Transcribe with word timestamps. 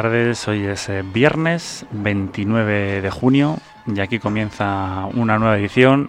buenas 0.00 0.12
tardes. 0.12 0.48
Hoy 0.48 0.64
es 0.64 0.88
eh, 0.88 1.02
viernes 1.02 1.84
29 1.90 3.02
de 3.02 3.10
junio 3.10 3.58
y 3.86 4.00
aquí 4.00 4.18
comienza 4.18 5.06
una 5.12 5.38
nueva 5.38 5.58
edición 5.58 6.08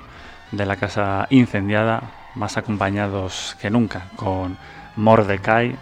de 0.51 0.65
la 0.65 0.77
Casa 0.77 1.27
Incendiada, 1.29 2.01
más 2.35 2.55
acompañados 2.55 3.57
que 3.59 3.69
nunca 3.69 4.07
con 4.15 4.57
Mordecai 4.95 5.75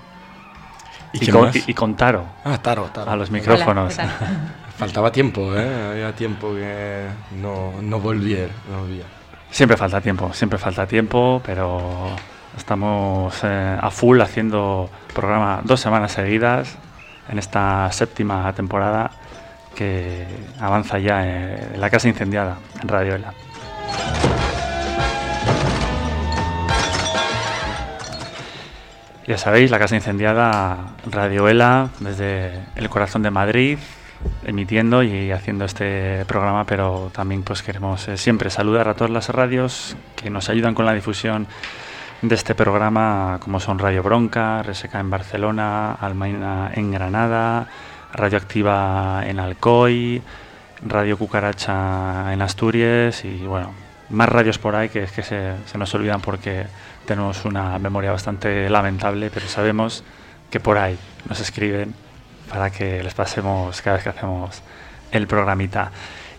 y, 1.13 1.27
con, 1.73 1.95
Taro. 1.95 2.25
Ah, 2.43 2.57
Taro, 2.59 2.85
Taro. 2.85 3.11
A 3.11 3.15
los 3.15 3.29
micrófonos. 3.29 3.95
Faltaba 4.77 5.11
tiempo, 5.11 5.55
¿eh? 5.55 5.91
Había 5.91 6.15
tiempo 6.15 6.55
que 6.55 7.05
no, 7.39 7.73
no 7.79 7.99
volvía. 7.99 8.47
Siempre 9.51 9.77
falta 9.77 10.01
tiempo, 10.01 10.33
siempre 10.33 10.57
falta 10.57 10.87
tiempo, 10.87 11.43
pero 11.45 12.09
estamos 12.57 13.35
eh, 13.43 13.77
a 13.79 13.91
full 13.91 14.19
haciendo 14.21 14.89
programa 15.13 15.61
dos 15.63 15.79
semanas 15.79 16.13
seguidas 16.13 16.75
en 17.29 17.39
esta 17.39 17.91
séptima 17.91 18.51
temporada 18.53 19.11
que 19.75 20.25
avanza 20.59 20.99
ya 20.99 21.25
en 21.25 21.79
la 21.79 21.89
casa 21.89 22.07
incendiada 22.07 22.57
en 22.81 22.87
Radio 22.87 23.15
Ela. 23.15 23.33
Ya 29.27 29.37
sabéis, 29.37 29.69
la 29.69 29.77
casa 29.77 29.95
incendiada 29.95 30.95
Radio 31.05 31.47
Ela 31.47 31.89
desde 31.99 32.63
el 32.75 32.89
corazón 32.89 33.21
de 33.21 33.29
Madrid, 33.29 33.77
emitiendo 34.43 35.03
y 35.03 35.31
haciendo 35.31 35.65
este 35.65 36.25
programa, 36.25 36.65
pero 36.65 37.11
también 37.13 37.43
pues 37.43 37.61
queremos 37.61 38.07
eh, 38.07 38.17
siempre 38.17 38.49
saludar 38.49 38.89
a 38.89 38.95
todas 38.95 39.11
las 39.11 39.29
radios 39.29 39.95
que 40.15 40.31
nos 40.31 40.49
ayudan 40.49 40.73
con 40.73 40.85
la 40.85 40.93
difusión 40.93 41.47
de 42.21 42.35
este 42.35 42.53
programa, 42.53 43.39
como 43.41 43.59
son 43.59 43.79
Radio 43.79 44.03
Bronca, 44.03 44.61
Reseca 44.61 44.99
en 44.99 45.09
Barcelona, 45.09 45.93
Almaina 45.93 46.71
en 46.73 46.91
Granada, 46.91 47.67
Radioactiva 48.13 49.23
en 49.25 49.39
Alcoy, 49.39 50.21
Radio 50.85 51.17
Cucaracha 51.17 52.33
en 52.33 52.41
Asturias 52.41 53.23
y 53.23 53.45
bueno, 53.45 53.71
más 54.09 54.27
radios 54.27 54.57
por 54.57 54.75
ahí 54.75 54.89
que 54.89 55.03
es 55.03 55.11
que 55.11 55.23
se, 55.23 55.53
se 55.65 55.77
nos 55.77 55.93
olvidan 55.93 56.19
porque 56.19 56.65
tenemos 57.05 57.45
una 57.45 57.79
memoria 57.79 58.11
bastante 58.11 58.69
lamentable, 58.69 59.29
pero 59.33 59.47
sabemos 59.47 60.03
que 60.51 60.59
por 60.59 60.77
ahí 60.77 60.97
nos 61.29 61.39
escriben 61.39 61.93
para 62.49 62.69
que 62.69 63.01
les 63.01 63.13
pasemos 63.13 63.81
cada 63.81 63.95
vez 63.95 64.03
que 64.03 64.09
hacemos 64.09 64.61
el 65.11 65.27
programita. 65.27 65.91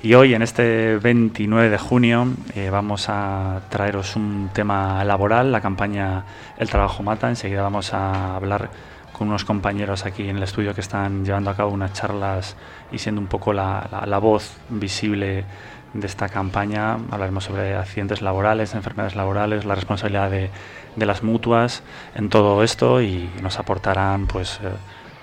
Y 0.02 0.14
hoy, 0.14 0.32
en 0.32 0.40
este 0.40 0.96
29 0.96 1.68
de 1.68 1.76
junio, 1.76 2.26
eh, 2.54 2.70
vamos 2.70 3.10
a 3.10 3.60
traeros 3.68 4.16
un 4.16 4.48
tema 4.50 5.04
laboral, 5.04 5.52
la 5.52 5.60
campaña 5.60 6.24
El 6.56 6.70
Trabajo 6.70 7.02
Mata. 7.02 7.28
Enseguida 7.28 7.60
vamos 7.60 7.92
a 7.92 8.36
hablar 8.36 8.70
con 9.12 9.28
unos 9.28 9.44
compañeros 9.44 10.06
aquí 10.06 10.26
en 10.26 10.38
el 10.38 10.42
estudio 10.42 10.74
que 10.74 10.80
están 10.80 11.26
llevando 11.26 11.50
a 11.50 11.54
cabo 11.54 11.70
unas 11.72 11.92
charlas 11.92 12.56
y 12.90 12.96
siendo 12.96 13.20
un 13.20 13.26
poco 13.26 13.52
la, 13.52 14.06
la 14.06 14.18
voz 14.18 14.56
visible 14.70 15.44
de 15.92 16.06
esta 16.06 16.30
campaña. 16.30 16.94
Hablaremos 17.10 17.44
sobre 17.44 17.76
accidentes 17.76 18.22
laborales, 18.22 18.74
enfermedades 18.74 19.16
laborales, 19.16 19.66
la 19.66 19.74
responsabilidad 19.74 20.30
de, 20.30 20.50
de 20.96 21.06
las 21.06 21.22
mutuas 21.22 21.82
en 22.14 22.30
todo 22.30 22.62
esto 22.62 23.02
y 23.02 23.28
nos 23.42 23.58
aportarán 23.58 24.26
pues 24.26 24.60
eh, 24.62 24.70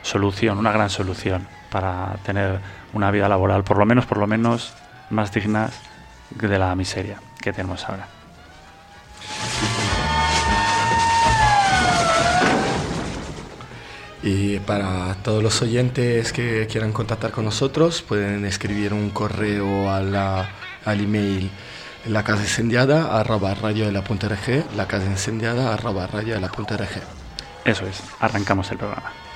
solución, 0.04 0.60
una 0.60 0.72
gran 0.72 0.92
solución 0.92 1.48
para 1.72 2.18
tener 2.24 2.60
una 2.94 3.12
vida 3.12 3.30
laboral, 3.30 3.64
por 3.64 3.78
lo 3.78 3.86
menos, 3.86 4.06
por 4.06 4.18
lo 4.18 4.28
menos, 4.28 4.74
más 5.10 5.32
digna 5.32 5.70
de 6.32 6.60
la 6.60 6.76
miseria 6.76 7.22
que 7.42 7.54
tenemos 7.54 7.88
ahora. 7.88 8.08
Y 14.24 14.60
para 14.60 15.16
todos 15.24 15.42
los 15.42 15.62
oyentes 15.62 16.34
que 16.34 16.68
quieran 16.70 16.92
contactar 16.92 17.32
con 17.32 17.46
nosotros, 17.46 18.02
pueden 18.02 18.46
escribir 18.46 18.94
un 18.94 19.12
correo 19.12 19.90
a 19.90 20.02
la, 20.02 20.50
al 20.86 21.02
email 21.02 21.50
la 22.08 22.24
casa 22.24 22.42
incendiada 22.42 23.20
arroba 23.20 23.54
radio 23.54 23.86
de 23.86 23.92
la 23.92 24.04
punta 24.04 24.30
la 24.76 24.88
casa 24.88 25.06
incendiada 25.06 25.74
arroba 25.74 26.08
radio 26.08 26.36
de 26.36 26.42
la 26.42 26.48
punta 26.48 26.78
Eso 27.66 27.86
es, 27.86 28.02
arrancamos 28.20 28.72
el 28.72 28.78
programa. 28.78 29.27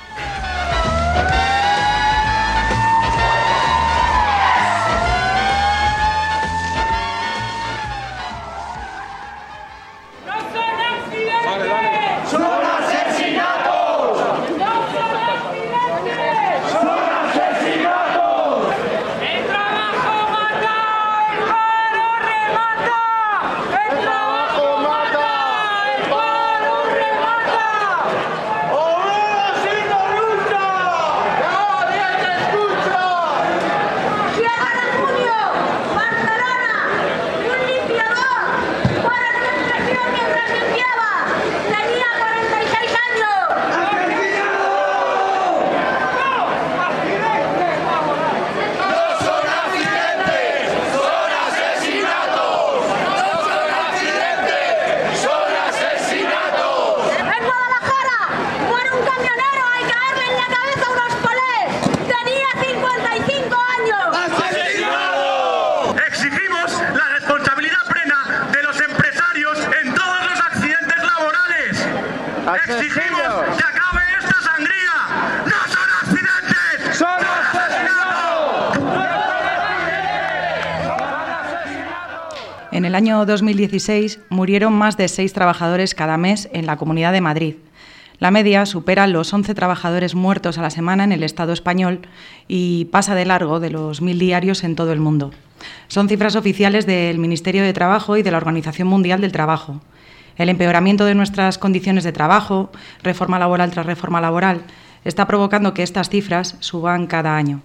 En 82.72 82.86
el 82.86 82.96
año 82.96 83.26
2016 83.26 84.22
murieron 84.30 84.72
más 84.72 84.96
de 84.96 85.10
seis 85.10 85.34
trabajadores 85.34 85.94
cada 85.94 86.16
mes 86.16 86.50
en 86.54 86.66
la 86.66 86.78
Comunidad 86.78 87.12
de 87.12 87.20
Madrid. 87.20 87.56
La 88.18 88.32
media 88.32 88.66
supera 88.66 89.08
los 89.08 89.34
11 89.34 89.54
trabajadores 89.56 90.16
muertos 90.16 90.58
a 90.58 90.62
la 90.62 90.70
semana 90.70 91.04
en 91.04 91.12
el 91.12 91.24
Estado 91.24 91.52
español 91.52 92.00
y 92.48 92.86
pasa 92.86 93.14
de 93.14 93.26
largo 93.26 93.60
de 93.60 93.72
los 93.72 94.02
mil 94.02 94.20
diarios 94.20 94.64
en 94.64 94.76
todo 94.76 94.94
el 94.94 95.02
mundo. 95.02 95.32
Son 95.90 96.08
cifras 96.08 96.38
oficiales 96.38 96.86
del 96.86 97.20
Ministerio 97.20 97.62
de 97.62 97.74
Trabajo 97.74 98.16
y 98.16 98.24
de 98.24 98.32
la 98.32 98.38
Organización 98.38 98.88
Mundial 98.88 99.20
del 99.20 99.34
Trabajo. 99.34 99.82
El 100.38 100.48
empeoramiento 100.48 101.04
de 101.04 101.16
nuestras 101.16 101.58
condiciones 101.58 102.06
de 102.06 102.14
trabajo, 102.14 102.72
reforma 103.04 103.38
laboral 103.38 103.72
tras 103.72 103.86
reforma 103.86 104.22
laboral, 104.22 104.62
está 105.04 105.28
provocando 105.28 105.74
que 105.74 105.84
estas 105.84 106.10
cifras 106.10 106.56
suban 106.62 107.08
cada 107.08 107.36
año. 107.36 107.62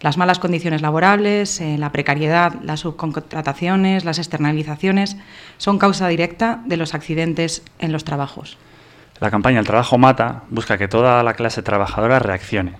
Las 0.00 0.18
malas 0.18 0.38
condiciones 0.38 0.82
laborables, 0.82 1.60
eh, 1.60 1.78
la 1.78 1.92
precariedad, 1.92 2.54
las 2.62 2.80
subcontrataciones, 2.80 4.04
las 4.04 4.18
externalizaciones 4.18 5.16
son 5.56 5.78
causa 5.78 6.08
directa 6.08 6.60
de 6.66 6.76
los 6.76 6.94
accidentes 6.94 7.62
en 7.78 7.92
los 7.92 8.04
trabajos. 8.04 8.58
La 9.20 9.30
campaña 9.30 9.60
El 9.60 9.66
trabajo 9.66 9.96
mata 9.96 10.42
busca 10.50 10.76
que 10.76 10.88
toda 10.88 11.22
la 11.22 11.34
clase 11.34 11.62
trabajadora 11.62 12.18
reaccione. 12.18 12.74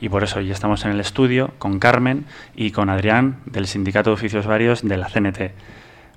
Y 0.00 0.08
por 0.08 0.22
eso 0.22 0.38
hoy 0.38 0.50
estamos 0.50 0.84
en 0.84 0.92
el 0.92 1.00
estudio 1.00 1.52
con 1.58 1.78
Carmen 1.78 2.26
y 2.54 2.70
con 2.70 2.90
Adrián 2.90 3.38
del 3.46 3.66
Sindicato 3.66 4.10
de 4.10 4.14
Oficios 4.14 4.46
Varios 4.46 4.86
de 4.86 4.96
la 4.96 5.08
CNT. 5.08 5.52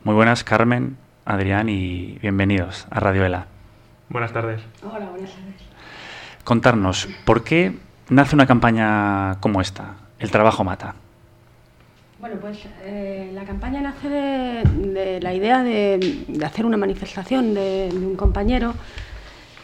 Muy 0.03 0.15
buenas, 0.15 0.43
Carmen, 0.43 0.97
Adrián, 1.25 1.69
y 1.69 2.17
bienvenidos 2.21 2.87
a 2.89 2.99
Radio 2.99 3.25
Ela. 3.25 3.47
Buenas 4.09 4.33
tardes. 4.33 4.61
Hola, 4.83 5.05
buenas 5.05 5.31
tardes. 5.31 5.55
Contarnos, 6.43 7.07
¿por 7.23 7.43
qué 7.43 7.77
nace 8.09 8.35
una 8.35 8.45
campaña 8.45 9.37
como 9.39 9.61
esta? 9.61 9.95
El 10.21 10.29
trabajo 10.29 10.63
mata. 10.63 10.93
Bueno, 12.19 12.35
pues 12.39 12.59
eh, 12.83 13.31
la 13.33 13.43
campaña 13.43 13.81
nace 13.81 14.07
de, 14.07 15.19
la 15.19 15.33
idea 15.33 15.63
de, 15.63 16.25
hacer 16.45 16.67
una 16.67 16.77
manifestación 16.77 17.55
de, 17.55 17.89
un 17.91 18.15
compañero 18.15 18.75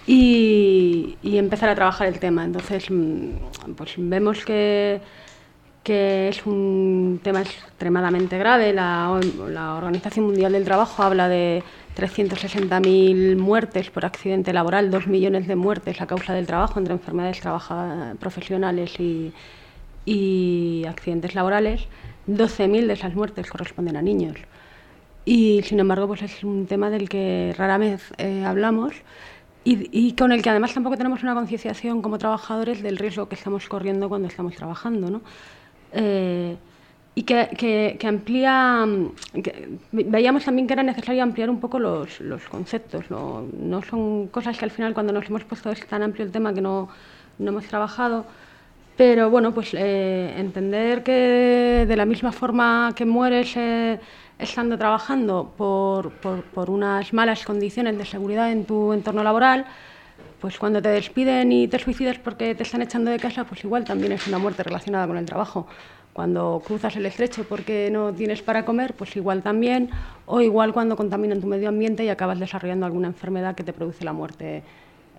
y, 0.07 1.15
empezar 1.23 1.69
a 1.69 1.75
trabajar 1.75 2.07
el 2.07 2.19
tema. 2.19 2.43
Entonces, 2.43 2.89
mm, 2.89 3.73
pues 3.77 3.93
vemos 3.97 4.43
que, 4.43 4.99
es 5.85 6.45
un 6.45 7.19
tema 7.23 7.41
extremadamente 7.41 8.39
grave. 8.39 8.73
La, 8.73 9.19
la 9.49 9.75
Organización 9.75 10.25
Mundial 10.25 10.53
del 10.53 10.65
Trabajo 10.65 11.03
habla 11.03 11.29
de 11.29 11.63
360.000 11.95 13.37
muertes 13.37 13.91
por 13.91 14.05
accidente 14.05 14.51
laboral, 14.51 14.89
2 14.89 15.05
millones 15.05 15.47
de 15.47 15.55
muertes 15.55 16.01
a 16.01 16.07
causa 16.07 16.33
del 16.33 16.47
trabajo 16.47 16.79
entre 16.79 16.95
enfermedades 16.95 17.39
profesionales 18.19 18.99
y, 18.99 19.31
y 20.07 20.85
accidentes 20.87 21.35
laborales. 21.35 21.87
12.000 22.27 22.87
de 22.87 22.93
esas 22.93 23.13
muertes 23.13 23.49
corresponden 23.49 23.97
a 23.97 24.01
niños. 24.01 24.37
Y 25.25 25.61
sin 25.63 25.79
embargo, 25.79 26.07
pues 26.07 26.21
es 26.21 26.43
un 26.43 26.65
tema 26.65 26.89
del 26.89 27.09
que 27.09 27.53
rara 27.57 27.77
vez 27.77 28.13
eh, 28.17 28.43
hablamos 28.45 28.93
y, 29.65 29.89
y, 29.91 30.13
con 30.13 30.31
el 30.31 30.41
que 30.41 30.49
además 30.49 30.73
tampoco 30.73 30.95
tenemos 30.95 31.23
una 31.23 31.33
concienciación 31.33 32.01
como 32.01 32.17
trabajadores 32.17 32.81
del 32.81 32.97
riesgo 32.97 33.27
que 33.27 33.35
estamos 33.35 33.67
corriendo 33.67 34.07
cuando 34.07 34.29
estamos 34.29 34.55
trabajando. 34.55 35.09
¿no? 35.09 35.21
Eh, 35.91 36.55
y 37.15 37.23
que, 37.23 37.97
que, 37.99 38.07
amplía, 38.07 38.85
veíamos 39.91 40.45
también 40.45 40.67
que 40.67 40.73
era 40.73 40.83
necesario 40.83 41.23
ampliar 41.23 41.49
un 41.49 41.59
poco 41.59 41.79
los, 41.79 42.21
los 42.21 42.47
conceptos, 42.47 43.09
¿no? 43.09 43.45
no 43.59 43.81
son 43.81 44.27
cosas 44.27 44.55
que 44.57 44.65
al 44.65 44.71
final 44.71 44.93
cuando 44.93 45.11
nos 45.11 45.25
hemos 45.25 45.43
puesto 45.43 45.71
es 45.71 45.85
tan 45.87 46.03
amplio 46.03 46.23
el 46.23 46.31
tema 46.31 46.53
que 46.53 46.61
no, 46.61 46.89
no 47.39 47.49
hemos 47.49 47.65
trabajado, 47.65 48.27
pero 48.97 49.29
bueno, 49.29 49.53
pues 49.53 49.73
eh, 49.73 50.33
entender 50.37 51.03
que 51.03 51.85
de 51.87 51.95
la 51.95 52.05
misma 52.05 52.31
forma 52.31 52.93
que 52.95 53.05
mueres 53.05 53.55
eh, 53.55 53.99
estando 54.39 54.77
trabajando 54.77 55.53
por, 55.55 56.11
por, 56.13 56.43
por 56.43 56.69
unas 56.69 57.13
malas 57.13 57.45
condiciones 57.45 57.97
de 57.97 58.05
seguridad 58.05 58.51
en 58.51 58.65
tu 58.65 58.93
entorno 58.93 59.23
laboral, 59.23 59.65
pues 60.41 60.57
cuando 60.57 60.81
te 60.81 60.89
despiden 60.89 61.51
y 61.51 61.67
te 61.67 61.79
suicidas 61.79 62.17
porque 62.19 62.55
te 62.55 62.63
están 62.63 62.81
echando 62.81 63.11
de 63.11 63.19
casa, 63.19 63.43
pues 63.45 63.63
igual 63.63 63.85
también 63.85 64.11
es 64.11 64.27
una 64.27 64.39
muerte 64.39 64.63
relacionada 64.63 65.07
con 65.07 65.17
el 65.17 65.25
trabajo 65.25 65.67
cuando 66.17 66.63
cruzas 66.65 66.95
el 66.95 67.05
estrecho 67.05 67.43
porque 67.43 67.89
no 67.91 68.11
tienes 68.11 68.41
para 68.41 68.65
comer, 68.65 68.95
pues 68.95 69.15
igual 69.15 69.43
también, 69.43 69.91
o 70.25 70.41
igual 70.41 70.73
cuando 70.73 70.95
contaminan 70.95 71.39
tu 71.39 71.45
medio 71.45 71.69
ambiente 71.69 72.03
y 72.03 72.09
acabas 72.09 72.39
desarrollando 72.39 72.87
alguna 72.87 73.07
enfermedad 73.07 73.53
que 73.53 73.63
te 73.63 73.71
produce 73.71 74.03
la 74.03 74.13
muerte 74.13 74.63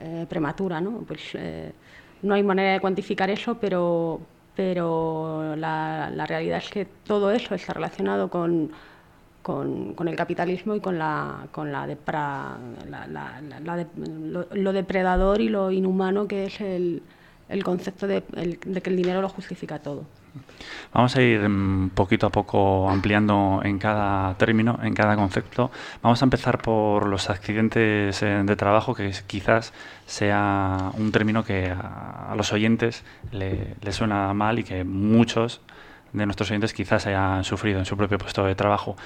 eh, 0.01 0.27
prematura. 0.29 0.81
¿no? 0.81 1.05
Pues, 1.07 1.21
eh, 1.35 1.71
no 2.23 2.35
hay 2.35 2.43
manera 2.43 2.73
de 2.73 2.81
cuantificar 2.81 3.31
eso, 3.31 3.59
pero, 3.61 4.21
pero 4.57 5.55
la, 5.57 6.11
la, 6.11 6.27
realidad 6.27 6.59
es 6.59 6.71
que 6.71 6.85
todo 6.85 7.31
eso 7.31 7.55
está 7.55 7.73
relacionado 7.75 8.29
con, 8.29 8.71
con, 9.43 10.09
el 10.09 10.17
capitalismo 10.17 10.75
y 10.75 10.81
con, 10.81 10.99
la, 10.99 11.47
con 11.53 11.73
la, 11.73 11.87
depra, 11.87 12.59
la, 12.89 13.07
la 13.07 13.77
de, 13.77 13.87
lo, 14.53 14.73
depredador 14.73 15.41
y 15.41 15.49
lo 15.49 15.71
inhumano 15.71 16.29
que 16.29 16.47
es 16.47 16.61
el, 16.61 17.03
el 17.49 17.65
concepto 17.65 18.07
de, 18.07 18.23
de 18.31 18.81
que 18.83 18.91
el 18.91 18.97
dinero 18.97 19.23
lo 19.23 19.29
justifica 19.29 19.79
todo. 19.79 20.05
Vamos 20.93 21.15
a 21.17 21.23
ir 21.23 21.47
mm, 21.49 21.91
poquito 21.91 22.27
a 22.27 22.31
poco 22.31 22.89
ampliando 22.89 23.61
en 23.65 23.79
cada 23.79 24.35
término, 24.35 24.79
en 24.83 24.95
cada 24.95 25.17
concepto. 25.17 25.71
Vamos 26.03 26.23
a 26.23 26.25
empezar 26.25 26.59
por 26.59 27.07
los 27.07 27.31
accidentes 27.31 28.23
eh, 28.23 28.43
de 28.45 28.57
trabajo, 28.57 28.95
que 28.95 29.13
quizás 29.27 29.73
sea 30.07 30.91
un 30.95 31.13
término 31.13 31.45
que 31.45 31.71
a, 31.71 32.35
los 32.37 32.53
oyentes 32.53 33.05
le, 33.33 33.77
suena 33.93 34.33
mal 34.35 34.59
y 34.59 34.65
que 34.65 34.85
muchos 34.85 35.61
de 36.13 36.25
nuestros 36.25 36.51
oyentes 36.51 36.73
quizás 36.73 37.07
hayan 37.07 37.45
sufrido 37.45 37.79
en 37.79 37.85
su 37.85 37.97
propio 37.97 38.19
puesto 38.19 38.45
de 38.45 38.55
trabajo. 38.55 38.97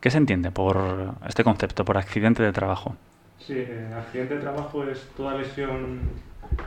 ¿Qué 0.00 0.10
se 0.10 0.18
entiende 0.18 0.50
por 0.50 1.14
este 1.28 1.44
concepto, 1.44 1.84
por 1.84 1.98
accidente 1.98 2.42
de 2.42 2.52
trabajo? 2.52 2.96
Sí, 3.38 3.54
eh, 3.56 3.94
accidente 3.96 4.36
de 4.36 4.40
trabajo 4.40 4.84
es 4.84 5.06
toda 5.16 5.34
lesión 5.34 6.00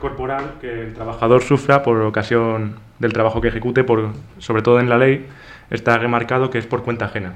corporal 0.00 0.54
que 0.60 0.82
el 0.82 0.94
trabajador 0.94 1.42
sufra 1.42 1.82
por 1.82 2.00
ocasión 2.02 2.76
del 3.00 3.12
trabajo 3.12 3.40
que 3.40 3.48
ejecute, 3.48 3.82
por, 3.82 4.12
sobre 4.38 4.62
todo 4.62 4.78
en 4.78 4.88
la 4.88 4.98
ley, 4.98 5.26
está 5.70 5.98
remarcado 5.98 6.50
que 6.50 6.58
es 6.58 6.66
por 6.66 6.84
cuenta 6.84 7.06
ajena. 7.06 7.34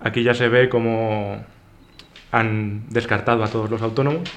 Aquí 0.00 0.22
ya 0.22 0.34
se 0.34 0.48
ve 0.48 0.68
cómo 0.68 1.44
han 2.30 2.88
descartado 2.88 3.44
a 3.44 3.48
todos 3.48 3.68
los 3.70 3.82
autónomos, 3.82 4.30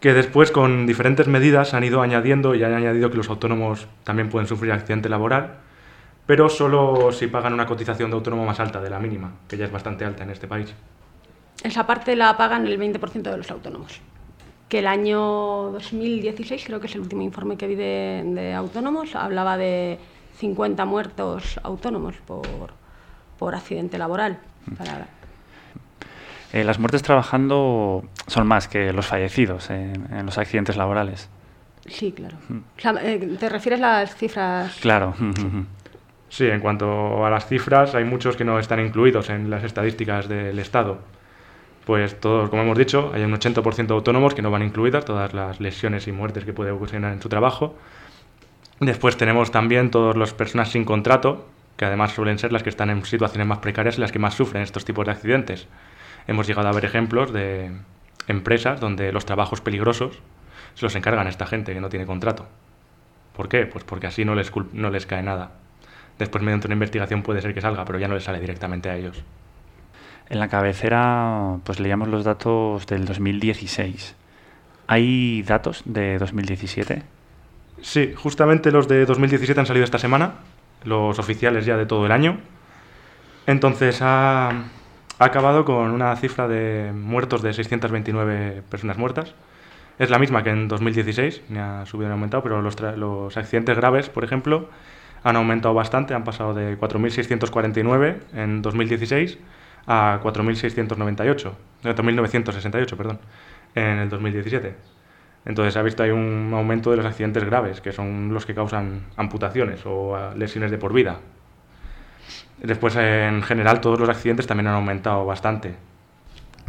que 0.00 0.14
después 0.14 0.50
con 0.52 0.86
diferentes 0.86 1.26
medidas 1.26 1.74
han 1.74 1.84
ido 1.84 2.00
añadiendo 2.00 2.54
y 2.54 2.62
han 2.62 2.72
añadido 2.72 3.10
que 3.10 3.16
los 3.16 3.28
autónomos 3.28 3.88
también 4.04 4.30
pueden 4.30 4.46
sufrir 4.46 4.72
accidente 4.72 5.08
laboral, 5.08 5.56
pero 6.24 6.48
solo 6.48 7.10
si 7.12 7.26
pagan 7.26 7.54
una 7.54 7.66
cotización 7.66 8.10
de 8.10 8.16
autónomo 8.16 8.46
más 8.46 8.60
alta 8.60 8.80
de 8.80 8.90
la 8.90 9.00
mínima, 9.00 9.32
que 9.48 9.56
ya 9.56 9.64
es 9.64 9.72
bastante 9.72 10.04
alta 10.04 10.22
en 10.22 10.30
este 10.30 10.46
país. 10.46 10.72
Esa 11.62 11.86
parte 11.86 12.14
la 12.14 12.36
pagan 12.36 12.66
el 12.66 12.78
20% 12.78 13.22
de 13.22 13.36
los 13.36 13.50
autónomos 13.50 14.00
que 14.68 14.80
el 14.80 14.86
año 14.86 15.70
2016, 15.72 16.64
creo 16.66 16.80
que 16.80 16.86
es 16.86 16.94
el 16.94 17.00
último 17.00 17.22
informe 17.22 17.56
que 17.56 17.66
vi 17.66 17.74
de, 17.74 18.22
de 18.26 18.54
autónomos, 18.54 19.14
hablaba 19.14 19.56
de 19.56 19.98
50 20.36 20.84
muertos 20.84 21.58
autónomos 21.62 22.16
por, 22.26 22.72
por 23.38 23.54
accidente 23.54 23.98
laboral. 23.98 24.38
Para... 24.76 25.08
Eh, 26.52 26.64
las 26.64 26.78
muertes 26.78 27.02
trabajando 27.02 28.04
son 28.26 28.46
más 28.46 28.68
que 28.68 28.92
los 28.92 29.06
fallecidos 29.06 29.70
en, 29.70 30.06
en 30.12 30.26
los 30.26 30.38
accidentes 30.38 30.76
laborales. 30.76 31.28
Sí, 31.86 32.12
claro. 32.12 32.36
O 32.50 32.80
sea, 32.80 32.94
eh, 33.02 33.36
¿Te 33.38 33.48
refieres 33.48 33.80
a 33.80 34.00
las 34.00 34.16
cifras? 34.16 34.76
Claro. 34.80 35.14
Sí, 36.28 36.46
en 36.46 36.60
cuanto 36.60 37.24
a 37.24 37.30
las 37.30 37.46
cifras, 37.46 37.94
hay 37.94 38.04
muchos 38.04 38.36
que 38.36 38.44
no 38.44 38.58
están 38.58 38.80
incluidos 38.80 39.30
en 39.30 39.48
las 39.48 39.64
estadísticas 39.64 40.28
del 40.28 40.58
Estado 40.58 40.98
pues 41.88 42.20
todos, 42.20 42.50
como 42.50 42.60
hemos 42.60 42.76
dicho, 42.76 43.12
hay 43.14 43.22
un 43.22 43.32
80% 43.32 43.86
de 43.86 43.94
autónomos 43.94 44.34
que 44.34 44.42
no 44.42 44.50
van 44.50 44.62
incluidas, 44.62 45.06
todas 45.06 45.32
las 45.32 45.58
lesiones 45.58 46.06
y 46.06 46.12
muertes 46.12 46.44
que 46.44 46.52
puede 46.52 46.70
ocasionar 46.70 47.14
en 47.14 47.22
su 47.22 47.30
trabajo. 47.30 47.76
Después 48.78 49.16
tenemos 49.16 49.50
también 49.50 49.90
todas 49.90 50.14
las 50.14 50.34
personas 50.34 50.70
sin 50.70 50.84
contrato, 50.84 51.48
que 51.78 51.86
además 51.86 52.12
suelen 52.12 52.38
ser 52.38 52.52
las 52.52 52.62
que 52.62 52.68
están 52.68 52.90
en 52.90 53.02
situaciones 53.06 53.48
más 53.48 53.60
precarias 53.60 53.96
y 53.96 54.02
las 54.02 54.12
que 54.12 54.18
más 54.18 54.34
sufren 54.34 54.60
estos 54.60 54.84
tipos 54.84 55.06
de 55.06 55.12
accidentes. 55.12 55.66
Hemos 56.26 56.46
llegado 56.46 56.68
a 56.68 56.72
ver 56.72 56.84
ejemplos 56.84 57.32
de 57.32 57.70
empresas 58.26 58.80
donde 58.80 59.10
los 59.10 59.24
trabajos 59.24 59.62
peligrosos 59.62 60.18
se 60.74 60.84
los 60.84 60.94
encargan 60.94 61.26
a 61.26 61.30
esta 61.30 61.46
gente 61.46 61.72
que 61.72 61.80
no 61.80 61.88
tiene 61.88 62.04
contrato. 62.04 62.46
¿Por 63.34 63.48
qué? 63.48 63.64
Pues 63.64 63.84
porque 63.84 64.08
así 64.08 64.26
no 64.26 64.34
les, 64.34 64.52
no 64.74 64.90
les 64.90 65.06
cae 65.06 65.22
nada. 65.22 65.52
Después, 66.18 66.44
mediante 66.44 66.66
una 66.66 66.74
investigación, 66.74 67.22
puede 67.22 67.40
ser 67.40 67.54
que 67.54 67.62
salga, 67.62 67.86
pero 67.86 67.98
ya 67.98 68.08
no 68.08 68.14
les 68.14 68.24
sale 68.24 68.40
directamente 68.40 68.90
a 68.90 68.96
ellos. 68.96 69.24
En 70.30 70.40
la 70.40 70.48
cabecera 70.48 71.56
pues 71.64 71.80
leíamos 71.80 72.08
los 72.08 72.24
datos 72.24 72.86
del 72.86 73.06
2016. 73.06 74.14
¿Hay 74.86 75.42
datos 75.42 75.82
de 75.86 76.18
2017? 76.18 77.02
Sí, 77.80 78.12
justamente 78.14 78.70
los 78.70 78.88
de 78.88 79.06
2017 79.06 79.58
han 79.60 79.66
salido 79.66 79.84
esta 79.84 79.98
semana, 79.98 80.34
los 80.84 81.18
oficiales 81.18 81.64
ya 81.64 81.76
de 81.76 81.86
todo 81.86 82.04
el 82.04 82.12
año. 82.12 82.38
Entonces 83.46 84.00
ha, 84.02 84.64
acabado 85.18 85.64
con 85.64 85.90
una 85.90 86.14
cifra 86.16 86.46
de 86.46 86.92
muertos 86.94 87.42
de 87.42 87.54
629 87.54 88.62
personas 88.68 88.98
muertas. 88.98 89.34
Es 89.98 90.10
la 90.10 90.18
misma 90.18 90.42
que 90.42 90.50
en 90.50 90.68
2016, 90.68 91.42
ni 91.48 91.58
ha 91.58 91.86
subido 91.86 92.08
ni 92.08 92.12
aumentado, 92.12 92.42
pero 92.42 92.60
los, 92.60 92.78
los 92.80 93.36
accidentes 93.36 93.76
graves, 93.76 94.10
por 94.10 94.24
ejemplo, 94.24 94.68
han 95.24 95.36
aumentado 95.36 95.74
bastante, 95.74 96.14
han 96.14 96.24
pasado 96.24 96.54
de 96.54 96.78
4.649 96.78 98.16
en 98.34 98.62
2016 98.62 99.38
a 99.86 100.20
4.698, 100.22 101.52
4.968, 101.82 102.96
perdón, 102.96 103.18
en 103.74 103.98
el 103.98 104.08
2017. 104.08 104.74
Entonces 105.44 105.72
se 105.72 105.78
ha 105.78 105.82
visto 105.82 106.02
ahí 106.02 106.10
un 106.10 106.52
aumento 106.54 106.90
de 106.90 106.98
los 106.98 107.06
accidentes 107.06 107.44
graves, 107.44 107.80
que 107.80 107.92
son 107.92 108.34
los 108.34 108.44
que 108.44 108.54
causan 108.54 109.06
amputaciones 109.16 109.80
o 109.86 110.14
ah, 110.14 110.34
lesiones 110.36 110.70
de 110.70 110.78
por 110.78 110.92
vida. 110.92 111.20
Después, 112.62 112.96
en 112.96 113.42
general, 113.42 113.80
todos 113.80 114.00
los 114.00 114.08
accidentes 114.08 114.46
también 114.46 114.66
han 114.66 114.74
aumentado 114.74 115.24
bastante. 115.24 115.74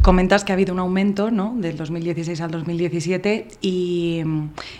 Comentas 0.02 0.44
que 0.44 0.52
ha 0.52 0.54
habido 0.54 0.72
un 0.72 0.78
aumento 0.78 1.30
¿no? 1.30 1.54
del 1.56 1.76
2016 1.76 2.40
al 2.40 2.50
2017 2.52 3.48
y 3.60 4.22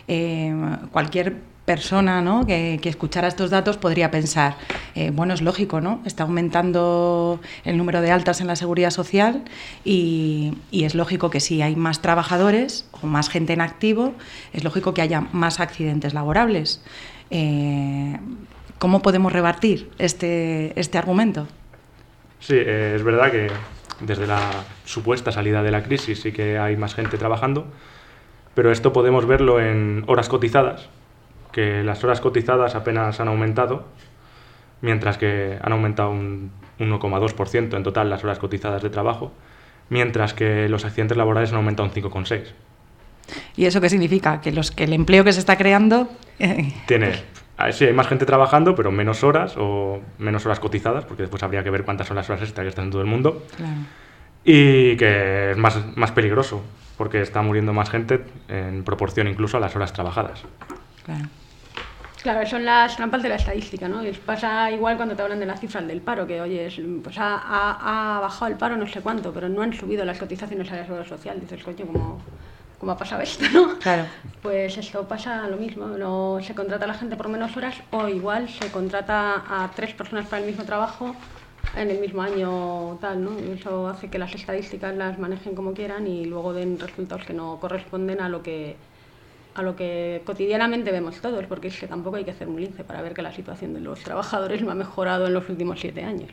eh, 0.08 0.76
cualquier 0.92 1.36
persona 1.70 2.20
¿no? 2.20 2.48
que, 2.48 2.80
escuchara 2.82 3.28
estos 3.28 3.48
datos 3.48 3.76
podría 3.76 4.10
pensar, 4.10 4.56
eh, 4.96 5.12
bueno, 5.14 5.34
es 5.34 5.40
lógico, 5.40 5.80
¿no? 5.80 6.02
Está 6.04 6.24
aumentando 6.24 7.38
el 7.64 7.76
número 7.76 8.00
de 8.00 8.10
altas 8.10 8.40
en 8.40 8.48
la 8.48 8.56
seguridad 8.56 8.90
social 8.90 9.44
y, 9.84 10.54
y, 10.72 10.82
es 10.82 10.96
lógico 10.96 11.30
que 11.30 11.38
si 11.38 11.62
hay 11.62 11.76
más 11.76 12.02
trabajadores 12.02 12.88
o 12.90 13.06
más 13.06 13.28
gente 13.28 13.52
en 13.52 13.60
activo, 13.60 14.14
es 14.52 14.64
lógico 14.64 14.94
que 14.94 15.02
haya 15.02 15.20
más 15.32 15.60
accidentes 15.60 16.12
laborables. 16.12 16.82
Eh, 17.30 18.18
¿Cómo 18.80 19.00
podemos 19.00 19.32
rebatir 19.32 19.90
este, 19.98 20.72
este 20.74 20.98
argumento? 20.98 21.46
Sí, 22.40 22.56
eh, 22.56 22.94
es 22.96 23.04
verdad 23.04 23.30
que 23.30 23.46
desde 24.00 24.26
la 24.26 24.40
supuesta 24.84 25.30
salida 25.30 25.62
de 25.62 25.70
la 25.70 25.84
crisis 25.84 26.20
sí 26.20 26.32
que 26.32 26.58
hay 26.58 26.76
más 26.76 26.96
gente 26.96 27.16
trabajando, 27.16 27.68
pero 28.56 28.72
esto 28.72 28.92
podemos 28.92 29.24
verlo 29.24 29.60
en 29.60 30.02
horas 30.08 30.28
cotizadas, 30.28 30.88
que 31.52 31.82
las 31.82 32.02
horas 32.04 32.20
cotizadas 32.20 32.74
apenas 32.74 33.20
han 33.20 33.28
aumentado, 33.28 33.86
mientras 34.80 35.18
que 35.18 35.58
han 35.62 35.72
aumentado 35.72 36.10
un 36.10 36.50
1,2% 36.78 37.76
en 37.76 37.82
total 37.82 38.10
las 38.10 38.24
horas 38.24 38.38
cotizadas 38.38 38.82
de 38.82 38.90
trabajo, 38.90 39.32
mientras 39.88 40.34
que 40.34 40.68
los 40.68 40.84
accidentes 40.84 41.16
laborales 41.16 41.50
han 41.50 41.56
aumentado 41.56 41.88
un 41.88 41.94
5,6%. 41.94 42.44
¿Y 43.56 43.66
eso 43.66 43.80
qué 43.80 43.88
significa? 43.88 44.40
Que, 44.40 44.50
los, 44.50 44.70
que 44.70 44.84
el 44.84 44.92
empleo 44.92 45.22
que 45.22 45.32
se 45.32 45.40
está 45.40 45.56
creando... 45.56 46.08
Tiene, 46.86 47.12
sí, 47.70 47.84
hay 47.84 47.92
más 47.92 48.08
gente 48.08 48.26
trabajando, 48.26 48.74
pero 48.74 48.90
menos 48.90 49.22
horas 49.22 49.54
o 49.56 50.00
menos 50.18 50.44
horas 50.46 50.58
cotizadas, 50.58 51.04
porque 51.04 51.24
después 51.24 51.42
habría 51.42 51.62
que 51.62 51.70
ver 51.70 51.84
cuántas 51.84 52.08
son 52.08 52.16
las 52.16 52.28
horas 52.28 52.42
extra 52.42 52.64
que 52.64 52.70
están 52.70 52.86
en 52.86 52.90
todo 52.90 53.02
el 53.02 53.06
mundo. 53.06 53.46
Y 54.44 54.96
que 54.96 55.52
es 55.52 55.56
más, 55.56 55.78
más 55.96 56.12
peligroso, 56.12 56.62
porque 56.96 57.20
está 57.20 57.42
muriendo 57.42 57.72
más 57.72 57.90
gente 57.90 58.20
en 58.48 58.82
proporción 58.82 59.28
incluso 59.28 59.58
a 59.58 59.60
las 59.60 59.76
horas 59.76 59.92
trabajadas. 59.92 60.42
Claro. 61.04 61.26
Claro, 62.22 62.46
son 62.46 62.64
las 62.64 62.96
trampas 62.96 63.22
de 63.22 63.30
la 63.30 63.36
estadística, 63.36 63.88
¿no? 63.88 64.06
Y 64.06 64.12
pasa 64.12 64.70
igual 64.70 64.96
cuando 64.96 65.16
te 65.16 65.22
hablan 65.22 65.40
de 65.40 65.46
las 65.46 65.58
cifras 65.58 65.86
del 65.86 66.02
paro, 66.02 66.26
que 66.26 66.40
oye, 66.40 66.68
pues 67.02 67.16
ha, 67.18 68.16
ha, 68.16 68.20
bajado 68.20 68.50
el 68.50 68.58
paro 68.58 68.76
no 68.76 68.86
sé 68.86 69.00
cuánto, 69.00 69.32
pero 69.32 69.48
no 69.48 69.62
han 69.62 69.72
subido 69.72 70.04
las 70.04 70.18
cotizaciones 70.18 70.70
a 70.70 70.76
la 70.76 70.82
seguridad 70.82 71.08
social. 71.08 71.40
Dices, 71.40 71.62
coño, 71.62 71.86
¿cómo, 71.86 72.18
¿cómo 72.78 72.92
ha 72.92 72.98
pasado 72.98 73.22
esto, 73.22 73.46
no? 73.52 73.78
Claro. 73.78 74.04
Pues 74.42 74.76
esto 74.76 75.08
pasa 75.08 75.46
lo 75.48 75.56
mismo, 75.56 75.86
no 75.86 76.38
se 76.42 76.54
contrata 76.54 76.84
a 76.84 76.88
la 76.88 76.94
gente 76.94 77.16
por 77.16 77.28
menos 77.28 77.56
horas 77.56 77.76
o 77.90 78.06
igual 78.08 78.48
se 78.50 78.70
contrata 78.70 79.42
a 79.48 79.70
tres 79.74 79.94
personas 79.94 80.26
para 80.26 80.42
el 80.42 80.48
mismo 80.48 80.64
trabajo 80.64 81.16
en 81.74 81.90
el 81.90 82.00
mismo 82.00 82.20
año 82.20 82.98
tal, 83.00 83.24
¿no? 83.24 83.38
Eso 83.38 83.88
hace 83.88 84.10
que 84.10 84.18
las 84.18 84.34
estadísticas 84.34 84.94
las 84.94 85.18
manejen 85.18 85.54
como 85.54 85.72
quieran 85.72 86.06
y 86.06 86.26
luego 86.26 86.52
den 86.52 86.78
resultados 86.78 87.24
que 87.24 87.32
no 87.32 87.58
corresponden 87.60 88.20
a 88.20 88.28
lo 88.28 88.42
que 88.42 88.76
a 89.54 89.62
lo 89.62 89.76
que 89.76 90.22
cotidianamente 90.24 90.92
vemos 90.92 91.20
todos, 91.20 91.46
porque 91.46 91.68
es 91.68 91.78
que 91.78 91.86
tampoco 91.86 92.16
hay 92.16 92.24
que 92.24 92.30
hacer 92.30 92.48
un 92.48 92.60
lince 92.60 92.84
para 92.84 93.02
ver 93.02 93.14
que 93.14 93.22
la 93.22 93.32
situación 93.32 93.74
de 93.74 93.80
los 93.80 94.00
trabajadores 94.00 94.62
no 94.62 94.70
ha 94.70 94.74
mejorado 94.74 95.26
en 95.26 95.34
los 95.34 95.48
últimos 95.48 95.80
siete 95.80 96.04
años. 96.04 96.30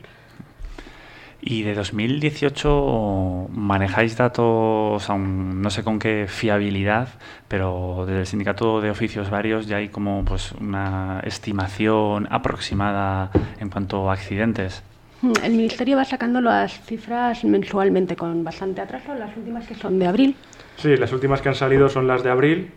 Y 1.40 1.62
de 1.62 1.74
2018 1.74 3.48
manejáis 3.52 4.16
datos, 4.16 5.08
aún 5.08 5.62
no 5.62 5.70
sé 5.70 5.84
con 5.84 6.00
qué 6.00 6.26
fiabilidad, 6.28 7.08
pero 7.46 8.04
desde 8.06 8.20
el 8.20 8.26
sindicato 8.26 8.80
de 8.80 8.90
oficios 8.90 9.30
varios 9.30 9.68
ya 9.68 9.76
hay 9.76 9.88
como 9.88 10.24
pues 10.24 10.52
una 10.52 11.20
estimación 11.24 12.26
aproximada 12.30 13.30
en 13.60 13.70
cuanto 13.70 14.10
a 14.10 14.14
accidentes. 14.14 14.82
Hmm, 15.22 15.32
el 15.44 15.52
Ministerio 15.52 15.96
va 15.96 16.04
sacando 16.04 16.40
las 16.40 16.80
cifras 16.84 17.44
mensualmente 17.44 18.16
con 18.16 18.42
bastante 18.42 18.80
atraso, 18.80 19.14
las 19.14 19.36
últimas 19.36 19.66
que 19.66 19.76
son 19.76 19.98
de 19.98 20.06
abril. 20.06 20.36
Sí, 20.76 20.96
las 20.96 21.12
últimas 21.12 21.40
que 21.40 21.48
han 21.48 21.54
salido 21.54 21.88
son 21.88 22.08
las 22.08 22.24
de 22.24 22.30
abril, 22.30 22.72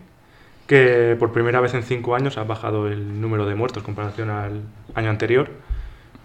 que 0.72 1.16
por 1.18 1.34
primera 1.34 1.60
vez 1.60 1.74
en 1.74 1.82
cinco 1.82 2.14
años 2.14 2.38
ha 2.38 2.44
bajado 2.44 2.88
el 2.88 3.20
número 3.20 3.44
de 3.44 3.54
muertos 3.54 3.82
en 3.82 3.84
comparación 3.84 4.30
al 4.30 4.62
año 4.94 5.10
anterior. 5.10 5.50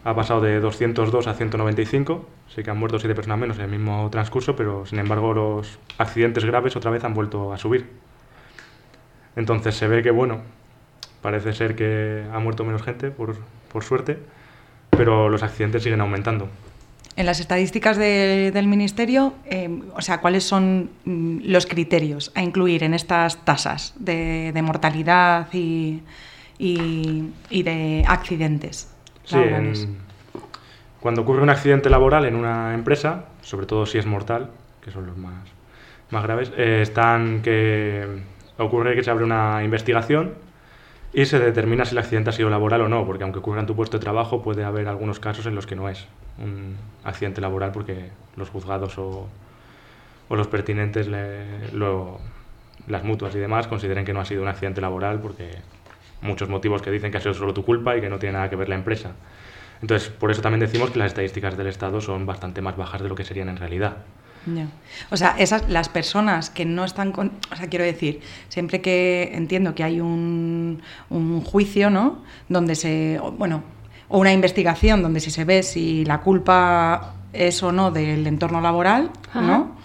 Ha 0.05 0.15
pasado 0.15 0.39
de 0.39 0.61
202 0.61 1.27
a 1.27 1.33
195, 1.33 2.25
sí 2.47 2.63
que 2.63 2.69
han 2.71 2.77
muerto 2.77 2.97
siete 2.97 3.13
personas 3.13 3.39
menos 3.39 3.57
en 3.57 3.65
el 3.65 3.71
mismo 3.71 4.09
transcurso, 4.09 4.55
pero 4.55 4.85
sin 4.85 4.99
embargo 4.99 5.33
los 5.33 5.79
accidentes 5.97 6.45
graves 6.45 6.77
otra 6.77 6.91
vez 6.91 7.03
han 7.03 7.13
vuelto 7.13 7.51
a 7.51 7.57
subir. 7.57 7.89
Entonces 9.35 9.75
se 9.75 9.89
ve 9.89 10.01
que, 10.01 10.11
bueno, 10.11 10.43
parece 11.21 11.51
ser 11.51 11.75
que 11.75 12.23
ha 12.31 12.39
muerto 12.39 12.63
menos 12.63 12.83
gente, 12.83 13.11
por, 13.11 13.35
por 13.69 13.83
suerte, 13.83 14.17
pero 14.91 15.27
los 15.27 15.43
accidentes 15.43 15.83
siguen 15.83 15.99
aumentando. 15.99 16.47
En 17.17 17.25
las 17.25 17.39
estadísticas 17.39 17.97
del 17.97 18.67
Ministerio, 18.67 19.33
em, 19.45 19.81
o 19.95 20.01
sea, 20.03 20.21
¿cuáles 20.21 20.43
son 20.43 20.91
mm, 21.03 21.39
los 21.45 21.65
criterios 21.65 22.31
a 22.35 22.43
incluir 22.43 22.83
en 22.83 22.93
estas 22.93 23.43
tasas 23.43 23.95
de, 23.97 24.53
mortalidad 24.63 25.47
y, 25.51 26.03
de 26.59 28.05
accidentes? 28.07 28.93
Sí, 29.23 29.39
cuando 30.99 31.23
ocurre 31.23 31.41
un 31.41 31.49
accidente 31.49 31.89
laboral 31.89 32.25
en 32.25 32.35
una 32.35 32.75
empresa, 32.75 33.25
sobre 33.41 33.65
todo 33.65 33.87
si 33.87 33.97
es 33.97 34.05
mortal, 34.05 34.51
que 34.79 34.91
son 34.91 35.07
los 35.07 35.17
más, 35.17 35.49
más 36.11 36.21
graves, 36.21 36.51
eh, 36.55 36.81
están 36.83 37.41
que 37.41 38.05
ocurre 38.59 38.95
que 38.95 39.03
se 39.03 39.09
abre 39.09 39.23
una 39.23 39.63
investigación 39.63 40.35
y 41.13 41.25
se 41.25 41.39
determina 41.39 41.83
si 41.83 41.95
el 41.95 41.97
accidente 41.97 42.29
ha 42.29 42.33
sido 42.33 42.51
laboral 42.51 42.81
o 42.81 42.89
no, 42.89 43.07
porque 43.07 43.23
aunque 43.23 43.39
ocurra 43.39 43.61
en 43.61 43.65
tu 43.65 43.75
puesto 43.75 43.97
de 43.97 44.03
trabajo 44.03 44.43
puede 44.43 44.63
haber 44.63 44.87
algunos 44.87 45.19
casos 45.19 45.47
en 45.47 45.55
los 45.55 45.65
que 45.65 45.75
no 45.75 45.89
es 45.89 46.07
un 46.39 46.75
accidente 47.03 47.41
laboral 47.41 47.71
porque 47.71 48.09
los 48.35 48.49
juzgados 48.49 48.97
o, 48.97 49.27
los 50.29 50.47
pertinentes, 50.47 51.07
las 51.07 53.03
mutuas 53.03 53.33
y 53.35 53.39
demás, 53.39 53.67
consideren 53.67 54.05
que 54.05 54.13
no 54.13 54.19
ha 54.19 54.25
sido 54.25 54.41
un 54.41 54.47
accidente 54.47 54.81
laboral 54.81 55.19
porque 55.19 55.51
muchos 56.21 56.49
motivos 56.49 56.81
que 56.81 56.91
dicen 56.91 57.11
que 57.11 57.17
ha 57.17 57.21
sido 57.21 57.33
solo 57.33 57.53
tu 57.53 57.63
culpa 57.63 57.95
y 57.95 58.01
que 58.01 58.09
no 58.09 58.19
tiene 58.19 58.33
nada 58.33 58.49
que 58.49 58.55
ver 58.55 58.69
la 58.69 58.75
empresa. 58.75 59.11
Entonces, 59.81 60.09
por 60.09 60.31
eso 60.31 60.41
también 60.41 60.59
decimos 60.59 60.91
que 60.91 60.99
las 60.99 61.07
estadísticas 61.07 61.55
del 61.55 61.67
Estado 61.67 62.01
son 62.01 62.25
bastante 62.25 62.61
más 62.61 62.75
bajas 62.75 63.01
de 63.01 63.09
lo 63.09 63.15
que 63.15 63.23
serían 63.23 63.49
en 63.49 63.57
realidad. 63.57 63.97
O 65.11 65.17
sea, 65.17 65.35
esas, 65.37 65.69
las 65.69 65.89
personas 65.89 66.49
que 66.49 66.65
no 66.65 66.85
están 66.85 67.11
con. 67.11 67.33
O 67.51 67.55
sea, 67.55 67.67
quiero 67.67 67.83
decir, 67.83 68.21
siempre 68.49 68.81
que 68.81 69.31
entiendo 69.33 69.75
que 69.75 69.83
hay 69.83 69.99
un, 69.99 70.81
un 71.09 71.41
juicio, 71.41 71.89
¿no? 71.89 72.23
Donde 72.47 72.75
se. 72.75 73.19
Bueno, 73.37 73.63
o 74.09 74.19
una 74.19 74.33
investigación 74.33 75.01
donde 75.01 75.19
si 75.19 75.31
se 75.31 75.43
ve 75.43 75.63
si 75.63 76.05
la 76.05 76.21
culpa 76.21 77.13
es 77.33 77.61
o 77.63 77.71
no 77.71 77.91
del 77.91 78.25
entorno 78.25 78.61
laboral, 78.61 79.11
¿no? 79.33 79.75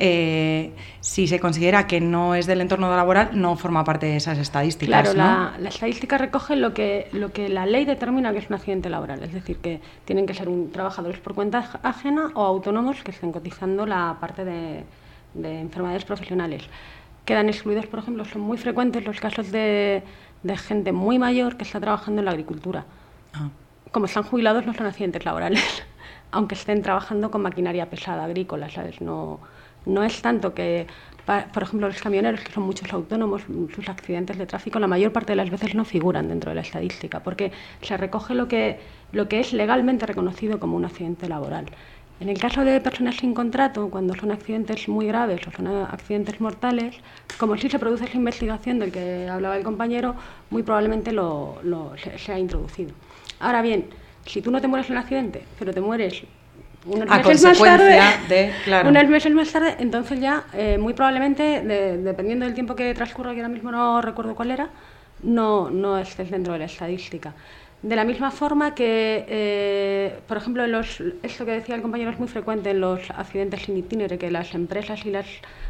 Eh, 0.00 0.72
si 1.00 1.26
se 1.26 1.40
considera 1.40 1.86
que 1.88 2.00
no 2.00 2.34
es 2.36 2.46
del 2.46 2.60
entorno 2.60 2.94
laboral, 2.94 3.30
no 3.32 3.56
forma 3.56 3.82
parte 3.82 4.06
de 4.06 4.16
esas 4.16 4.38
estadísticas. 4.38 5.12
Claro, 5.12 5.58
la, 5.58 5.68
estadística 5.68 6.18
recoge 6.18 6.54
lo 6.54 6.72
que, 6.72 7.08
lo 7.12 7.32
que 7.32 7.48
la 7.48 7.66
ley 7.66 7.84
determina 7.84 8.32
que 8.32 8.38
es 8.38 8.48
un 8.48 8.54
accidente 8.54 8.90
laboral, 8.90 9.22
es 9.24 9.32
decir, 9.32 9.56
que 9.56 9.80
tienen 10.04 10.26
que 10.26 10.34
ser 10.34 10.48
un, 10.48 10.70
trabajadores 10.70 11.18
por 11.18 11.34
cuenta 11.34 11.68
ajena 11.82 12.30
o 12.34 12.42
autónomos 12.44 13.02
que 13.02 13.10
estén 13.10 13.32
cotizando 13.32 13.86
la 13.86 14.16
parte 14.20 14.44
de, 14.44 14.84
enfermedades 15.34 16.04
profesionales. 16.04 16.62
Quedan 17.24 17.48
excluidos, 17.48 17.86
por 17.86 17.98
ejemplo, 17.98 18.24
son 18.24 18.42
muy 18.42 18.56
frecuentes 18.56 19.04
los 19.04 19.18
casos 19.18 19.50
de, 19.50 20.02
gente 20.68 20.92
muy 20.92 21.18
mayor 21.18 21.56
que 21.56 21.64
está 21.64 21.80
trabajando 21.80 22.20
en 22.20 22.26
la 22.26 22.30
agricultura. 22.30 22.84
Ah. 23.34 23.48
Como 23.92 24.06
están 24.06 24.22
jubilados, 24.22 24.66
no 24.66 24.74
son 24.74 24.86
accidentes 24.86 25.24
laborales, 25.24 25.62
aunque 26.30 26.54
estén 26.54 26.82
trabajando 26.82 27.30
con 27.30 27.42
maquinaria 27.42 27.88
pesada 27.88 28.24
agrícola, 28.24 28.68
¿sabes? 28.70 29.00
No, 29.00 29.40
es 30.04 30.20
tanto 30.20 30.52
que, 30.52 30.86
por 31.24 31.62
ejemplo, 31.62 31.88
los 31.88 32.00
camioneros, 32.02 32.40
que 32.40 32.52
son 32.52 32.64
muchos 32.64 32.92
autónomos, 32.92 33.42
sus 33.74 33.88
accidentes 33.88 34.36
de 34.36 34.46
tráfico 34.46 34.78
la 34.78 34.86
mayor 34.86 35.12
parte 35.12 35.32
de 35.32 35.36
las 35.36 35.50
veces 35.50 35.74
no 35.74 35.84
figuran 35.84 36.28
dentro 36.28 36.50
de 36.50 36.56
la 36.56 36.60
estadística, 36.60 37.20
porque 37.20 37.52
se 37.80 37.96
recoge 37.96 38.34
lo 38.34 38.48
que, 38.48 38.78
lo 39.12 39.28
que 39.28 39.40
es 39.40 39.52
legalmente 39.54 40.04
reconocido 40.04 40.60
como 40.60 40.76
un 40.76 40.84
accidente 40.84 41.28
laboral. 41.28 41.66
En 42.20 42.28
el 42.28 42.38
caso 42.38 42.64
de 42.64 42.80
personas 42.80 43.16
sin 43.16 43.32
contrato, 43.32 43.90
cuando 43.90 44.12
son 44.14 44.32
accidentes 44.32 44.88
muy 44.88 45.06
graves 45.06 45.46
o 45.46 45.52
son 45.52 45.68
accidentes 45.68 46.40
mortales, 46.40 46.96
como 47.38 47.56
si 47.56 47.70
se 47.70 47.78
produce 47.78 48.06
esa 48.06 48.16
investigación 48.16 48.80
del 48.80 48.90
que 48.90 49.28
hablaba 49.28 49.56
el 49.56 49.62
compañero, 49.62 50.16
muy 50.50 50.64
probablemente 50.64 51.12
lo, 51.12 51.60
se, 51.96 52.32
ha 52.32 52.38
introducido. 52.38 52.90
Ahora 53.40 53.62
bien, 53.62 53.86
si 54.26 54.42
tú 54.42 54.50
no 54.50 54.60
te 54.60 54.68
mueres 54.68 54.88
en 54.88 54.96
un 54.96 54.98
accidente, 54.98 55.42
pero 55.58 55.72
te 55.72 55.80
mueres 55.80 56.22
unos 56.86 57.08
meses 57.08 57.42
más 57.42 57.58
tarde, 57.58 58.00
de, 58.28 58.52
unos 58.88 59.08
meses 59.08 59.32
más 59.32 59.50
tarde, 59.50 59.76
entonces 59.78 60.20
ya 60.20 60.44
eh, 60.54 60.78
muy 60.78 60.94
probablemente, 60.94 61.60
dependiendo 62.02 62.44
del 62.44 62.54
tiempo 62.54 62.74
que 62.74 62.94
transcurra, 62.94 63.32
que 63.32 63.40
ahora 63.40 63.48
mismo 63.48 63.70
no 63.70 64.00
recuerdo 64.00 64.34
cuál 64.34 64.50
era, 64.50 64.68
no, 65.22 65.70
no 65.70 65.98
estés 65.98 66.30
dentro 66.30 66.52
de 66.52 66.60
la 66.60 66.64
estadística. 66.66 67.34
De 67.82 67.94
la 67.94 68.04
misma 68.04 68.32
forma 68.32 68.74
que, 68.74 69.24
eh, 69.28 70.18
por 70.26 70.36
ejemplo, 70.36 70.66
los, 70.66 71.00
esto 71.22 71.44
que 71.44 71.52
decía 71.52 71.76
el 71.76 71.82
compañero 71.82 72.10
es 72.10 72.18
muy 72.18 72.26
frecuente 72.26 72.70
en 72.70 72.80
los 72.80 73.08
accidentes 73.10 73.62
sin 73.62 73.76
itinere, 73.76 74.18
que 74.18 74.30
las 74.30 74.52
empresas 74.54 75.06
y 75.06 75.10
las 75.10 75.26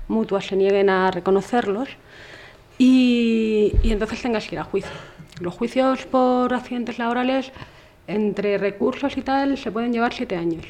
mutuas 0.09 0.47
se 0.47 0.57
nieguen 0.57 0.89
a 0.89 1.11
reconocerlos 1.11 1.91
y, 2.79 3.75
y 3.83 3.93
entonces 3.93 4.23
tengas 4.23 4.47
que 4.49 4.55
ir 4.55 4.61
a 4.61 4.65
juicio. 4.65 4.91
Los 5.41 5.55
juicios 5.55 6.07
por 6.07 6.53
accidentes 6.53 6.99
laborales, 6.99 7.53
entre 8.07 8.59
recursos 8.59 9.17
y 9.17 9.23
tal, 9.23 9.57
se 9.59 9.71
pueden 9.71 9.93
llevar 9.93 10.13
siete 10.13 10.37
años 10.37 10.65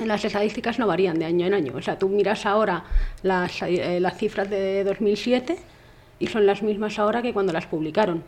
las 0.00 0.24
estadísticas 0.24 0.78
no 0.78 0.86
varían 0.86 1.18
de 1.18 1.24
año 1.24 1.46
en 1.46 1.54
año. 1.54 1.72
O 1.76 1.82
sea, 1.82 1.98
tú 1.98 2.08
miras 2.08 2.46
ahora 2.46 2.84
las, 3.22 3.62
eh, 3.62 4.00
las 4.00 4.16
cifras 4.16 4.50
de 4.50 4.82
2007 4.84 5.56
y 6.18 6.26
son 6.26 6.46
las 6.46 6.62
mismas 6.62 6.98
ahora 6.98 7.22
que 7.22 7.32
cuando 7.32 7.52
las 7.52 7.66
publicaron. 7.66 8.24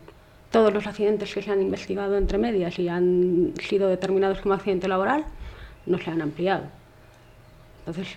Todos 0.51 0.73
los 0.73 0.87
accidentes 0.87 1.33
que 1.33 1.41
se 1.41 1.51
han 1.51 1.61
investigado 1.61 2.17
entre 2.17 2.37
medias 2.37 2.79
y 2.79 2.87
han 2.87 3.53
sido 3.61 3.89
determinados 3.89 4.39
como 4.39 4.53
accidente 4.53 4.87
laboral 4.87 5.25
no 5.85 5.97
se 5.97 6.09
han 6.09 6.21
ampliado. 6.21 6.63
Entonces, 7.79 8.15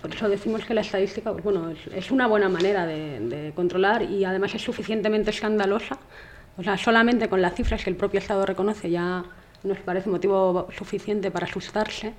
por 0.00 0.14
eso 0.14 0.28
decimos 0.28 0.64
que 0.64 0.74
la 0.74 0.80
estadística 0.82 1.32
pues 1.32 1.44
bueno, 1.44 1.72
es, 1.94 2.10
una 2.10 2.26
buena 2.26 2.48
manera 2.48 2.86
de, 2.86 3.52
controlar 3.54 4.02
y 4.02 4.24
además 4.24 4.54
es 4.54 4.62
suficientemente 4.62 5.30
escandalosa. 5.30 5.98
O 6.56 6.62
sea, 6.62 6.76
solamente 6.76 7.28
con 7.28 7.40
las 7.40 7.54
cifras 7.54 7.84
que 7.84 7.90
el 7.90 7.96
propio 7.96 8.18
Estado 8.18 8.44
reconoce 8.44 8.90
ya 8.90 9.24
nos 9.62 9.78
parece 9.78 10.08
motivo 10.08 10.68
suficiente 10.76 11.30
para 11.30 11.46
asustarse 11.46 12.14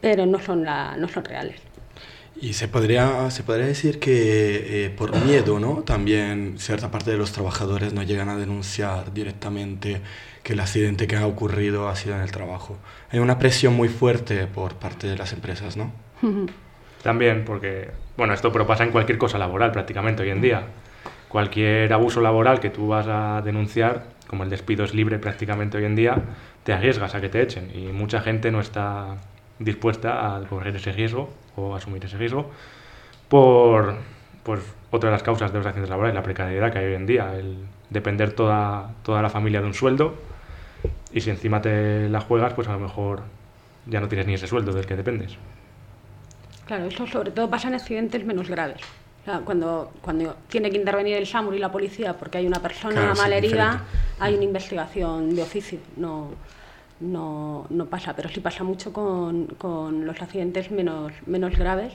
pero 0.00 0.26
no 0.26 0.40
son, 0.40 0.64
la, 0.64 0.96
no 0.96 1.08
son 1.08 1.24
reales. 1.24 1.60
Y 2.40 2.52
se 2.52 2.68
podría, 2.68 3.30
se 3.30 3.42
podría 3.42 3.66
decir 3.66 3.98
que 3.98 4.84
eh, 4.84 4.90
por 4.90 5.16
miedo, 5.24 5.58
¿no? 5.58 5.82
También 5.82 6.54
cierta 6.58 6.90
parte 6.90 7.10
de 7.10 7.16
los 7.16 7.32
trabajadores 7.32 7.92
no 7.92 8.04
llegan 8.04 8.28
a 8.28 8.36
denunciar 8.36 9.12
directamente 9.12 10.00
que 10.44 10.52
el 10.52 10.60
accidente 10.60 11.08
que 11.08 11.16
ha 11.16 11.26
ocurrido 11.26 11.88
ha 11.88 11.96
sido 11.96 12.14
en 12.14 12.22
el 12.22 12.30
trabajo. 12.30 12.76
Hay 13.10 13.18
una 13.18 13.40
presión 13.40 13.74
muy 13.74 13.88
fuerte 13.88 14.46
por 14.46 14.76
parte 14.76 15.08
de 15.08 15.16
las 15.16 15.32
empresas, 15.32 15.76
¿no? 15.76 15.92
También, 17.02 17.44
porque, 17.44 17.90
bueno, 18.16 18.34
esto 18.34 18.52
pero 18.52 18.66
pasa 18.66 18.84
en 18.84 18.90
cualquier 18.90 19.18
cosa 19.18 19.38
laboral 19.38 19.72
prácticamente 19.72 20.22
hoy 20.22 20.30
en 20.30 20.40
día. 20.40 20.62
cualquier 21.28 21.92
abuso 21.92 22.20
laboral 22.20 22.58
que 22.58 22.70
tú 22.70 22.88
vas 22.88 23.06
a 23.06 23.42
denunciar, 23.42 24.04
como 24.26 24.44
el 24.44 24.50
despido 24.50 24.84
es 24.84 24.94
libre 24.94 25.18
prácticamente 25.18 25.76
hoy 25.78 25.84
en 25.84 25.94
día, 25.94 26.16
te 26.64 26.72
arriesgas 26.72 27.14
a 27.14 27.20
que 27.20 27.28
te 27.28 27.42
echen 27.42 27.70
y 27.74 27.92
mucha 27.92 28.20
gente 28.20 28.50
no 28.50 28.60
está 28.60 29.16
dispuesta 29.58 30.36
a 30.36 30.40
correr 30.42 30.76
ese 30.76 30.92
riesgo 30.92 31.30
o 31.56 31.74
asumir 31.74 32.04
ese 32.04 32.16
riesgo 32.16 32.50
por 33.28 33.96
pues, 34.42 34.60
otra 34.90 35.10
de 35.10 35.12
las 35.12 35.22
causas 35.22 35.52
de 35.52 35.58
los 35.58 35.66
accidentes 35.66 35.90
laborales, 35.90 36.14
la 36.14 36.22
precariedad 36.22 36.72
que 36.72 36.78
hay 36.78 36.86
hoy 36.86 36.94
en 36.94 37.06
día, 37.06 37.34
el 37.34 37.58
depender 37.90 38.32
toda, 38.32 38.94
toda 39.02 39.22
la 39.22 39.30
familia 39.30 39.60
de 39.60 39.66
un 39.66 39.74
sueldo 39.74 40.14
y 41.12 41.20
si 41.20 41.30
encima 41.30 41.60
te 41.60 42.08
la 42.08 42.20
juegas, 42.20 42.54
pues 42.54 42.68
a 42.68 42.72
lo 42.72 42.78
mejor 42.78 43.22
ya 43.86 44.00
no 44.00 44.08
tienes 44.08 44.26
ni 44.26 44.34
ese 44.34 44.46
sueldo 44.46 44.72
del 44.72 44.86
que 44.86 44.96
dependes. 44.96 45.36
Claro, 46.68 46.84
eso 46.84 47.06
sobre 47.06 47.30
todo 47.30 47.48
pasa 47.48 47.68
en 47.68 47.74
accidentes 47.74 48.24
menos 48.26 48.48
graves. 48.50 48.82
cuando, 49.46 49.90
cuando 50.02 50.36
tiene 50.48 50.70
que 50.70 50.76
intervenir 50.76 51.16
el 51.16 51.26
SAMUR 51.26 51.54
y 51.54 51.58
la 51.58 51.72
policía 51.72 52.12
porque 52.12 52.36
hay 52.38 52.46
una 52.46 52.60
persona 52.60 53.14
mal 53.14 53.32
herida, 53.32 53.84
hay 54.20 54.34
una 54.34 54.44
investigación 54.44 55.34
de 55.34 55.42
oficio. 55.42 55.78
No, 55.96 56.28
no, 57.00 57.66
no 57.70 57.86
pasa, 57.86 58.14
pero 58.14 58.28
sí 58.28 58.40
pasa 58.40 58.64
mucho 58.64 58.92
con, 58.92 59.46
con 59.56 60.04
los 60.04 60.20
accidentes 60.20 60.70
menos, 60.70 61.12
menos 61.26 61.56
graves 61.56 61.94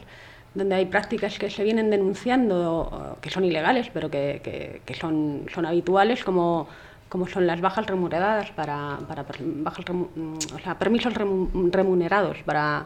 donde 0.56 0.75
hay 0.75 0.86
prácticas 0.88 1.38
que 1.38 1.51
se 1.51 1.63
vienen 1.63 1.92
denunciando, 1.92 3.18
que 3.22 3.30
son 3.30 3.44
ilegales, 3.46 3.89
pero 3.94 4.10
que, 4.10 4.82
que, 4.86 4.94
son, 4.96 5.46
son 5.53 5.65
habituales, 5.65 6.24
como, 6.24 6.68
como 7.10 7.27
son 7.27 7.48
las 7.48 7.60
bajas 7.60 7.86
remuneradas 7.88 8.51
para, 8.51 9.00
para 9.08 9.25
bajas, 9.39 9.86
o 9.89 10.60
sea, 10.63 10.77
permisos 10.77 11.13
remunerados 11.15 12.38
para, 12.46 12.86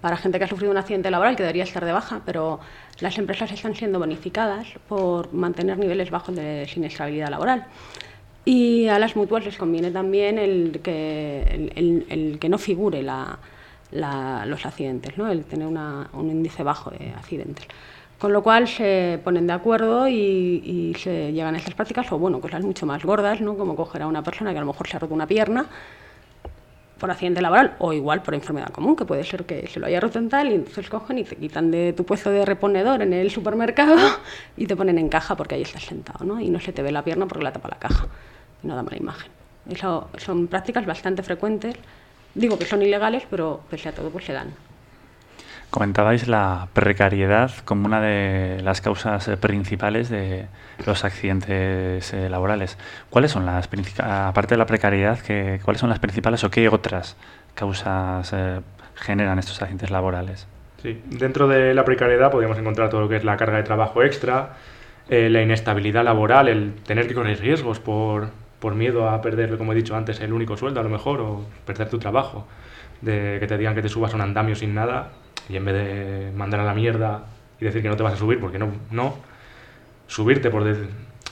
para 0.00 0.16
gente 0.16 0.38
que 0.38 0.44
ha 0.44 0.48
sufrido 0.48 0.70
un 0.70 0.78
accidente 0.78 1.10
laboral 1.10 1.36
que 1.36 1.42
debería 1.42 1.64
estar 1.64 1.84
de 1.84 1.92
baja, 1.92 2.22
pero 2.24 2.60
las 3.00 3.18
empresas 3.18 3.50
están 3.52 3.74
siendo 3.74 3.98
bonificadas 3.98 4.66
por 4.88 5.32
mantener 5.32 5.78
niveles 5.78 6.10
bajos 6.10 6.34
de 6.34 6.66
siniestrabilidad 6.68 7.28
laboral. 7.28 7.66
Y 8.44 8.88
a 8.88 8.98
las 8.98 9.16
mutuas 9.16 9.44
les 9.44 9.56
conviene 9.58 9.90
también 9.90 10.38
el 10.38 10.80
que, 10.82 12.48
no 12.48 12.58
figure 12.58 13.02
los 13.02 14.66
accidentes, 14.66 15.18
¿no? 15.18 15.30
el 15.30 15.44
tener 15.44 15.66
un 15.66 16.30
índice 16.30 16.62
bajo 16.62 16.90
de 16.90 17.10
accidentes. 17.10 17.66
Con 18.18 18.32
lo 18.32 18.42
cual 18.42 18.68
se 18.68 19.18
ponen 19.24 19.46
de 19.46 19.52
acuerdo 19.52 20.08
y, 20.08 20.94
se 20.98 21.32
llegan 21.32 21.54
a 21.54 21.58
estas 21.58 21.74
prácticas, 21.74 22.10
o 22.12 22.18
bueno, 22.18 22.40
cosas 22.40 22.62
mucho 22.64 22.86
más 22.86 23.04
gordas, 23.04 23.40
¿no? 23.40 23.56
como 23.56 23.76
coger 23.76 24.02
a 24.02 24.06
una 24.06 24.22
persona 24.22 24.52
que 24.52 24.58
a 24.58 24.60
lo 24.60 24.66
mejor 24.66 24.88
se 24.88 24.96
ha 24.96 25.00
roto 25.00 25.14
una 25.14 25.26
pierna 25.26 25.66
por 27.00 27.10
accidente 27.10 27.42
laboral 27.42 27.74
o 27.78 27.92
igual 27.92 28.22
por 28.22 28.34
enfermedad 28.34 28.68
común, 28.68 28.94
que 28.94 29.04
puede 29.04 29.24
ser 29.24 29.44
que 29.44 29.66
se 29.66 29.80
lo 29.80 29.86
haya 29.86 29.98
roto 29.98 30.20
en 30.20 30.28
tal 30.28 30.50
y 30.50 30.54
entonces 30.54 30.88
cogen 30.88 31.18
y 31.18 31.24
te 31.24 31.34
quitan 31.34 31.70
de 31.72 31.92
tu 31.92 32.04
puesto 32.04 32.30
de 32.30 32.44
reponedor 32.44 33.02
en 33.02 33.12
el 33.12 33.30
supermercado 33.30 33.96
y 34.56 34.66
te 34.66 34.76
ponen 34.76 34.98
en 34.98 35.08
caja 35.08 35.36
porque 35.36 35.56
ahí 35.56 35.62
estás 35.62 35.84
sentado, 35.84 36.24
¿no? 36.24 36.40
Y 36.40 36.50
no 36.50 36.60
se 36.60 36.72
te 36.72 36.82
ve 36.82 36.92
la 36.92 37.02
pierna 37.02 37.26
porque 37.26 37.42
la 37.42 37.52
tapa 37.52 37.68
la 37.68 37.78
caja 37.78 38.06
y 38.62 38.68
no 38.68 38.76
da 38.76 38.84
mala 38.84 38.98
imagen. 38.98 39.32
Eso 39.68 40.08
son 40.18 40.46
prácticas 40.46 40.86
bastante 40.86 41.22
frecuentes 41.22 41.76
Digo 42.34 42.58
que 42.58 42.64
son 42.64 42.82
ilegales, 42.82 43.24
pero 43.28 43.60
pese 43.68 43.88
a 43.88 43.92
todo, 43.92 44.10
pues 44.10 44.24
se 44.24 44.32
dan. 44.32 44.54
Comentabais 45.70 46.26
la 46.26 46.66
precariedad 46.72 47.52
como 47.64 47.86
una 47.86 48.00
de 48.00 48.60
las 48.60 48.80
causas 48.80 49.28
eh, 49.28 49.36
principales 49.36 50.08
de 50.08 50.46
los 50.84 51.04
accidentes 51.04 52.12
eh, 52.12 52.28
laborales. 52.28 52.76
¿Cuáles 53.08 53.30
son 53.30 53.46
las 53.46 53.68
aparte 54.00 54.54
de 54.54 54.58
la 54.58 54.66
precariedad, 54.66 55.20
cuáles 55.62 55.80
son 55.80 55.88
las 55.88 56.00
principales 56.00 56.42
o 56.42 56.50
qué 56.50 56.68
otras 56.68 57.16
causas 57.54 58.32
eh, 58.32 58.60
generan 58.96 59.38
estos 59.38 59.62
accidentes 59.62 59.90
laborales? 59.90 60.48
Sí, 60.82 61.00
dentro 61.06 61.46
de 61.46 61.72
la 61.72 61.84
precariedad 61.84 62.32
podríamos 62.32 62.58
encontrar 62.58 62.90
todo 62.90 63.02
lo 63.02 63.08
que 63.08 63.16
es 63.16 63.24
la 63.24 63.36
carga 63.36 63.58
de 63.58 63.62
trabajo 63.62 64.02
extra, 64.02 64.56
la 65.08 65.42
inestabilidad 65.42 66.04
laboral, 66.04 66.48
el 66.48 66.74
tener 66.86 67.06
que 67.08 67.14
correr 67.14 67.40
riesgos 67.40 67.80
por, 67.80 68.30
por 68.60 68.74
miedo 68.76 69.08
a 69.08 69.20
perder, 69.20 69.58
como 69.58 69.72
he 69.72 69.74
dicho 69.74 69.96
antes, 69.96 70.20
el 70.20 70.32
único 70.32 70.56
sueldo 70.56 70.80
a 70.80 70.82
lo 70.82 70.88
mejor, 70.88 71.20
o 71.20 71.44
perder 71.66 71.90
tu 71.90 71.98
trabajo, 71.98 72.46
de 73.00 73.38
que 73.40 73.46
te 73.46 73.58
digan 73.58 73.74
que 73.74 73.82
te 73.82 73.88
subas 73.88 74.12
a 74.12 74.16
un 74.16 74.22
andamio 74.22 74.54
sin 74.54 74.72
nada, 74.72 75.10
y 75.50 75.56
en 75.56 75.64
vez 75.64 75.74
de 75.74 76.32
mandar 76.34 76.60
a 76.60 76.64
la 76.64 76.74
mierda 76.74 77.24
y 77.60 77.64
decir 77.64 77.82
que 77.82 77.88
no 77.88 77.96
te 77.96 78.02
vas 78.02 78.14
a 78.14 78.16
subir, 78.16 78.40
porque 78.40 78.58
no, 78.58 78.68
no 78.90 79.16
subirte 80.06 80.50
por 80.50 80.64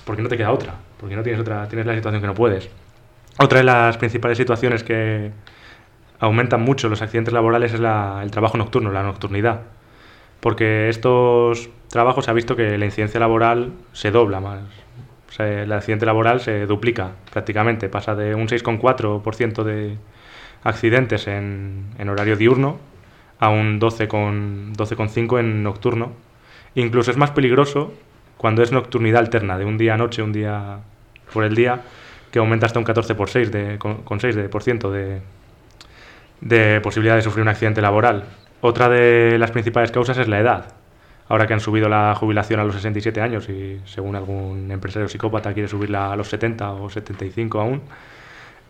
porque 0.05 0.23
no 0.23 0.29
te 0.29 0.37
queda 0.37 0.53
otra, 0.53 0.75
porque 0.99 1.17
no 1.17 1.23
tienes 1.23 1.41
otra, 1.41 1.69
tienes 1.69 1.87
la 1.87 1.95
situación 1.95 2.21
que 2.21 2.27
no 2.27 2.35
puedes. 2.35 2.71
Otra 3.39 3.59
de 3.59 3.65
las 3.65 3.99
principales 3.99 4.39
situaciones 4.39 4.83
que 4.83 5.31
aumentan 6.19 6.63
mucho 6.63 6.89
los 6.89 7.03
accidentes 7.03 7.33
laborales 7.35 7.75
es 7.75 7.81
el 7.81 8.31
trabajo 8.31 8.57
nocturno, 8.57 8.91
la 8.91 9.03
nocturnidad. 9.03 9.61
Porque 10.41 10.89
estos 10.89 11.69
trabajos 11.89 12.25
se 12.25 12.31
ha 12.31 12.35
visto 12.35 12.57
que 12.57 12.79
la 12.79 12.85
incidencia 12.85 13.21
laboral 13.21 13.73
se 13.93 14.11
dobla 14.11 14.41
más, 14.41 14.61
el 15.39 15.73
accidente 15.73 16.07
laboral 16.07 16.41
se 16.41 16.67
duplica 16.67 17.13
prácticamente, 17.33 17.89
pasa 17.89 18.15
de 18.15 18.35
un 18.35 18.49
6,4% 18.49 19.63
de 19.63 19.97
accidentes 20.65 21.29
en, 21.29 21.87
en, 21.99 22.09
horario 22.09 22.37
diurno 22.37 22.79
a 23.39 23.49
un 23.49 23.81
12,5% 23.81 24.77
12 24.77 25.41
en 25.41 25.63
nocturno. 25.63 26.13
Incluso 26.75 27.11
es 27.11 27.17
más 27.17 27.31
peligroso 27.31 27.93
cuando 28.37 28.63
es 28.63 28.73
nocturnidad 28.73 29.21
alterna, 29.21 29.59
de 29.59 29.65
un 29.65 29.79
día 29.79 29.95
a 29.95 29.97
noche, 29.97 30.23
un 30.23 30.33
día 30.33 30.79
por 31.33 31.45
el 31.45 31.55
día, 31.55 31.83
que 32.31 32.39
aumenta 32.39 32.67
hasta 32.67 32.79
un 32.79 32.85
14 32.85 33.15
por 33.15 33.29
6 33.29 33.51
de, 33.51 33.79
con, 33.79 34.21
6 34.21 34.37
de, 34.37 34.49
por 34.49 34.63
ciento 34.63 34.91
de, 34.93 35.21
de 36.41 36.81
posibilidad 36.81 37.17
de 37.17 37.23
sufrir 37.23 37.43
un 37.43 37.49
accidente 37.49 37.81
laboral. 37.81 38.25
Otra 38.61 38.89
de 38.89 39.39
las 39.39 39.51
principales 39.51 39.91
causas 39.91 40.19
es 40.19 40.29
la 40.29 40.41
edad 40.41 40.79
ahora 41.29 41.47
que 41.47 41.55
han 41.55 41.61
subido 41.61 41.89
la 41.89 42.15
jubilación 42.15 42.61
a 42.61 42.65
los 42.65 42.75
67 42.75 43.21
años 43.21 43.49
y 43.49 43.81
según 43.85 44.17
algún 44.17 44.71
empresario 44.71 45.09
psicópata 45.09 45.53
quiere 45.53 45.69
subirla 45.69 46.13
a 46.13 46.17
los 46.17 46.29
70 46.29 46.73
o 46.73 46.91
75 46.91 47.61
aún, 47.61 47.83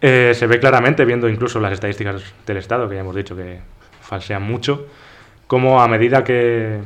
eh, 0.00 0.33
se 0.35 0.46
ve 0.46 0.59
claramente, 0.61 1.04
viendo 1.04 1.28
incluso 1.28 1.61
las 1.61 1.72
estadísticas 1.72 2.22
del 2.46 2.57
Estado, 2.57 2.88
que 2.88 2.96
ya 2.96 3.00
hemos 3.00 3.14
dicho 3.14 3.37
que 3.37 3.61
falsean 4.09 4.42
mucho, 4.42 4.87
cómo 5.47 5.83
a 5.83 5.88
medida 5.88 6.25
que, 6.25 6.81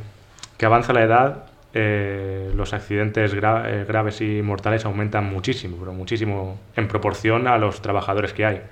que 0.59 0.67
avanza 0.67 0.93
la 0.93 1.05
edad, 1.05 1.45
eh, 1.73 2.51
los 2.57 2.75
accidentes 2.75 3.33
eh, 3.33 3.85
graves 3.87 4.21
y 4.21 4.43
mortales 4.43 4.85
aumentan 4.85 5.25
muchísimo, 5.25 5.77
pero 5.79 5.93
muchísimo 5.93 6.59
en 6.75 6.89
proporción 6.89 7.47
a 7.47 7.59
los 7.59 7.81
trabajadores 7.81 8.33
que 8.33 8.45
hay. 8.45 8.63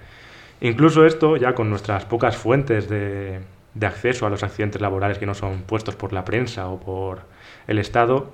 Incluso 0.61 1.07
esto, 1.07 1.37
ya 1.37 1.55
con 1.55 1.71
nuestras 1.71 2.05
pocas 2.05 2.37
fuentes 2.37 2.89
de, 2.89 3.39
de 3.75 3.87
acceso 3.87 4.27
a 4.27 4.31
los 4.31 4.43
accidentes 4.43 4.83
laborales 4.83 5.19
que 5.19 5.27
no 5.27 5.35
son 5.35 5.63
puestos 5.63 5.95
por 5.95 6.13
la 6.13 6.25
prensa 6.25 6.69
o 6.69 6.81
por 6.81 7.21
el 7.69 7.79
Estado, 7.79 8.33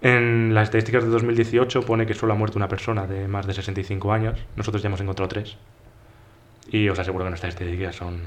en 0.00 0.54
las 0.54 0.68
estadísticas 0.68 1.02
de 1.02 1.10
2018 1.10 1.82
pone 1.82 2.06
que 2.06 2.14
solo 2.14 2.32
ha 2.32 2.36
muerto 2.36 2.56
una 2.56 2.68
persona 2.68 3.06
de 3.06 3.26
más 3.26 3.46
de 3.48 3.52
65 3.52 4.12
años. 4.12 4.38
Nosotros 4.54 4.80
ya 4.80 4.86
hemos 4.86 5.00
encontrado 5.00 5.28
tres. 5.28 5.56
Y 6.70 6.88
os 6.88 6.98
aseguro 6.98 7.24
que 7.24 7.30
nuestras 7.30 7.54
estadísticas 7.54 7.96
son... 7.96 8.22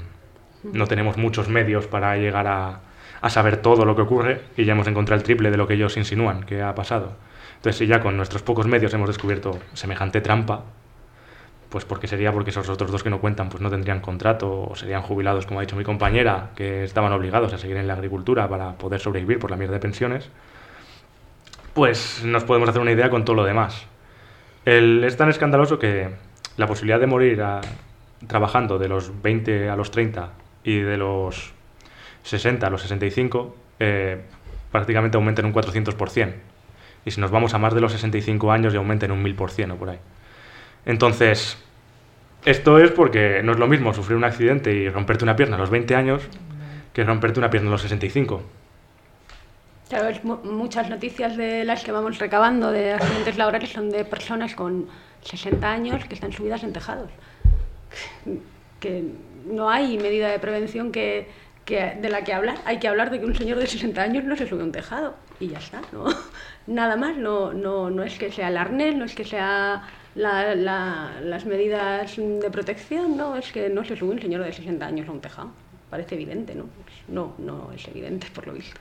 No 0.72 0.86
tenemos 0.86 1.16
muchos 1.16 1.48
medios 1.48 1.86
para 1.86 2.16
llegar 2.16 2.46
a, 2.46 2.80
saber 3.28 3.58
todo 3.58 3.84
lo 3.84 3.96
que 3.96 4.02
ocurre 4.02 4.42
y 4.56 4.64
ya 4.64 4.72
hemos 4.72 4.86
encontrado 4.86 5.18
el 5.18 5.24
triple 5.24 5.50
de 5.50 5.56
lo 5.56 5.66
que 5.66 5.74
ellos 5.74 5.96
insinúan 5.96 6.44
que 6.44 6.62
ha 6.62 6.74
pasado. 6.74 7.12
Entonces, 7.56 7.78
si 7.78 7.86
ya 7.86 8.00
con 8.00 8.16
nuestros 8.16 8.42
pocos 8.42 8.66
medios 8.66 8.92
hemos 8.92 9.08
descubierto 9.08 9.58
semejante 9.72 10.20
trampa, 10.20 10.64
pues 11.70 11.84
porque 11.84 12.06
sería 12.06 12.32
porque 12.32 12.50
esos 12.50 12.68
otros 12.68 12.90
dos 12.90 13.02
que 13.02 13.10
no 13.10 13.20
cuentan 13.20 13.48
pues 13.48 13.62
no 13.62 13.70
tendrían 13.70 14.00
contrato 14.00 14.68
o 14.70 14.76
serían 14.76 15.02
jubilados, 15.02 15.46
como 15.46 15.60
ha 15.60 15.62
dicho 15.62 15.74
mi 15.74 15.84
compañera, 15.84 16.50
que 16.54 16.84
estaban 16.84 17.12
obligados 17.12 17.52
a 17.52 17.58
seguir 17.58 17.76
en 17.78 17.88
la 17.88 17.94
agricultura 17.94 18.48
para 18.48 18.74
poder 18.74 19.00
sobrevivir 19.00 19.38
por 19.38 19.50
la 19.50 19.56
mierda 19.56 19.74
de 19.74 19.80
pensiones, 19.80 20.30
pues 21.72 22.22
nos 22.24 22.44
podemos 22.44 22.68
hacer 22.68 22.80
una 22.80 22.92
idea 22.92 23.10
con 23.10 23.24
todo 23.24 23.36
lo 23.36 23.44
demás. 23.44 23.86
El, 24.64 25.02
es 25.02 25.16
tan 25.16 25.28
escandaloso 25.30 25.78
que 25.78 26.10
la 26.56 26.66
posibilidad 26.66 27.00
de 27.00 27.06
morir 27.06 27.42
trabajando 28.26 28.78
de 28.78 28.88
los 28.88 29.22
20 29.22 29.68
a 29.68 29.76
los 29.76 29.90
30 29.90 30.43
y 30.64 30.80
de 30.80 30.96
los 30.96 31.52
60 32.24 32.66
a 32.66 32.70
los 32.70 32.82
65 32.82 33.56
eh, 33.78 34.22
prácticamente 34.72 35.16
aumenta 35.16 35.40
en 35.42 35.46
un 35.46 35.54
400%. 35.54 36.32
Y 37.04 37.10
si 37.10 37.20
nos 37.20 37.30
vamos 37.30 37.54
a 37.54 37.58
más 37.58 37.74
de 37.74 37.80
los 37.80 37.92
65 37.92 38.50
años 38.50 38.72
ya 38.72 38.78
aumenta 38.78 39.06
en 39.06 39.12
un 39.12 39.22
1000% 39.22 39.72
o 39.72 39.76
por 39.76 39.90
ahí. 39.90 39.98
Entonces, 40.86 41.58
esto 42.44 42.78
es 42.78 42.90
porque 42.90 43.42
no 43.42 43.52
es 43.52 43.58
lo 43.58 43.66
mismo 43.66 43.92
sufrir 43.94 44.16
un 44.16 44.24
accidente 44.24 44.72
y 44.72 44.88
romperte 44.88 45.24
una 45.24 45.36
pierna 45.36 45.56
a 45.56 45.58
los 45.58 45.70
20 45.70 45.94
años 45.94 46.22
que 46.92 47.04
romperte 47.04 47.38
una 47.38 47.50
pierna 47.50 47.68
a 47.68 47.72
los 47.72 47.82
65. 47.82 48.42
Claro, 49.88 50.18
muchas 50.44 50.88
noticias 50.88 51.36
de 51.36 51.64
las 51.64 51.84
que 51.84 51.92
vamos 51.92 52.18
recabando 52.18 52.70
de 52.70 52.94
accidentes 52.94 53.36
laborales 53.36 53.70
son 53.70 53.90
de 53.90 54.04
personas 54.04 54.54
con 54.54 54.86
60 55.22 55.70
años 55.70 56.04
que 56.06 56.14
están 56.14 56.32
subidas 56.32 56.62
en 56.62 56.72
tejados. 56.72 57.10
Que 58.84 59.02
no 59.46 59.70
hay 59.70 59.96
medida 59.96 60.28
de 60.28 60.38
prevención 60.38 60.92
que, 60.92 61.26
de 61.66 62.08
la 62.10 62.22
que 62.22 62.34
hablar. 62.34 62.58
Hay 62.66 62.78
que 62.78 62.86
hablar 62.86 63.10
de 63.10 63.18
que 63.18 63.24
un 63.24 63.34
señor 63.34 63.58
de 63.58 63.66
60 63.66 64.02
años 64.02 64.24
no 64.24 64.36
se 64.36 64.46
sube 64.46 64.60
a 64.60 64.64
un 64.64 64.72
tejado 64.72 65.14
y 65.40 65.48
ya 65.48 65.58
está. 65.58 65.80
¿no? 65.90 66.04
Nada 66.66 66.96
más, 66.96 67.16
no, 67.16 67.54
no, 67.54 67.88
no 67.88 68.02
es 68.02 68.18
que 68.18 68.30
sea 68.30 68.48
el 68.48 68.58
arnés, 68.58 68.94
no 68.94 69.06
es 69.06 69.14
que 69.14 69.24
sea 69.24 69.88
las 70.14 71.46
medidas 71.46 72.14
de 72.16 72.50
protección, 72.50 73.16
no, 73.16 73.36
es 73.36 73.50
que 73.52 73.70
no 73.70 73.84
se 73.84 73.96
sube 73.96 74.10
un 74.10 74.20
señor 74.20 74.44
de 74.44 74.52
60 74.52 74.84
años 74.84 75.08
a 75.08 75.12
un 75.12 75.20
tejado. 75.20 75.50
Parece 75.88 76.14
evidente, 76.16 76.54
¿no? 76.54 76.66
No, 77.08 77.34
no 77.38 77.72
es 77.72 77.88
evidente 77.88 78.26
por 78.34 78.46
lo 78.46 78.52
visto. 78.52 78.78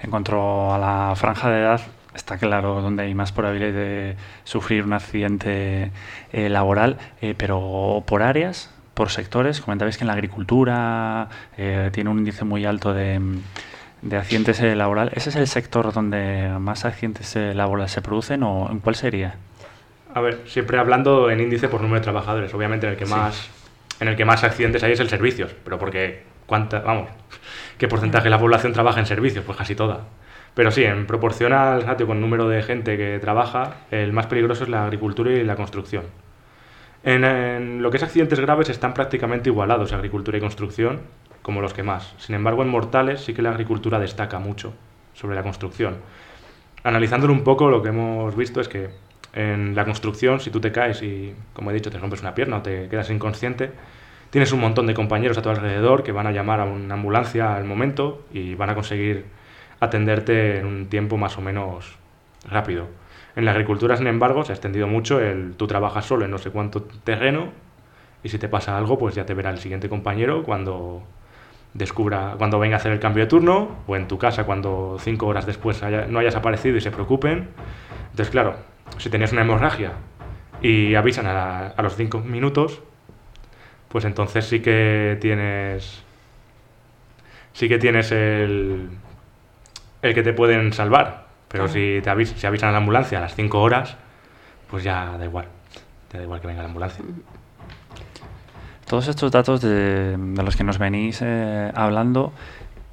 En 0.00 0.10
cuanto 0.10 0.74
a 0.74 0.78
la 0.78 1.14
franja 1.14 1.48
de 1.48 1.60
edad, 1.60 1.80
está 2.14 2.38
claro 2.38 2.80
dónde 2.80 3.04
hay 3.04 3.14
más 3.14 3.32
probabilidad 3.32 3.72
de 3.72 4.16
sufrir 4.44 4.84
un 4.84 4.92
accidente 4.92 5.90
eh, 6.32 6.48
laboral, 6.48 6.98
eh, 7.20 7.34
pero 7.36 8.02
por 8.06 8.22
áreas, 8.22 8.70
por 8.94 9.10
sectores, 9.10 9.60
comentabais 9.60 9.96
que 9.96 10.04
en 10.04 10.08
la 10.08 10.14
agricultura 10.14 11.28
eh, 11.56 11.90
tiene 11.92 12.10
un 12.10 12.18
índice 12.18 12.44
muy 12.44 12.64
alto 12.64 12.94
de, 12.94 13.20
de 14.02 14.16
accidentes 14.16 14.60
laborales. 14.76 15.14
¿Ese 15.16 15.30
es 15.30 15.36
el 15.36 15.48
sector 15.48 15.92
donde 15.92 16.50
más 16.60 16.84
accidentes 16.84 17.34
laborales 17.36 17.90
se 17.90 18.02
producen 18.02 18.42
o 18.42 18.70
en 18.70 18.78
cuál 18.78 18.94
sería? 18.94 19.34
A 20.14 20.20
ver, 20.20 20.42
siempre 20.46 20.78
hablando 20.78 21.28
en 21.30 21.40
índice 21.40 21.68
por 21.68 21.80
número 21.80 22.00
de 22.00 22.04
trabajadores, 22.04 22.54
obviamente 22.54 22.86
en 22.86 22.92
el 22.92 22.98
que 22.98 23.06
más 23.06 23.50
en 24.00 24.08
el 24.08 24.16
que 24.16 24.24
más 24.24 24.44
accidentes 24.44 24.82
hay 24.82 24.92
es 24.92 25.00
el 25.00 25.08
servicios, 25.08 25.54
pero 25.64 25.78
porque 25.78 26.22
cuánta, 26.46 26.80
vamos, 26.80 27.08
qué 27.78 27.88
porcentaje 27.88 28.24
de 28.24 28.30
la 28.30 28.38
población 28.38 28.72
trabaja 28.72 29.00
en 29.00 29.06
servicios, 29.06 29.44
pues 29.44 29.56
casi 29.56 29.74
toda. 29.74 30.04
Pero 30.54 30.70
sí, 30.70 30.84
en 30.84 31.06
proporción 31.06 31.52
al 31.52 31.82
ratio 31.82 32.06
con 32.06 32.20
número 32.20 32.48
de 32.48 32.62
gente 32.62 32.96
que 32.96 33.18
trabaja, 33.18 33.78
el 33.90 34.12
más 34.12 34.26
peligroso 34.26 34.64
es 34.64 34.70
la 34.70 34.84
agricultura 34.84 35.32
y 35.32 35.42
la 35.42 35.56
construcción. 35.56 36.04
En, 37.02 37.82
lo 37.82 37.90
que 37.90 37.98
es 37.98 38.02
accidentes 38.02 38.40
graves 38.40 38.70
están 38.70 38.94
prácticamente 38.94 39.50
igualados 39.50 39.92
agricultura 39.92 40.38
y 40.38 40.40
construcción 40.40 41.00
como 41.42 41.60
los 41.60 41.74
que 41.74 41.82
más. 41.82 42.14
Sin 42.18 42.34
embargo, 42.34 42.62
en 42.62 42.68
mortales 42.68 43.20
sí 43.20 43.34
que 43.34 43.42
la 43.42 43.50
agricultura 43.50 43.98
destaca 43.98 44.38
mucho 44.38 44.72
sobre 45.12 45.34
la 45.34 45.42
construcción. 45.42 45.96
Analizándolo 46.82 47.32
un 47.32 47.44
poco, 47.44 47.68
lo 47.68 47.82
que 47.82 47.90
hemos 47.90 48.34
visto 48.36 48.60
es 48.60 48.68
que 48.68 48.88
en 49.34 49.74
la 49.74 49.84
construcción, 49.84 50.40
si 50.40 50.50
tú 50.50 50.60
te 50.60 50.72
caes 50.72 51.02
y, 51.02 51.34
como 51.52 51.70
he 51.70 51.74
dicho, 51.74 51.90
te 51.90 51.98
rompes 51.98 52.22
una 52.22 52.34
pierna 52.34 52.58
o 52.58 52.62
te 52.62 52.88
quedas 52.88 53.10
inconsciente, 53.10 53.72
tienes 54.30 54.52
un 54.52 54.60
montón 54.60 54.86
de 54.86 54.94
compañeros 54.94 55.36
a 55.36 55.42
tu 55.42 55.50
alrededor 55.50 56.04
que 56.04 56.12
van 56.12 56.26
a 56.26 56.32
llamar 56.32 56.60
a 56.60 56.64
una 56.64 56.94
ambulancia 56.94 57.54
al 57.54 57.64
momento 57.64 58.24
y 58.32 58.54
van 58.54 58.70
a 58.70 58.74
conseguir 58.74 59.26
atenderte 59.84 60.58
en 60.58 60.66
un 60.66 60.86
tiempo 60.86 61.16
más 61.16 61.38
o 61.38 61.40
menos 61.40 61.96
rápido. 62.48 62.88
En 63.36 63.44
la 63.44 63.50
agricultura, 63.50 63.96
sin 63.96 64.06
embargo, 64.06 64.44
se 64.44 64.52
ha 64.52 64.54
extendido 64.54 64.86
mucho 64.86 65.20
el 65.20 65.56
tú 65.56 65.66
trabajas 65.66 66.04
solo 66.04 66.24
en 66.24 66.30
no 66.30 66.38
sé 66.38 66.50
cuánto 66.50 66.82
terreno 66.82 67.52
y 68.22 68.28
si 68.28 68.38
te 68.38 68.48
pasa 68.48 68.76
algo, 68.76 68.96
pues 68.96 69.14
ya 69.14 69.26
te 69.26 69.34
verá 69.34 69.50
el 69.50 69.58
siguiente 69.58 69.88
compañero 69.88 70.44
cuando 70.44 71.02
descubra, 71.74 72.34
cuando 72.38 72.58
venga 72.58 72.76
a 72.76 72.78
hacer 72.78 72.92
el 72.92 73.00
cambio 73.00 73.24
de 73.24 73.28
turno 73.28 73.76
o 73.86 73.96
en 73.96 74.06
tu 74.06 74.16
casa 74.18 74.44
cuando 74.44 74.96
cinco 75.00 75.26
horas 75.26 75.44
después 75.44 75.82
no 76.08 76.18
hayas 76.20 76.36
aparecido 76.36 76.76
y 76.76 76.80
se 76.80 76.90
preocupen. 76.90 77.48
Entonces, 78.10 78.30
claro, 78.30 78.56
si 78.98 79.10
tenías 79.10 79.32
una 79.32 79.42
hemorragia 79.42 79.92
y 80.62 80.94
avisan 80.94 81.26
a, 81.26 81.68
a 81.68 81.82
los 81.82 81.96
cinco 81.96 82.20
minutos, 82.20 82.80
pues 83.88 84.04
entonces 84.04 84.46
sí 84.46 84.60
que 84.60 85.18
tienes 85.20 86.04
sí 87.52 87.68
que 87.68 87.78
tienes 87.78 88.12
el 88.12 88.88
el 90.04 90.14
que 90.14 90.22
te 90.22 90.34
pueden 90.34 90.72
salvar. 90.72 91.24
Pero 91.48 91.66
si 91.66 92.00
te 92.02 92.10
avis 92.10 92.34
si 92.36 92.46
avisan 92.46 92.68
a 92.68 92.72
la 92.72 92.78
ambulancia 92.78 93.18
a 93.18 93.22
las 93.22 93.34
5 93.34 93.60
horas, 93.60 93.96
pues 94.70 94.84
ya 94.84 95.16
da 95.16 95.24
igual. 95.24 95.46
Te 96.08 96.18
da 96.18 96.24
igual 96.24 96.40
que 96.40 96.46
venga 96.46 96.62
la 96.62 96.68
ambulancia. 96.68 97.02
Todos 98.86 99.08
estos 99.08 99.32
datos 99.32 99.62
de, 99.62 100.16
los 100.18 100.56
que 100.56 100.64
nos 100.64 100.76
venís 100.78 101.20
eh, 101.22 101.72
hablando, 101.74 102.32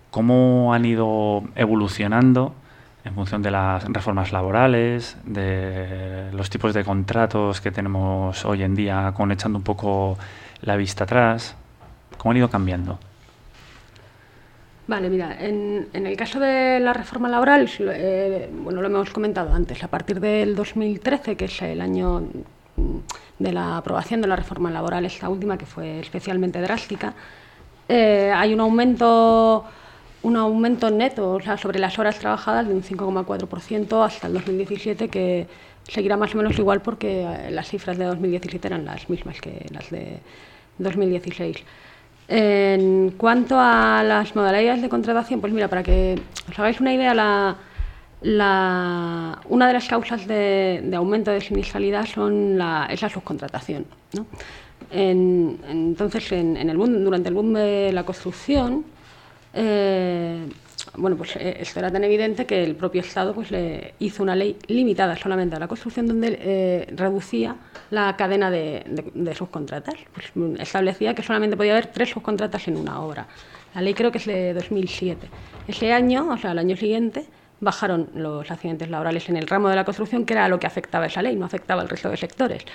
¿cómo 0.10 0.74
han 0.74 0.86
ido 0.86 1.44
evolucionando 1.56 2.56
en 3.04 3.14
función 3.14 3.42
de 3.42 3.52
las 3.52 3.84
reformas 3.92 4.32
laborales, 4.32 5.18
de 5.26 6.30
los 6.32 6.50
tipos 6.50 6.74
de 6.74 6.86
contratos 6.86 7.60
que 7.60 7.72
tenemos 7.72 8.46
hoy 8.46 8.64
en 8.64 8.74
día, 8.74 9.12
con 9.18 9.34
echando 9.34 9.58
un 9.58 9.66
poco 9.66 10.18
la 10.62 10.78
vista 10.78 11.04
atrás? 11.04 11.58
¿Cómo 12.18 12.32
han 12.32 12.38
ido 12.38 12.50
cambiando? 12.50 13.00
Vale, 14.88 15.10
mira, 15.10 15.38
en, 15.40 15.88
el 15.94 16.18
caso 16.18 16.40
de 16.40 16.80
la 16.80 16.92
reforma 16.92 17.30
laboral, 17.30 17.70
eh, 17.80 18.50
bueno, 18.52 18.82
lo 18.82 18.88
hemos 18.88 19.12
comentado 19.12 19.54
antes, 19.54 19.84
a 19.84 19.88
partir 19.88 20.20
del 20.20 20.56
2013, 20.56 21.38
que 21.38 21.46
es 21.46 21.62
el 21.62 21.82
año 21.82 22.24
de 23.40 23.54
la 23.54 23.78
aprobación 23.78 24.22
de 24.22 24.28
la 24.28 24.36
reforma 24.36 24.72
laboral, 24.72 25.06
esta 25.06 25.30
última, 25.30 25.58
que 25.58 25.66
fue 25.66 26.00
especialmente 26.00 26.60
drástica, 26.62 27.14
eh, 27.88 28.32
hay 28.34 28.54
un 28.54 28.62
aumento, 28.62 29.66
un 30.24 30.36
aumento 30.38 30.90
neto 30.90 31.32
o 31.32 31.42
sea, 31.42 31.58
sobre 31.58 31.80
las 31.80 32.00
horas 32.00 32.20
trabajadas 32.20 32.68
de 32.68 32.74
un 32.74 32.84
5,4% 32.84 34.06
hasta 34.06 34.28
el 34.28 34.34
2017, 34.34 35.10
que 35.10 35.48
seguirá 35.88 36.18
más 36.18 36.34
o 36.34 36.38
menos 36.38 36.58
igual 36.58 36.82
porque 36.82 37.24
eh, 37.24 37.52
las 37.52 37.70
cifras 37.70 37.98
de 37.98 38.06
2017 38.06 38.68
eran 38.68 38.86
las 38.86 39.10
mismas 39.10 39.40
que 39.42 39.66
las 39.72 39.90
de 39.90 40.20
2016. 40.78 41.58
En 42.34 43.12
cuanto 43.18 43.60
a 43.60 44.04
las 44.04 44.34
modalidades 44.38 44.82
de 44.82 44.88
contratación, 44.88 45.42
pues 45.42 45.52
mira, 45.52 45.68
para 45.68 45.84
que 45.84 46.18
os 46.50 46.58
hagáis 46.58 46.80
una 46.80 46.94
idea, 46.94 47.12
una 48.22 49.68
de 49.68 49.74
las 49.74 49.86
causas 49.90 50.26
de, 50.26 50.94
aumento 50.96 51.30
de 51.30 51.42
siniestralidad 51.42 52.06
son 52.06 52.58
la, 52.58 52.88
es 52.90 53.02
la 53.02 53.10
subcontratación. 53.10 53.86
entonces, 54.92 56.32
en, 56.32 56.56
el 56.56 56.78
durante 57.04 57.28
el 57.28 57.36
boom 57.36 57.52
de 57.52 57.92
la 57.92 58.06
construcción, 58.06 58.86
eh, 59.54 60.48
bueno, 60.98 61.16
pues 61.16 61.36
eh, 61.38 61.58
esto 61.60 61.80
era 61.80 61.90
tan 61.90 62.04
evidente 62.04 62.46
que 62.46 62.64
el 62.64 62.76
propio 62.76 63.02
Estado 63.02 63.34
pues, 63.34 63.50
le 63.52 63.94
hizo 64.00 64.24
una 64.24 64.36
ley 64.36 64.58
limitada 64.68 65.16
solamente 65.16 65.56
a 65.56 65.60
la 65.60 65.68
construcción 65.68 66.08
donde 66.08 66.38
eh, 66.42 66.88
reducía 66.96 67.56
la 67.92 68.16
cadena 68.18 68.52
de, 68.52 68.84
subcontratas. 69.36 69.96
Pues, 70.14 70.32
establecía 70.60 71.16
que 71.16 71.24
solamente 71.24 71.56
podía 71.56 71.74
haber 71.74 71.88
tres 71.88 72.10
subcontratas 72.10 72.68
en 72.68 72.78
una 72.78 73.02
obra. 73.02 73.28
La 73.74 73.82
ley 73.82 73.94
creo 73.94 74.12
que 74.12 74.18
es 74.18 74.26
de 74.26 74.54
2007. 74.54 75.30
Ese 75.68 75.94
año, 75.94 76.30
o 76.30 76.38
sea, 76.38 76.52
el 76.52 76.60
año 76.60 76.76
siguiente, 76.76 77.26
bajaron 77.62 78.10
los 78.14 78.52
accidentes 78.52 78.90
laborales 78.90 79.30
en 79.30 79.38
el 79.38 79.48
ramo 79.48 79.70
de 79.70 79.76
la 79.76 79.86
construcción, 79.86 80.26
que 80.26 80.34
era 80.34 80.50
lo 80.50 80.60
que 80.60 80.68
afectaba 80.68 81.06
esa 81.06 81.22
ley, 81.22 81.36
no 81.38 81.46
afectaba 81.46 81.82
al 81.82 81.90
resto 81.90 82.10
de 82.10 82.18
sectores. 82.18 82.66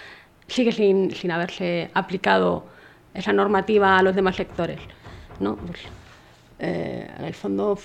Sigue 0.47 0.73
sin, 0.73 1.11
sin 1.11 1.33
haberse 1.33 1.91
aplicado 1.93 2.65
esa 3.13 3.33
normativa 3.33 3.99
a 3.99 4.03
los 4.03 4.15
demás 4.15 4.37
sectores. 4.37 4.79
¿no? 5.41 5.57
Pues, 5.57 5.81
eh, 6.59 7.11
en 7.19 7.25
el 7.25 7.35
fondo 7.35 7.79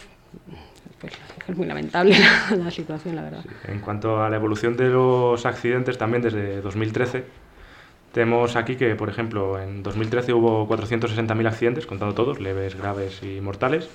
pues, 0.99 1.13
es 1.47 1.57
muy 1.57 1.67
lamentable 1.67 2.15
la, 2.57 2.71
situación, 2.71 3.15
la 3.15 3.23
verdad. 3.23 3.45
En 3.67 3.79
cuanto 3.79 4.23
a 4.23 4.29
la 4.29 4.35
evolución 4.35 4.77
de 4.77 4.89
los 4.89 5.45
accidentes, 5.45 5.97
también 5.97 6.21
desde 6.21 6.61
2013, 6.61 7.25
tenemos 8.11 8.55
aquí 8.55 8.75
que, 8.75 8.95
por 8.95 9.09
ejemplo, 9.09 9.59
en 9.59 9.83
2013 9.83 10.33
hubo 10.33 10.67
460.000 10.67 11.47
accidentes, 11.47 11.85
contando 11.85 12.13
todos, 12.13 12.39
leves, 12.39 12.75
graves 12.75 13.21
y 13.23 13.41
mortales, 13.41 13.89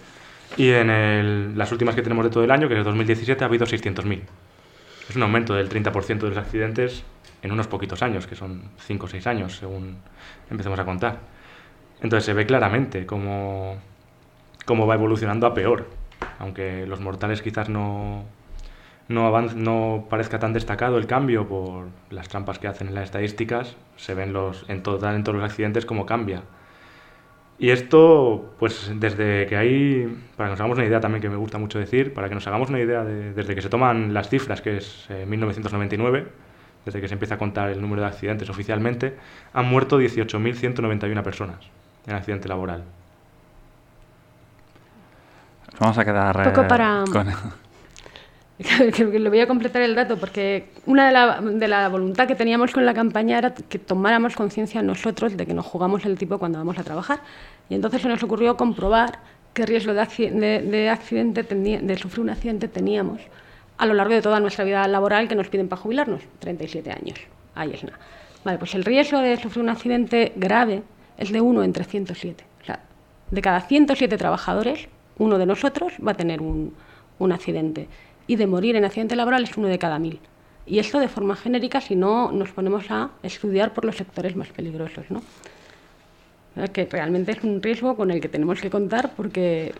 y 0.56 0.70
en 0.70 1.58
las 1.58 1.72
últimas 1.72 1.94
que 1.94 2.02
tenemos 2.02 2.24
de 2.24 2.30
todo 2.30 2.44
el 2.44 2.50
año, 2.50 2.68
que 2.68 2.74
es 2.74 2.78
el 2.78 2.84
2017, 2.84 3.44
ha 3.44 3.46
habido 3.46 3.66
600.000. 3.66 4.22
Es 5.08 5.16
un 5.16 5.22
aumento 5.22 5.54
del 5.54 5.68
30% 5.68 6.18
de 6.18 6.28
los 6.28 6.38
accidentes 6.38 7.04
en 7.42 7.52
unos 7.52 7.66
poquitos 7.66 8.02
años, 8.02 8.26
que 8.26 8.34
son 8.34 8.62
5 8.78 9.06
o 9.06 9.08
6 9.08 9.26
años, 9.26 9.56
según 9.56 9.98
empecemos 10.50 10.78
a 10.78 10.84
contar. 10.84 11.18
Entonces 12.00 12.24
se 12.24 12.32
ve 12.32 12.46
claramente 12.46 13.06
cómo 13.06 13.76
cómo 14.66 14.86
va 14.86 14.94
evolucionando 14.94 15.46
a 15.46 15.54
peor. 15.54 15.86
Aunque 16.38 16.86
los 16.86 17.00
mortales 17.00 17.42
quizás 17.42 17.68
no, 17.68 18.24
no, 19.08 19.40
no 19.40 20.06
parezca 20.10 20.38
tan 20.38 20.52
destacado 20.52 20.98
el 20.98 21.06
cambio 21.06 21.48
por 21.48 21.86
las 22.10 22.28
trampas 22.28 22.58
que 22.58 22.68
hacen 22.68 22.88
en 22.88 22.94
las 22.94 23.04
estadísticas, 23.04 23.76
se 23.96 24.14
ven 24.14 24.32
los, 24.32 24.64
en, 24.68 24.82
todo, 24.82 25.08
en 25.10 25.24
todos 25.24 25.36
los 25.38 25.44
accidentes 25.44 25.86
cómo 25.86 26.06
cambia. 26.06 26.42
Y 27.58 27.70
esto, 27.70 28.54
pues 28.58 28.92
desde 28.96 29.46
que 29.46 29.56
hay, 29.56 30.14
para 30.36 30.48
que 30.48 30.50
nos 30.52 30.60
hagamos 30.60 30.76
una 30.76 30.86
idea 30.86 31.00
también 31.00 31.22
que 31.22 31.30
me 31.30 31.36
gusta 31.36 31.56
mucho 31.56 31.78
decir, 31.78 32.12
para 32.12 32.28
que 32.28 32.34
nos 32.34 32.46
hagamos 32.46 32.68
una 32.68 32.80
idea 32.80 33.02
de, 33.02 33.32
desde 33.32 33.54
que 33.54 33.62
se 33.62 33.70
toman 33.70 34.12
las 34.12 34.28
cifras, 34.28 34.60
que 34.60 34.76
es 34.76 35.08
1999, 35.26 36.18
eh, 36.18 36.26
desde 36.84 37.00
que 37.00 37.08
se 37.08 37.14
empieza 37.14 37.36
a 37.36 37.38
contar 37.38 37.70
el 37.70 37.80
número 37.80 38.02
de 38.02 38.08
accidentes 38.08 38.50
oficialmente, 38.50 39.14
han 39.54 39.66
muerto 39.66 39.98
18.191 39.98 41.22
personas 41.22 41.70
en 42.06 42.14
accidente 42.14 42.46
laboral. 42.48 42.84
Vamos 45.78 45.98
a 45.98 46.04
quedar 46.04 46.42
poco 46.42 46.62
eh, 46.62 46.68
para... 46.68 47.04
con... 47.12 47.26
Le 48.58 49.28
voy 49.28 49.40
a 49.40 49.46
completar 49.46 49.82
el 49.82 49.94
dato 49.94 50.16
porque 50.16 50.70
una 50.86 51.06
de 51.06 51.12
la, 51.12 51.40
de 51.42 51.68
la, 51.68 51.88
voluntad 51.90 52.26
que 52.26 52.34
teníamos 52.34 52.72
con 52.72 52.86
la 52.86 52.94
campaña 52.94 53.36
era 53.36 53.54
que 53.54 53.78
tomáramos 53.78 54.34
conciencia 54.34 54.80
nosotros 54.82 55.36
de 55.36 55.44
que 55.46 55.52
nos 55.52 55.66
jugamos 55.66 56.06
el 56.06 56.16
tipo 56.16 56.38
cuando 56.38 56.58
vamos 56.58 56.78
a 56.78 56.82
trabajar. 56.82 57.20
Y 57.68 57.74
entonces 57.74 58.00
se 58.00 58.08
nos 58.08 58.22
ocurrió 58.22 58.56
comprobar 58.56 59.18
qué 59.52 59.66
riesgo 59.66 59.92
de, 59.92 60.62
de, 60.62 60.88
accidente 60.88 61.42
de 61.42 61.98
sufrir 61.98 62.20
un 62.20 62.30
accidente 62.30 62.68
teníamos 62.68 63.20
a 63.78 63.86
lo 63.86 63.94
largo 63.94 64.14
de 64.14 64.22
toda 64.22 64.40
nuestra 64.40 64.64
vida 64.64 64.86
laboral 64.88 65.28
que 65.28 65.34
nos 65.34 65.48
piden 65.48 65.68
para 65.68 65.82
jubilarnos, 65.82 66.22
37 66.38 66.90
años. 66.90 67.18
Ahí 67.54 67.72
es 67.72 67.84
nada. 67.84 67.98
Vale, 68.44 68.58
pues 68.58 68.74
el 68.74 68.84
riesgo 68.84 69.18
de 69.18 69.36
sufrir 69.36 69.62
un 69.62 69.70
accidente 69.70 70.32
grave 70.36 70.82
es 71.18 71.30
de 71.30 71.40
1 71.40 71.62
en 71.62 71.72
307. 71.72 72.44
O 72.62 72.64
sea, 72.64 72.80
de 73.30 73.42
cada 73.42 73.60
107 73.60 74.16
trabajadores, 74.16 74.88
uno 75.18 75.38
de 75.38 75.46
nosotros 75.46 75.94
va 76.06 76.12
a 76.12 76.16
tener 76.16 76.40
un, 76.40 76.74
accidente. 77.32 77.88
Y 78.26 78.36
de 78.36 78.46
morir 78.46 78.76
en 78.76 78.84
accidente 78.84 79.16
laboral 79.16 79.44
es 79.44 79.56
uno 79.56 79.68
de 79.68 79.78
cada 79.78 79.98
mil. 79.98 80.20
Y 80.66 80.78
esto 80.78 80.98
de 80.98 81.08
forma 81.08 81.36
genérica 81.36 81.80
si 81.80 81.94
no 81.94 82.32
nos 82.32 82.50
ponemos 82.50 82.90
a 82.90 83.10
estudiar 83.22 83.72
por 83.72 83.84
los 83.84 83.96
sectores 83.96 84.34
más 84.36 84.48
peligrosos. 84.48 85.06
¿no? 85.10 85.22
Que 86.72 86.86
realmente 86.86 87.32
es 87.32 87.42
un 87.44 87.62
riesgo 87.62 87.96
con 87.96 88.10
el 88.10 88.20
que 88.20 88.28
tenemos 88.28 88.60
que 88.60 88.70
contar 88.70 89.12
porque 89.16 89.72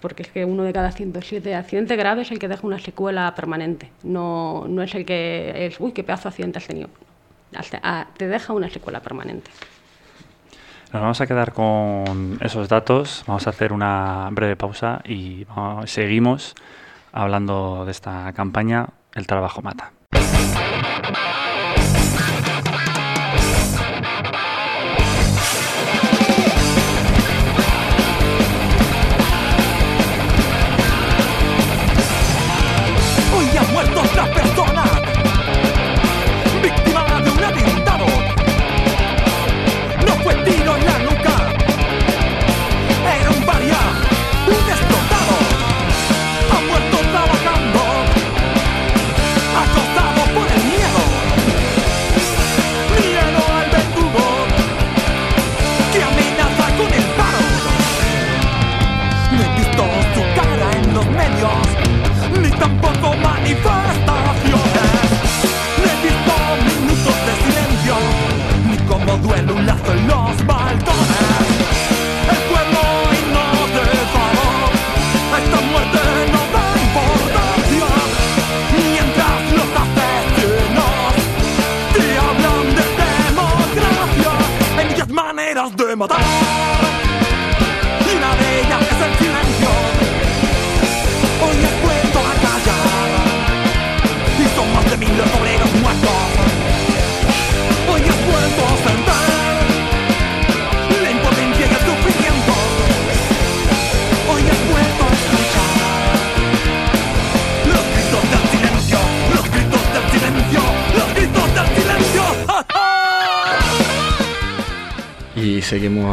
porque 0.00 0.22
es 0.22 0.30
que 0.30 0.46
uno 0.46 0.62
de 0.62 0.72
cada 0.72 0.92
107 0.92 1.54
accidentes 1.54 1.96
graves 1.96 2.28
es 2.28 2.32
el 2.32 2.38
que 2.38 2.48
deja 2.48 2.66
una 2.66 2.78
secuela 2.78 3.34
permanente, 3.34 3.90
no, 4.02 4.66
no 4.66 4.82
es 4.82 4.94
el 4.94 5.04
que 5.04 5.66
es, 5.66 5.78
uy, 5.78 5.92
qué 5.92 6.02
pedazo 6.02 6.24
de 6.24 6.28
accidente 6.30 6.58
has 6.58 6.66
tenido. 6.66 6.88
Ah, 7.82 8.06
te 8.16 8.26
deja 8.26 8.52
una 8.52 8.70
secuela 8.70 9.00
permanente. 9.00 9.50
Nos 10.92 11.02
vamos 11.02 11.20
a 11.20 11.26
quedar 11.28 11.52
con 11.52 12.38
esos 12.40 12.68
datos, 12.68 13.22
vamos 13.28 13.46
a 13.46 13.50
hacer 13.50 13.72
una 13.72 14.28
breve 14.32 14.56
pausa 14.56 15.00
y 15.04 15.46
seguimos 15.84 16.56
hablando 17.12 17.84
de 17.84 17.92
esta 17.92 18.32
campaña 18.32 18.88
El 19.14 19.28
trabajo 19.28 19.62
mata. 19.62 19.92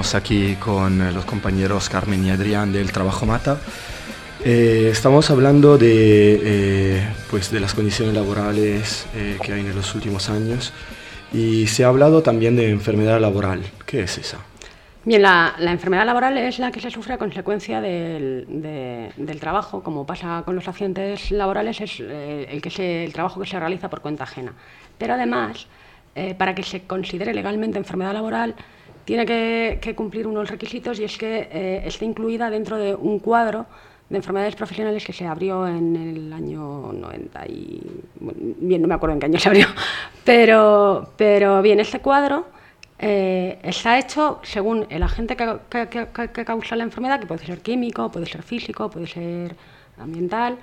Seguimos 0.08 0.15
aquí 0.15 0.56
con 0.56 1.02
eh, 1.02 1.12
los 1.12 1.26
compañeros 1.26 1.89
Carmen 1.89 2.26
y 2.26 2.30
Adrián 2.30 2.72
del 2.72 2.91
Trabajo 2.91 3.26
Mata. 3.26 3.58
Eh, 4.46 4.89
estamos 4.91 5.30
hablando 5.30 5.78
de, 5.78 6.39
eh, 6.43 7.08
pues 7.30 7.52
de 7.52 7.60
las 7.60 7.74
condiciones 7.74 8.13
laborales 8.13 9.06
que 9.43 9.54
hay 9.54 9.62
en 9.62 9.76
los 9.76 9.96
últimos 9.96 10.30
años 10.30 10.72
y 11.34 11.67
se 11.67 11.84
ha 11.84 11.88
hablado 11.88 12.22
también 12.22 12.56
de 12.56 12.70
enfermedad 12.70 13.20
laboral. 13.20 13.63
¿Qué 13.86 14.02
es 14.02 14.17
esa? 14.17 14.38
Bien, 15.04 15.22
la, 15.22 15.56
enfermedad 15.60 16.06
laboral 16.06 16.38
es 16.38 16.60
la 16.60 16.72
que 16.72 16.80
se 16.80 16.89
sufre 16.91 17.15
a 17.15 17.17
consecuencia 17.17 17.82
del, 17.82 18.46
del 19.17 19.39
trabajo, 19.39 19.84
como 19.84 20.06
pasa 20.06 20.43
con 20.46 20.56
los 20.56 20.67
accidentes 20.67 21.32
laborales, 21.32 21.82
es 21.82 22.00
el, 22.00 22.62
que 22.62 23.04
el 23.04 23.13
trabajo 23.13 23.41
que 23.41 23.48
se 23.48 23.60
realiza 23.60 23.89
por 23.89 24.02
cuenta 24.02 24.24
ajena. 24.24 24.54
Pero 24.98 25.15
además, 25.15 25.67
para 26.38 26.56
que 26.56 26.63
se 26.63 26.84
considere 26.84 27.34
legalmente 27.34 27.78
enfermedad 27.78 28.13
laboral, 28.13 28.56
tiene 29.08 29.26
que, 29.26 29.96
cumplir 29.96 30.28
unos 30.28 30.50
requisitos 30.50 31.00
y 31.00 31.06
es 31.06 31.17
que 31.17 31.48
eh, 31.50 31.82
esté 31.86 32.04
incluida 32.04 32.50
dentro 32.50 32.76
de 32.76 32.93
un 32.93 33.20
cuadro 33.20 33.65
de 34.10 34.17
enfermedades 34.17 34.58
profesionales 34.58 35.06
que 35.06 35.13
se 35.13 35.26
abrió 35.26 35.65
en 35.65 35.96
el 35.96 36.34
año 36.34 36.91
90 36.91 37.46
y... 37.48 37.82
Bien, 38.20 38.82
no 38.82 38.88
me 38.89 38.96
acuerdo 38.96 39.13
en 39.13 39.22
qué 39.22 39.28
año 39.28 39.39
se 39.39 39.48
abrió, 39.48 39.67
pero, 40.26 41.13
pero 41.15 41.62
bien, 41.62 41.80
este 41.80 42.02
cuadro 42.02 42.48
eh, 43.00 43.58
está 43.63 43.98
hecho 43.98 44.41
según 44.43 44.86
el 44.89 45.02
agente 45.02 45.38
que, 45.38 46.43
causa 46.46 46.76
la 46.76 46.84
enfermedad, 46.84 47.22
que 47.22 47.28
puede 47.28 47.46
ser 47.46 47.62
químico, 47.62 48.12
puede 48.12 48.26
ser 48.26 48.43
físico, 48.43 48.89
puede 48.89 49.08
ser 49.08 49.56
ambiental, 49.98 50.58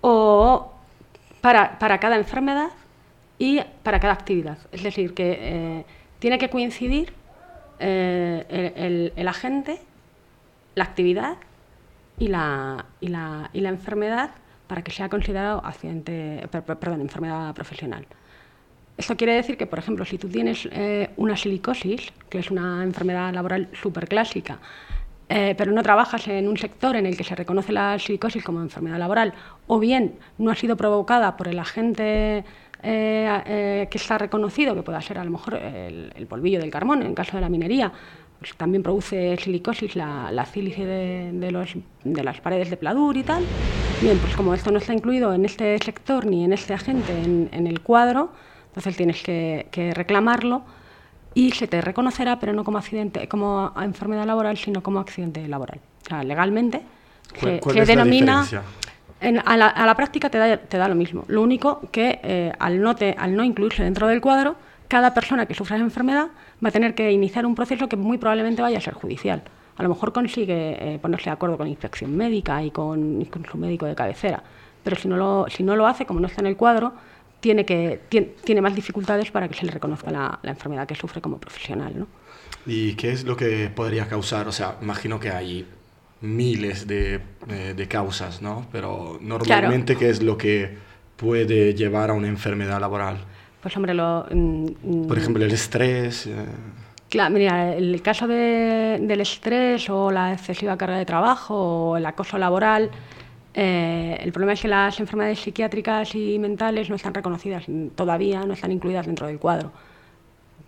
o 0.00 0.72
para, 1.42 1.76
cada 1.78 2.16
enfermedad 2.16 2.70
y 3.38 3.60
para 3.82 4.00
cada 4.00 4.14
actividad. 4.14 4.56
Es 4.72 4.82
decir, 4.82 5.12
que 5.12 5.38
eh, 5.38 5.84
tiene 6.20 6.38
que 6.38 6.48
coincidir 6.48 7.12
eh, 7.82 9.12
el, 9.16 9.28
agente, 9.28 9.80
la 10.74 10.84
actividad 10.84 11.36
y 12.18 12.28
la, 12.28 12.86
y 13.00 13.08
la, 13.08 13.50
y 13.52 13.60
la 13.60 13.68
enfermedad 13.68 14.30
para 14.66 14.82
que 14.82 14.90
sea 14.90 15.08
considerado 15.08 15.64
accidente, 15.64 16.48
perdón, 16.50 17.00
enfermedad 17.00 17.52
profesional. 17.54 18.06
Esto 18.96 19.16
quiere 19.16 19.34
decir 19.34 19.56
que, 19.56 19.66
por 19.66 19.78
ejemplo, 19.78 20.04
si 20.04 20.18
tú 20.18 20.28
tienes 20.28 20.68
eh, 20.70 21.10
una 21.16 21.36
silicosis, 21.36 22.12
que 22.28 22.38
es 22.38 22.50
una 22.50 22.82
enfermedad 22.82 23.32
laboral 23.32 23.68
súper 23.72 24.06
clásica, 24.06 24.58
eh, 25.28 25.54
pero 25.56 25.72
no 25.72 25.82
trabajas 25.82 26.28
en 26.28 26.46
un 26.46 26.56
sector 26.56 26.94
en 26.96 27.06
el 27.06 27.16
que 27.16 27.24
se 27.24 27.34
reconoce 27.34 27.72
la 27.72 27.98
silicosis 27.98 28.44
como 28.44 28.60
enfermedad 28.60 28.98
laboral, 28.98 29.32
o 29.66 29.78
bien 29.78 30.18
no 30.38 30.50
ha 30.50 30.54
sido 30.54 30.76
provocada 30.76 31.36
por 31.36 31.48
el 31.48 31.58
agente 31.58 32.44
eh, 32.84 33.42
eh, 33.46 33.88
que 33.88 33.98
está 33.98 34.18
reconocido, 34.18 34.74
que 34.74 34.82
pueda 34.82 35.00
ser 35.00 35.18
a 35.18 35.24
lo 35.24 35.30
mejor 35.30 35.54
el, 35.54 36.26
polvillo 36.28 36.58
del 36.58 36.70
carbón, 36.70 37.02
en 37.02 37.14
caso 37.14 37.36
de 37.36 37.40
la 37.40 37.48
minería, 37.48 37.92
pues 38.40 38.56
también 38.56 38.82
produce 38.82 39.36
silicosis, 39.36 39.94
la, 39.94 40.32
la 40.32 40.44
sílice 40.44 40.84
de, 40.84 41.50
los, 41.52 41.76
de, 42.02 42.24
las 42.24 42.40
paredes 42.40 42.70
de 42.70 42.76
pladur 42.76 43.16
y 43.16 43.22
tal. 43.22 43.44
Bien, 44.00 44.18
pues 44.18 44.34
como 44.34 44.52
esto 44.52 44.72
no 44.72 44.78
está 44.78 44.92
incluido 44.92 45.32
en 45.32 45.44
este 45.44 45.78
sector 45.78 46.26
ni 46.26 46.44
en 46.44 46.52
este 46.52 46.74
agente 46.74 47.12
en, 47.22 47.66
el 47.68 47.80
cuadro, 47.82 48.32
entonces 48.66 48.96
tienes 48.96 49.22
que, 49.22 49.92
reclamarlo 49.94 50.62
y 51.34 51.52
se 51.52 51.68
te 51.68 51.80
reconocerá, 51.80 52.40
pero 52.40 52.52
no 52.52 52.64
como 52.64 52.78
accidente, 52.78 53.28
como 53.28 53.72
enfermedad 53.80 54.26
laboral, 54.26 54.56
sino 54.56 54.82
como 54.82 54.98
accidente 54.98 55.46
laboral. 55.46 55.80
O 56.04 56.08
sea, 56.08 56.24
legalmente 56.24 56.82
se, 57.38 57.60
denomina 57.86 58.44
a, 59.44 59.56
la, 59.56 59.94
práctica 59.94 60.30
te 60.30 60.38
da, 60.38 60.88
lo 60.88 60.94
mismo. 60.94 61.24
Lo 61.28 61.42
único 61.42 61.80
que 61.90 62.20
eh, 62.22 62.52
al, 62.58 62.80
no 62.80 62.94
al 63.16 63.36
no 63.36 63.44
incluirse 63.44 63.84
dentro 63.84 64.06
del 64.08 64.20
cuadro, 64.20 64.56
cada 64.88 65.14
persona 65.14 65.46
que 65.46 65.54
sufra 65.54 65.76
esa 65.76 65.84
enfermedad 65.84 66.28
va 66.62 66.68
a 66.68 66.72
tener 66.72 66.94
que 66.94 67.10
iniciar 67.10 67.46
un 67.46 67.54
proceso 67.54 67.88
que 67.88 67.96
muy 67.96 68.18
probablemente 68.18 68.62
vaya 68.62 68.78
a 68.78 68.80
ser 68.80 68.94
judicial. 68.94 69.42
A 69.76 69.82
lo 69.82 69.88
mejor 69.88 70.12
consigue 70.12 70.76
eh, 70.94 70.98
ponerse 70.98 71.30
de 71.30 71.30
acuerdo 71.30 71.56
con 71.56 71.66
inspección 71.66 72.14
médica 72.14 72.62
y 72.62 72.70
con, 72.70 73.26
su 73.50 73.56
médico 73.56 73.86
de 73.86 73.94
cabecera, 73.94 74.42
pero 74.84 74.96
si 74.96 75.08
no, 75.08 75.16
lo, 75.16 75.46
si 75.48 75.62
no 75.62 75.76
lo 75.76 75.86
hace, 75.86 76.04
como 76.04 76.20
no 76.20 76.26
está 76.26 76.42
en 76.42 76.48
el 76.48 76.56
cuadro, 76.56 76.92
tiene, 77.40 77.64
que, 77.64 78.00
tiene, 78.44 78.60
más 78.60 78.74
dificultades 78.74 79.30
para 79.30 79.48
que 79.48 79.54
se 79.54 79.64
le 79.64 79.72
reconozca 79.72 80.10
la, 80.10 80.38
enfermedad 80.44 80.86
que 80.86 80.94
sufre 80.94 81.20
como 81.20 81.38
profesional. 81.38 81.92
¿no? 81.98 82.06
¿Y 82.66 82.94
qué 82.94 83.12
es 83.12 83.24
lo 83.24 83.36
que 83.36 83.70
podría 83.74 84.06
causar? 84.06 84.46
O 84.46 84.52
sea, 84.52 84.76
imagino 84.82 85.18
que 85.18 85.30
hay 85.30 85.66
miles 86.22 86.86
de, 86.86 87.20
eh, 87.48 87.74
de 87.76 87.88
causas, 87.88 88.40
¿no? 88.40 88.66
Pero 88.72 89.18
normalmente, 89.20 89.96
¿qué 89.96 90.08
es 90.08 90.22
lo 90.22 90.38
que 90.38 90.76
puede 91.16 91.74
llevar 91.74 92.10
a 92.10 92.14
una 92.14 92.28
enfermedad 92.28 92.80
laboral? 92.80 93.18
Pues 93.60 93.76
hombre, 93.76 93.94
lo... 93.94 94.26
Mm, 94.30 94.66
mm. 94.82 95.06
Por 95.08 95.18
ejemplo, 95.18 95.44
el 95.44 95.52
estrés. 95.52 96.26
Eh. 96.26 96.46
Claro, 97.08 97.34
mira, 97.34 97.74
el 97.74 98.00
caso 98.02 98.26
de, 98.26 98.98
del 99.02 99.20
estrés 99.20 99.90
o 99.90 100.10
la 100.10 100.32
excesiva 100.32 100.76
carga 100.76 100.96
de 100.96 101.04
trabajo 101.04 101.90
o 101.90 101.96
el 101.96 102.06
acoso 102.06 102.38
laboral, 102.38 102.90
eh, 103.54 104.16
el 104.20 104.32
problema 104.32 104.54
es 104.54 104.62
que 104.62 104.68
las 104.68 104.98
enfermedades 104.98 105.40
psiquiátricas 105.40 106.14
y 106.14 106.38
mentales 106.38 106.88
no 106.88 106.96
están 106.96 107.12
reconocidas 107.12 107.66
todavía, 107.94 108.44
no 108.46 108.54
están 108.54 108.72
incluidas 108.72 109.06
dentro 109.06 109.26
del 109.26 109.38
cuadro. 109.38 109.72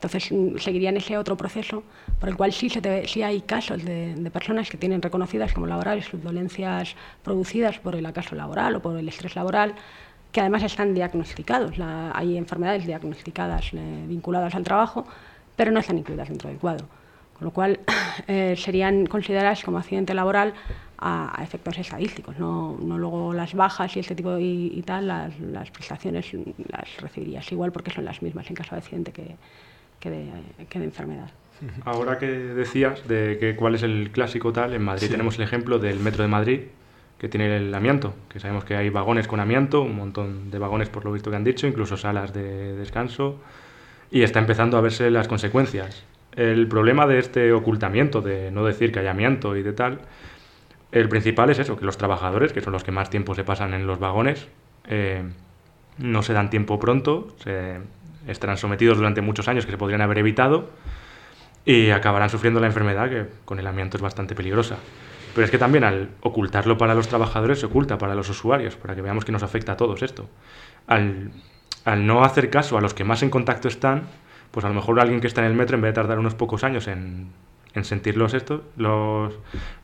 Entonces 0.04 0.30
mm, 0.30 0.58
seguirían 0.58 0.96
ese 0.98 1.16
otro 1.16 1.34
proceso 1.34 1.82
por 2.20 2.28
el 2.28 2.36
cual 2.36 2.52
sí, 2.52 2.68
hay 3.22 3.40
casos 3.40 3.82
de, 3.82 4.30
personas 4.30 4.68
que 4.68 4.76
tienen 4.76 5.00
reconocidas 5.00 5.54
como 5.54 5.66
laborales 5.66 6.04
sus 6.04 6.22
dolencias 6.22 6.94
producidas 7.22 7.78
por 7.78 7.96
el 7.96 8.04
acaso 8.04 8.34
laboral 8.34 8.76
o 8.76 8.82
por 8.82 8.98
el 8.98 9.08
estrés 9.08 9.34
laboral, 9.34 9.74
que 10.30 10.40
además 10.40 10.62
están 10.62 10.92
diagnosticados. 10.92 11.76
hay 12.12 12.36
enfermedades 12.36 12.86
diagnosticadas 12.86 13.72
eh, 13.72 14.04
vinculadas 14.06 14.54
al 14.54 14.64
trabajo, 14.64 15.06
pero 15.56 15.70
no 15.70 15.80
están 15.80 15.96
incluidas 15.96 16.28
dentro 16.28 16.50
del 16.50 16.58
cuadro. 16.58 16.86
Con 17.38 17.46
lo 17.46 17.50
cual 17.50 17.80
eh, 18.26 18.54
serían 18.58 19.06
consideradas 19.06 19.64
como 19.64 19.78
accidente 19.78 20.12
laboral 20.12 20.52
a, 20.98 21.40
efectos 21.42 21.78
estadísticos, 21.78 22.38
no, 22.38 22.76
luego 22.78 23.32
las 23.32 23.54
bajas 23.54 23.96
y 23.96 24.00
este 24.00 24.14
tipo 24.14 24.36
y, 24.38 24.82
tal, 24.86 25.06
las, 25.06 25.70
prestaciones 25.70 26.30
las 26.68 27.00
recibirías 27.00 27.50
igual 27.52 27.72
porque 27.72 27.90
son 27.90 28.04
las 28.04 28.22
mismas 28.22 28.48
en 28.48 28.54
caso 28.54 28.74
de 28.74 28.78
accidente 28.78 29.12
que, 29.12 29.36
que, 30.04 30.10
de, 30.10 30.66
que 30.68 30.78
de 30.78 30.84
enfermedad. 30.84 31.30
Ahora 31.86 32.18
que 32.18 32.26
decías 32.26 33.08
de 33.08 33.38
que 33.40 33.56
cuál 33.56 33.74
es 33.74 33.82
el 33.82 34.10
clásico 34.10 34.52
tal, 34.52 34.74
en 34.74 34.84
Madrid 34.84 35.08
tenemos 35.10 35.36
el 35.38 35.44
ejemplo 35.44 35.78
del 35.78 35.98
Metro 35.98 36.22
de 36.22 36.28
Madrid, 36.28 36.60
que 37.18 37.28
tiene 37.28 37.56
el 37.56 37.74
amianto, 37.74 38.14
que 38.28 38.38
sabemos 38.38 38.64
que 38.64 38.76
hay 38.76 38.90
vagones 38.90 39.26
con 39.26 39.40
amianto, 39.40 39.80
un 39.80 39.96
montón 39.96 40.50
de 40.50 40.58
vagones 40.58 40.90
por 40.90 41.06
lo 41.06 41.12
visto 41.12 41.30
que 41.30 41.36
han 41.36 41.44
dicho, 41.44 41.66
incluso 41.66 41.96
salas 41.96 42.34
de 42.34 42.76
descanso, 42.76 43.40
y 44.10 44.22
está 44.22 44.40
empezando 44.40 44.76
a 44.76 44.82
verse 44.82 45.10
las 45.10 45.26
consecuencias. 45.26 46.04
El 46.36 46.68
problema 46.68 47.06
de 47.06 47.18
este 47.18 47.52
ocultamiento, 47.52 48.20
de 48.20 48.50
no 48.50 48.64
decir 48.64 48.92
que 48.92 48.98
hay 48.98 49.06
amianto 49.06 49.56
y 49.56 49.62
de 49.62 49.72
tal, 49.72 50.00
el 50.92 51.08
principal 51.08 51.48
es 51.48 51.60
eso, 51.60 51.78
que 51.78 51.86
los 51.86 51.96
trabajadores, 51.96 52.52
que 52.52 52.60
son 52.60 52.74
los 52.74 52.84
que 52.84 52.92
más 52.92 53.08
tiempo 53.08 53.34
se 53.34 53.42
pasan 53.42 53.72
en 53.72 53.86
los 53.86 53.98
vagones, 53.98 54.48
eh, 54.86 55.22
no 55.96 56.22
se 56.22 56.34
dan 56.34 56.50
tiempo 56.50 56.78
pronto, 56.78 57.28
se 57.42 57.78
estarán 58.26 58.56
sometidos 58.56 58.96
durante 58.96 59.20
muchos 59.20 59.48
años 59.48 59.66
que 59.66 59.72
se 59.72 59.78
podrían 59.78 60.00
haber 60.00 60.18
evitado 60.18 60.70
y 61.64 61.90
acabarán 61.90 62.30
sufriendo 62.30 62.60
la 62.60 62.66
enfermedad 62.66 63.08
que 63.08 63.26
con 63.44 63.58
el 63.58 63.66
amianto 63.66 63.96
es 63.96 64.02
bastante 64.02 64.34
peligrosa. 64.34 64.76
Pero 65.34 65.44
es 65.44 65.50
que 65.50 65.58
también 65.58 65.84
al 65.84 66.10
ocultarlo 66.20 66.78
para 66.78 66.94
los 66.94 67.08
trabajadores 67.08 67.60
se 67.60 67.66
oculta 67.66 67.98
para 67.98 68.14
los 68.14 68.28
usuarios, 68.28 68.76
para 68.76 68.94
que 68.94 69.02
veamos 69.02 69.24
que 69.24 69.32
nos 69.32 69.42
afecta 69.42 69.72
a 69.72 69.76
todos 69.76 70.02
esto. 70.02 70.28
Al, 70.86 71.32
no 71.96 72.24
hacer 72.24 72.50
caso 72.50 72.78
a 72.78 72.80
los 72.80 72.94
que 72.94 73.04
más 73.04 73.22
en 73.22 73.30
contacto 73.30 73.68
están, 73.68 74.04
pues 74.52 74.64
a 74.64 74.68
lo 74.68 74.74
mejor 74.74 75.00
alguien 75.00 75.20
que 75.20 75.26
está 75.26 75.40
en 75.40 75.48
el 75.48 75.54
metro, 75.54 75.76
en 75.76 75.82
vez 75.82 75.90
de 75.90 75.94
tardar 75.94 76.18
unos 76.18 76.34
pocos 76.34 76.62
años 76.62 76.86
en, 76.86 77.30
en 77.74 77.84
sentir 77.84 78.16
los 78.16 78.32
esto, 78.34 78.62
los, 78.76 79.34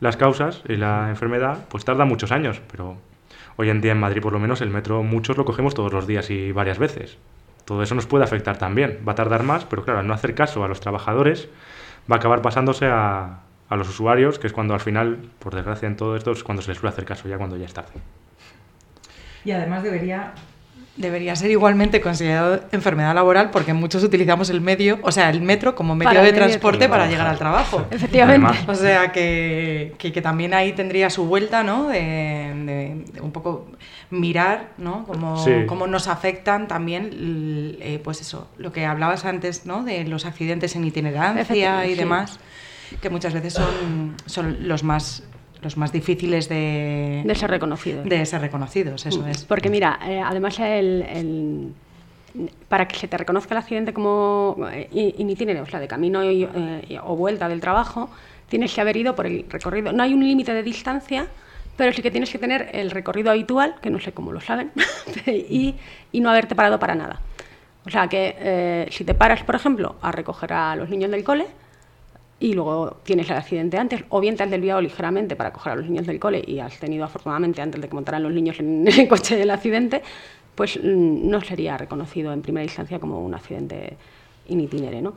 las 0.01 0.17
causas 0.17 0.63
y 0.69 0.77
la 0.77 1.11
enfermedad, 1.11 1.67
pues 1.69 1.85
tarda 1.85 2.05
muchos 2.05 2.31
años. 2.31 2.63
Pero 2.71 2.97
hoy 3.57 3.71
en 3.71 3.81
día 3.81 3.93
en 3.93 4.01
Madrid, 4.01 4.23
por 4.23 4.33
lo 4.33 4.39
menos, 4.39 4.61
el 4.61 4.71
metro 4.71 5.03
muchos 5.03 5.37
lo 5.37 5.45
cogemos 5.45 5.75
todos 5.75 5.93
los 5.93 6.07
días 6.07 6.31
y 6.31 6.53
varias 6.53 6.79
veces. 6.79 7.19
Todo 7.65 7.83
eso 7.83 7.95
nos 7.95 8.07
puede 8.07 8.25
afectar 8.25 8.57
también. 8.59 9.01
Va 9.07 9.13
a 9.13 9.15
tardar 9.15 9.43
más, 9.43 9.65
pero 9.65 9.85
claro, 9.85 10.01
al 10.01 10.07
no 10.07 10.15
hacer 10.15 10.35
caso 10.35 10.65
a 10.65 10.69
los 10.69 10.81
trabajadores, 10.81 11.49
va 12.11 12.17
a 12.17 12.19
acabar 12.19 12.43
pasándose 12.43 12.87
a, 12.87 13.41
a 13.69 13.77
los 13.77 13.89
usuarios, 13.89 14.39
que 14.39 14.49
es 14.49 14.53
cuando 14.53 14.75
al 14.75 14.81
final, 14.81 15.31
por 15.39 15.55
desgracia 15.55 15.87
en 15.87 15.97
todo 15.97 16.17
esto, 16.17 16.33
es 16.33 16.43
cuando 16.43 16.63
se 16.63 16.69
les 16.69 16.79
suele 16.79 16.93
hacer 16.93 17.05
caso, 17.05 17.29
ya 17.29 17.39
cuando 17.39 17.57
ya 17.57 17.67
es 17.67 17.73
tarde. 17.73 17.93
Y 19.45 19.53
además 19.53 19.83
debería, 19.83 20.33
debería 21.01 21.35
ser 21.37 21.51
igualmente 21.51 22.01
considerado 22.01 22.61
enfermedad 22.73 23.15
laboral 23.15 23.51
porque 23.51 23.73
muchos 23.73 24.05
utilizamos 24.05 24.51
el 24.51 24.61
medio, 24.61 24.99
o 25.03 25.13
sea, 25.13 25.31
el 25.31 25.41
metro 25.41 25.75
como 25.75 25.97
medio 25.97 26.23
de 26.23 26.33
transporte 26.33 26.89
para 26.89 27.07
llegar 27.07 27.27
al 27.27 27.39
trabajo. 27.39 27.87
Efectivamente. 27.91 28.59
O 28.67 28.75
sea, 28.75 29.13
que, 29.13 29.95
que, 29.99 30.23
también 30.23 30.55
ahí 30.55 30.73
tendría 30.73 31.11
su 31.11 31.27
vuelta, 31.27 31.63
¿no? 31.63 31.89
De, 31.89 33.05
un 33.21 33.33
poco 33.33 33.67
mirar, 34.11 34.71
¿no? 34.79 35.05
Cómo, 35.07 35.45
cómo 35.67 35.87
nos 35.87 36.09
afectan 36.09 36.69
también, 36.69 37.79
eh, 37.81 38.01
pues 38.03 38.21
eso, 38.21 38.49
lo 38.59 38.73
que 38.73 38.85
hablabas 38.85 39.25
antes, 39.25 39.67
¿no? 39.67 39.83
De 39.85 40.05
los 40.05 40.27
accidentes 40.27 40.77
en 40.77 40.85
itinerancia 40.85 41.87
y 41.87 41.95
demás 41.95 42.39
que 43.01 43.11
muchas 43.11 43.33
veces 43.35 43.55
son, 43.55 44.17
son 44.27 44.69
los 44.69 44.83
más 44.83 45.23
los 45.63 45.77
más 45.77 45.93
difíciles 45.93 46.49
de, 46.49 47.23
de 47.25 47.35
ser 47.35 47.51
reconocidos. 47.51 48.05
De 48.05 48.25
ser 48.27 48.41
reconocidos, 48.41 49.07
eso 49.07 49.27
es. 49.27 49.45
Porque 49.45 49.71
mira, 49.71 49.99
eh, 50.07 50.21
además 50.25 50.59
el, 50.59 51.73
para 52.69 52.89
que 52.89 52.97
se 52.97 53.09
te 53.09 53.17
reconozca 53.17 53.55
el 53.55 53.59
accidente 53.59 53.93
como 53.93 54.57
eh, 54.73 54.89
in 54.93 55.29
itinere, 55.29 55.61
o 55.61 55.67
sea, 55.67 55.81
de 55.81 55.89
camino 55.89 56.23
eh, 56.23 56.99
o 57.03 57.17
vuelta 57.17 57.49
del 57.49 57.61
trabajo, 57.61 58.11
tienes 58.49 58.75
que 58.75 58.81
haber 58.81 58.97
ido 58.97 59.15
por 59.15 59.27
el 59.27 59.45
recorrido. 59.49 59.93
No 59.93 60.03
hay 60.03 60.15
un 60.15 60.27
límite 60.27 60.55
de 60.55 60.63
distancia, 60.63 61.27
pero 61.77 61.93
sí 61.93 62.03
que 62.03 62.11
tienes 62.11 62.31
que 62.31 62.39
tener 62.39 62.71
el 62.73 62.91
recorrido 62.91 63.31
habitual, 63.31 63.77
que 63.83 63.91
no 63.91 64.01
sé 64.01 64.13
cómo 64.13 64.33
lo 64.33 64.41
saben, 64.41 64.73
y, 65.27 65.75
y, 66.13 66.21
no 66.21 66.31
haberte 66.31 66.55
parado 66.55 66.79
para 66.79 66.95
nada. 66.95 67.21
O 67.85 67.91
sea, 67.91 68.09
que 68.09 68.87
si 68.91 69.05
te 69.05 69.15
paras, 69.15 69.43
por 69.43 69.55
ejemplo, 69.55 69.97
a 70.03 70.13
recoger 70.13 70.53
a 70.53 70.77
los 70.77 70.91
niños 70.91 71.11
del 71.11 71.25
cole, 71.25 71.47
y 72.41 72.55
luego 72.55 72.97
tienes 73.03 73.29
el 73.29 73.37
accidente 73.37 73.77
antes, 73.77 74.03
o 74.09 74.19
bien 74.19 74.35
te 74.35 74.43
has 74.43 74.51
desviado 74.51 74.81
ligeramente 74.81 75.37
para 75.37 75.53
coger 75.53 75.75
a 75.75 75.77
los 75.77 75.85
niños 75.85 76.07
del 76.07 76.19
cole 76.19 76.43
y 76.45 76.59
has 76.59 76.79
tenido 76.79 77.05
afortunadamente 77.05 77.61
antes 77.61 77.81
de 77.81 77.89
que 77.89 77.95
montaran 77.95 78.23
los 78.23 78.33
niños 78.33 78.59
en 78.59 78.89
el 78.89 79.07
coche 79.07 79.37
del 79.37 79.51
accidente, 79.51 80.03
pues 80.55 80.79
mm, 80.83 81.29
no 81.29 81.43
sería 81.43 81.77
reconocido 81.77 82.33
en 82.33 82.41
primera 82.41 82.65
instancia 82.65 82.99
como 82.99 83.21
un 83.21 83.35
accidente 83.35 83.97
in 84.49 84.61
itinere, 84.61 85.03
¿no? 85.03 85.15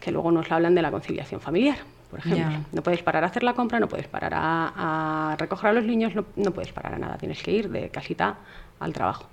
Que 0.00 0.10
luego 0.10 0.32
nos 0.32 0.50
hablan 0.50 0.74
de 0.74 0.80
la 0.80 0.90
conciliación 0.90 1.42
familiar, 1.42 1.76
por 2.10 2.18
ejemplo. 2.20 2.58
No 2.72 2.82
puedes 2.82 3.02
parar 3.02 3.22
a 3.22 3.26
hacer 3.26 3.42
la 3.42 3.52
compra, 3.52 3.78
no 3.78 3.86
puedes 3.86 4.08
parar 4.08 4.32
a, 4.34 5.36
recoger 5.38 5.70
a 5.70 5.72
los 5.74 5.84
niños, 5.84 6.14
no, 6.14 6.24
no 6.36 6.50
puedes 6.52 6.72
parar 6.72 6.94
a 6.94 6.98
nada, 6.98 7.18
tienes 7.18 7.42
que 7.42 7.52
ir 7.52 7.68
de 7.68 7.90
casita 7.90 8.38
al 8.80 8.92
trabajo. 8.94 9.26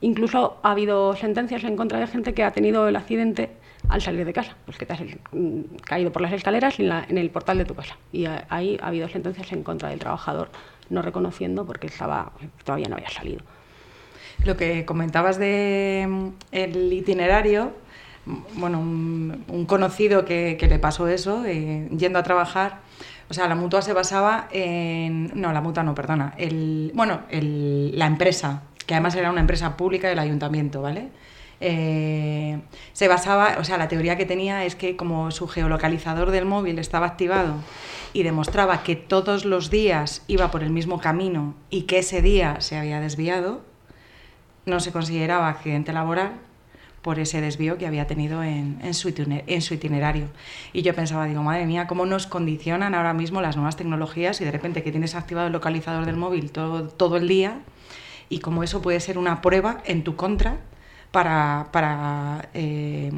Incluso 0.00 0.58
ha 0.62 0.70
habido 0.70 1.16
sentencias 1.16 1.64
en 1.64 1.76
contra 1.76 1.98
de 1.98 2.06
gente 2.06 2.34
que 2.34 2.44
ha 2.44 2.52
tenido 2.52 2.88
el 2.88 2.96
accidente 2.96 3.50
al 3.88 4.02
salir 4.02 4.24
de 4.24 4.32
casa, 4.32 4.56
pues 4.64 4.78
que 4.78 4.86
te 4.86 4.92
has 4.92 5.00
caído 5.84 6.12
por 6.12 6.22
las 6.22 6.32
escaleras 6.32 6.78
en, 6.80 7.18
el 7.18 7.30
portal 7.30 7.58
de 7.58 7.64
tu 7.64 7.74
casa. 7.74 7.96
Y 8.12 8.26
ahí 8.26 8.78
ha 8.82 8.88
habido 8.88 9.08
sentencias 9.08 9.52
en 9.52 9.62
contra 9.62 9.90
del 9.90 9.98
trabajador, 9.98 10.50
no 10.90 11.02
reconociendo 11.02 11.66
porque 11.66 11.86
estaba, 11.86 12.32
todavía 12.64 12.88
no 12.88 12.96
había 12.96 13.10
salido. 13.10 13.40
Lo 14.44 14.56
que 14.56 14.84
comentabas 14.84 15.38
de 15.38 16.06
mm, 16.08 16.28
el 16.52 16.92
itinerario, 16.92 17.72
mm, 18.26 18.60
bueno, 18.60 18.80
un, 18.80 19.66
conocido 19.66 20.24
que, 20.24 20.58
le 20.60 20.78
pasó 20.78 21.08
eso, 21.08 21.44
eh, 21.46 21.88
yendo 21.96 22.18
a 22.18 22.22
trabajar, 22.22 22.80
o 23.28 23.34
sea, 23.34 23.48
la 23.48 23.54
mutua 23.54 23.82
se 23.82 23.92
basaba 23.92 24.48
en... 24.52 25.32
No, 25.34 25.52
la 25.52 25.60
mutua 25.60 25.82
no, 25.82 25.94
perdona. 25.94 26.34
El, 26.36 26.92
bueno, 26.94 27.22
la 27.30 28.06
empresa, 28.06 28.62
que 28.86 28.94
además 28.94 29.16
era 29.16 29.30
una 29.30 29.40
empresa 29.40 29.76
pública 29.76 30.08
del 30.08 30.20
ayuntamiento, 30.20 30.80
¿vale? 30.80 31.08
Eh, 31.60 32.60
se 32.92 33.08
basaba, 33.08 33.56
o 33.58 33.64
sea, 33.64 33.78
la 33.78 33.88
teoría 33.88 34.16
que 34.16 34.26
tenía 34.26 34.64
es 34.64 34.76
que 34.76 34.96
como 34.96 35.30
su 35.30 35.48
geolocalizador 35.48 36.30
del 36.30 36.44
móvil 36.44 36.78
estaba 36.78 37.06
activado 37.06 37.54
y 38.12 38.22
demostraba 38.22 38.82
que 38.82 38.96
todos 38.96 39.44
los 39.44 39.70
días 39.70 40.22
iba 40.26 40.50
por 40.50 40.62
el 40.62 40.70
mismo 40.70 41.00
camino 41.00 41.54
y 41.70 41.82
que 41.82 41.98
ese 41.98 42.22
día 42.22 42.60
se 42.60 42.76
había 42.76 43.00
desviado, 43.00 43.62
no 44.66 44.80
se 44.80 44.92
consideraba 44.92 45.48
accidente 45.48 45.92
laboral 45.92 46.32
por 47.00 47.20
ese 47.20 47.40
desvío 47.40 47.78
que 47.78 47.86
había 47.86 48.08
tenido 48.08 48.42
en, 48.42 48.92
su 48.92 49.08
itinerario. 49.08 50.26
Y 50.72 50.82
yo 50.82 50.92
pensaba, 50.92 51.26
digo, 51.26 51.40
madre 51.40 51.64
mía, 51.64 51.86
¿cómo 51.86 52.04
nos 52.04 52.26
condicionan 52.26 52.96
ahora 52.96 53.14
mismo 53.14 53.40
las 53.40 53.54
nuevas 53.54 53.76
tecnologías 53.76 54.40
y 54.40 54.44
de 54.44 54.50
repente 54.50 54.82
que 54.82 54.90
tienes 54.90 55.14
activado 55.14 55.46
el 55.46 55.52
localizador 55.52 56.04
del 56.04 56.16
móvil 56.16 56.50
todo, 56.50 56.88
todo 56.88 57.16
el 57.16 57.28
día 57.28 57.60
y 58.28 58.40
cómo 58.40 58.64
eso 58.64 58.82
puede 58.82 58.98
ser 58.98 59.18
una 59.18 59.40
prueba 59.40 59.82
en 59.84 60.02
tu 60.02 60.16
contra 60.16 60.58
para, 61.16 61.68
para 61.72 62.50
eh, 62.52 63.10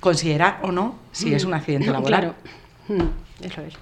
considerar 0.00 0.58
o 0.62 0.72
no 0.72 0.98
si 1.12 1.32
es 1.32 1.44
un 1.44 1.54
accidente 1.54 1.88
laboral. 1.92 2.34
Claro, 2.88 3.02
mm, 3.04 3.44
eso 3.44 3.60
es. 3.60 3.74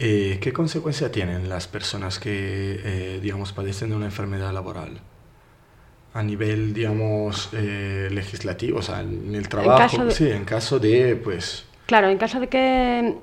Eh, 0.00 0.40
¿Qué 0.42 0.52
consecuencia 0.52 1.12
tienen 1.12 1.48
las 1.48 1.68
personas 1.68 2.18
que, 2.18 2.80
eh, 2.82 3.20
digamos, 3.22 3.52
padecen 3.52 3.90
de 3.90 3.94
una 3.94 4.06
enfermedad 4.06 4.52
laboral? 4.52 4.98
A 6.14 6.24
nivel, 6.24 6.74
digamos, 6.74 7.50
legislativo, 7.52 8.80
o 8.80 8.82
sea, 8.82 9.02
en 9.02 9.36
el 9.36 9.48
trabajo, 9.48 10.10
sí, 10.10 10.28
en 10.28 10.44
caso 10.44 10.80
de, 10.80 11.14
pues... 11.14 11.64
Claro, 11.86 12.08
en 12.08 12.18
caso 12.18 12.40
de 12.40 12.48
que 12.48 13.18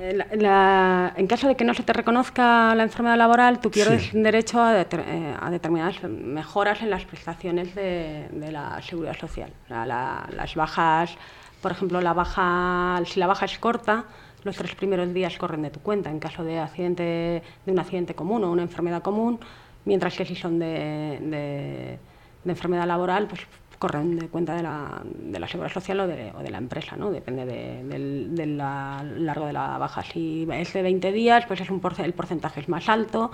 la, 0.00 1.12
en 1.16 1.26
caso 1.26 1.46
de 1.46 1.56
que 1.56 1.64
no 1.64 1.74
se 1.74 1.82
te 1.82 1.92
reconozca 1.92 2.74
la 2.74 2.82
enfermedad 2.82 3.16
laboral, 3.16 3.60
tú 3.60 3.70
pierdes 3.70 4.10
derecho 4.12 4.60
a, 4.60 4.80
eh, 4.80 5.36
a, 5.38 5.50
determinadas 5.50 6.02
mejoras 6.02 6.80
en 6.80 6.90
las 6.90 7.04
prestaciones 7.04 7.74
de, 7.74 8.28
de 8.32 8.52
la 8.52 8.80
seguridad 8.82 9.16
social. 9.18 9.52
las 9.68 10.54
bajas, 10.54 11.16
por 11.60 11.72
ejemplo, 11.72 12.00
la 12.00 12.14
baja, 12.14 13.02
si 13.04 13.20
la 13.20 13.26
baja 13.26 13.44
es 13.44 13.58
corta, 13.58 14.04
los 14.42 14.56
tres 14.56 14.74
primeros 14.74 15.12
días 15.12 15.36
corren 15.36 15.62
de 15.62 15.70
tu 15.70 15.80
cuenta 15.80 16.10
en 16.10 16.18
caso 16.18 16.44
de 16.44 16.58
accidente, 16.58 17.42
de 17.66 17.72
un 17.72 17.78
accidente 17.78 18.14
común 18.14 18.42
o 18.44 18.50
una 18.50 18.62
enfermedad 18.62 19.02
común, 19.02 19.38
mientras 19.84 20.16
que 20.16 20.24
si 20.24 20.34
son 20.34 20.58
de, 20.58 21.18
de, 21.20 21.98
de 22.44 22.50
enfermedad 22.50 22.86
laboral, 22.86 23.26
pues 23.26 23.46
corren 23.80 24.18
de 24.18 24.28
cuenta 24.28 24.54
de 24.54 24.62
la, 24.62 25.02
de 25.04 25.40
la 25.40 25.48
seguridad 25.48 25.72
social 25.72 26.00
o 26.00 26.06
de, 26.06 26.32
o 26.38 26.42
de 26.42 26.50
la 26.50 26.58
empresa, 26.58 26.96
¿no? 26.96 27.10
Depende 27.10 27.46
del 27.46 28.34
de, 28.36 28.46
largo 28.46 29.46
de 29.46 29.54
la 29.54 29.78
baja. 29.78 30.02
Si 30.02 30.46
es 30.52 30.72
de 30.74 30.82
20 30.82 31.10
días, 31.12 31.46
pues 31.46 31.62
es 31.62 31.70
un 31.70 31.80
el 31.98 32.12
porcentaje 32.12 32.60
es 32.60 32.68
más 32.68 32.90
alto. 32.90 33.32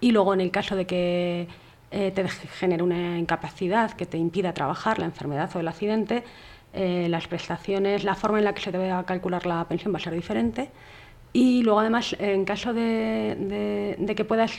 Y 0.00 0.12
luego 0.12 0.32
en 0.32 0.40
el 0.42 0.52
caso 0.52 0.76
de 0.76 0.86
que 0.86 1.48
eh, 1.90 2.12
te 2.12 2.28
genere 2.28 2.84
una 2.84 3.18
incapacidad 3.18 3.90
que 3.90 4.06
te 4.06 4.16
impida 4.16 4.54
trabajar, 4.54 5.00
la 5.00 5.06
enfermedad 5.06 5.50
o 5.56 5.60
el 5.60 5.66
accidente, 5.66 6.22
eh, 6.72 7.08
las 7.10 7.26
prestaciones, 7.26 8.04
la 8.04 8.14
forma 8.14 8.38
en 8.38 8.44
la 8.44 8.54
que 8.54 8.62
se 8.62 8.70
debe 8.70 8.88
calcular 9.04 9.44
la 9.44 9.66
pensión 9.66 9.92
va 9.92 9.98
a 9.98 10.00
ser 10.00 10.14
diferente. 10.14 10.70
Y 11.32 11.64
luego 11.64 11.80
además, 11.80 12.14
en 12.20 12.44
caso 12.44 12.72
de, 12.72 13.96
de 13.98 14.14
que 14.14 14.24
puedas 14.24 14.52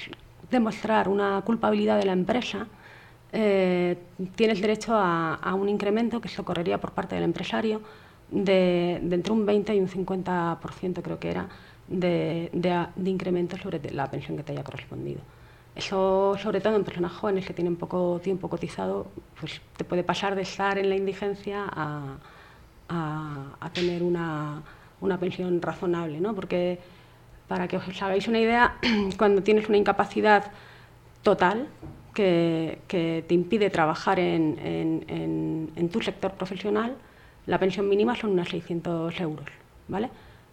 demostrar 0.52 1.08
una 1.08 1.42
culpabilidad 1.46 1.98
de 1.98 2.06
la 2.06 2.14
empresa, 2.14 2.68
eh, 3.34 3.98
tienes 4.36 4.62
derecho 4.62 4.94
a, 4.94 5.56
un 5.56 5.70
incremento 5.70 6.20
que 6.20 6.28
se 6.28 6.44
correría 6.44 6.80
por 6.80 6.92
parte 6.92 7.16
del 7.16 7.24
empresario 7.24 7.82
de, 8.30 8.96
entre 8.98 9.32
un 9.32 9.46
20 9.46 9.76
y 9.76 9.80
un 9.80 9.88
50%, 9.88 11.02
creo 11.02 11.20
que 11.20 11.32
era, 11.32 11.48
de, 11.88 12.50
de, 12.54 13.10
incremento 13.10 13.58
sobre 13.58 13.80
la 13.92 14.10
pensión 14.10 14.38
que 14.38 14.44
te 14.44 14.52
haya 14.54 14.64
correspondido. 14.64 15.22
Eso, 15.76 16.36
sobre 16.38 16.60
todo 16.60 16.76
en 16.76 16.84
personas 16.84 17.14
jóvenes 17.14 17.46
que 17.46 17.54
tienen 17.54 17.78
poco 17.78 18.20
tiempo 18.22 18.50
cotizado, 18.50 19.08
pues 19.40 19.62
te 19.78 19.86
puede 19.86 20.04
pasar 20.04 20.36
de 20.36 20.42
estar 20.42 20.78
en 20.78 20.90
la 20.90 20.96
indigencia 20.96 21.66
a, 21.72 22.18
a, 22.90 23.70
tener 23.74 24.04
una, 24.04 24.62
una, 25.00 25.18
pensión 25.18 25.62
razonable, 25.62 26.20
¿no? 26.20 26.36
Porque, 26.36 26.80
para 27.48 27.70
que 27.70 27.78
os 27.78 28.02
hagáis 28.02 28.28
una 28.28 28.40
idea, 28.40 28.76
cuando 29.18 29.42
tienes 29.42 29.70
una 29.70 29.78
incapacidad 29.78 30.52
total 31.24 31.68
que, 32.14 32.80
que 32.88 33.24
te 33.28 33.34
impide 33.34 33.70
trabajar 33.70 34.20
en, 34.20 34.58
en, 34.60 35.72
en, 35.76 35.90
tu 35.90 36.02
sector 36.02 36.34
profesional, 36.34 36.96
la 37.46 37.58
pensión 37.60 37.88
mínima 37.88 38.16
son 38.16 38.32
unos 38.32 38.50
600 38.50 39.20
euros, 39.20 39.48
¿vale? 39.88 40.10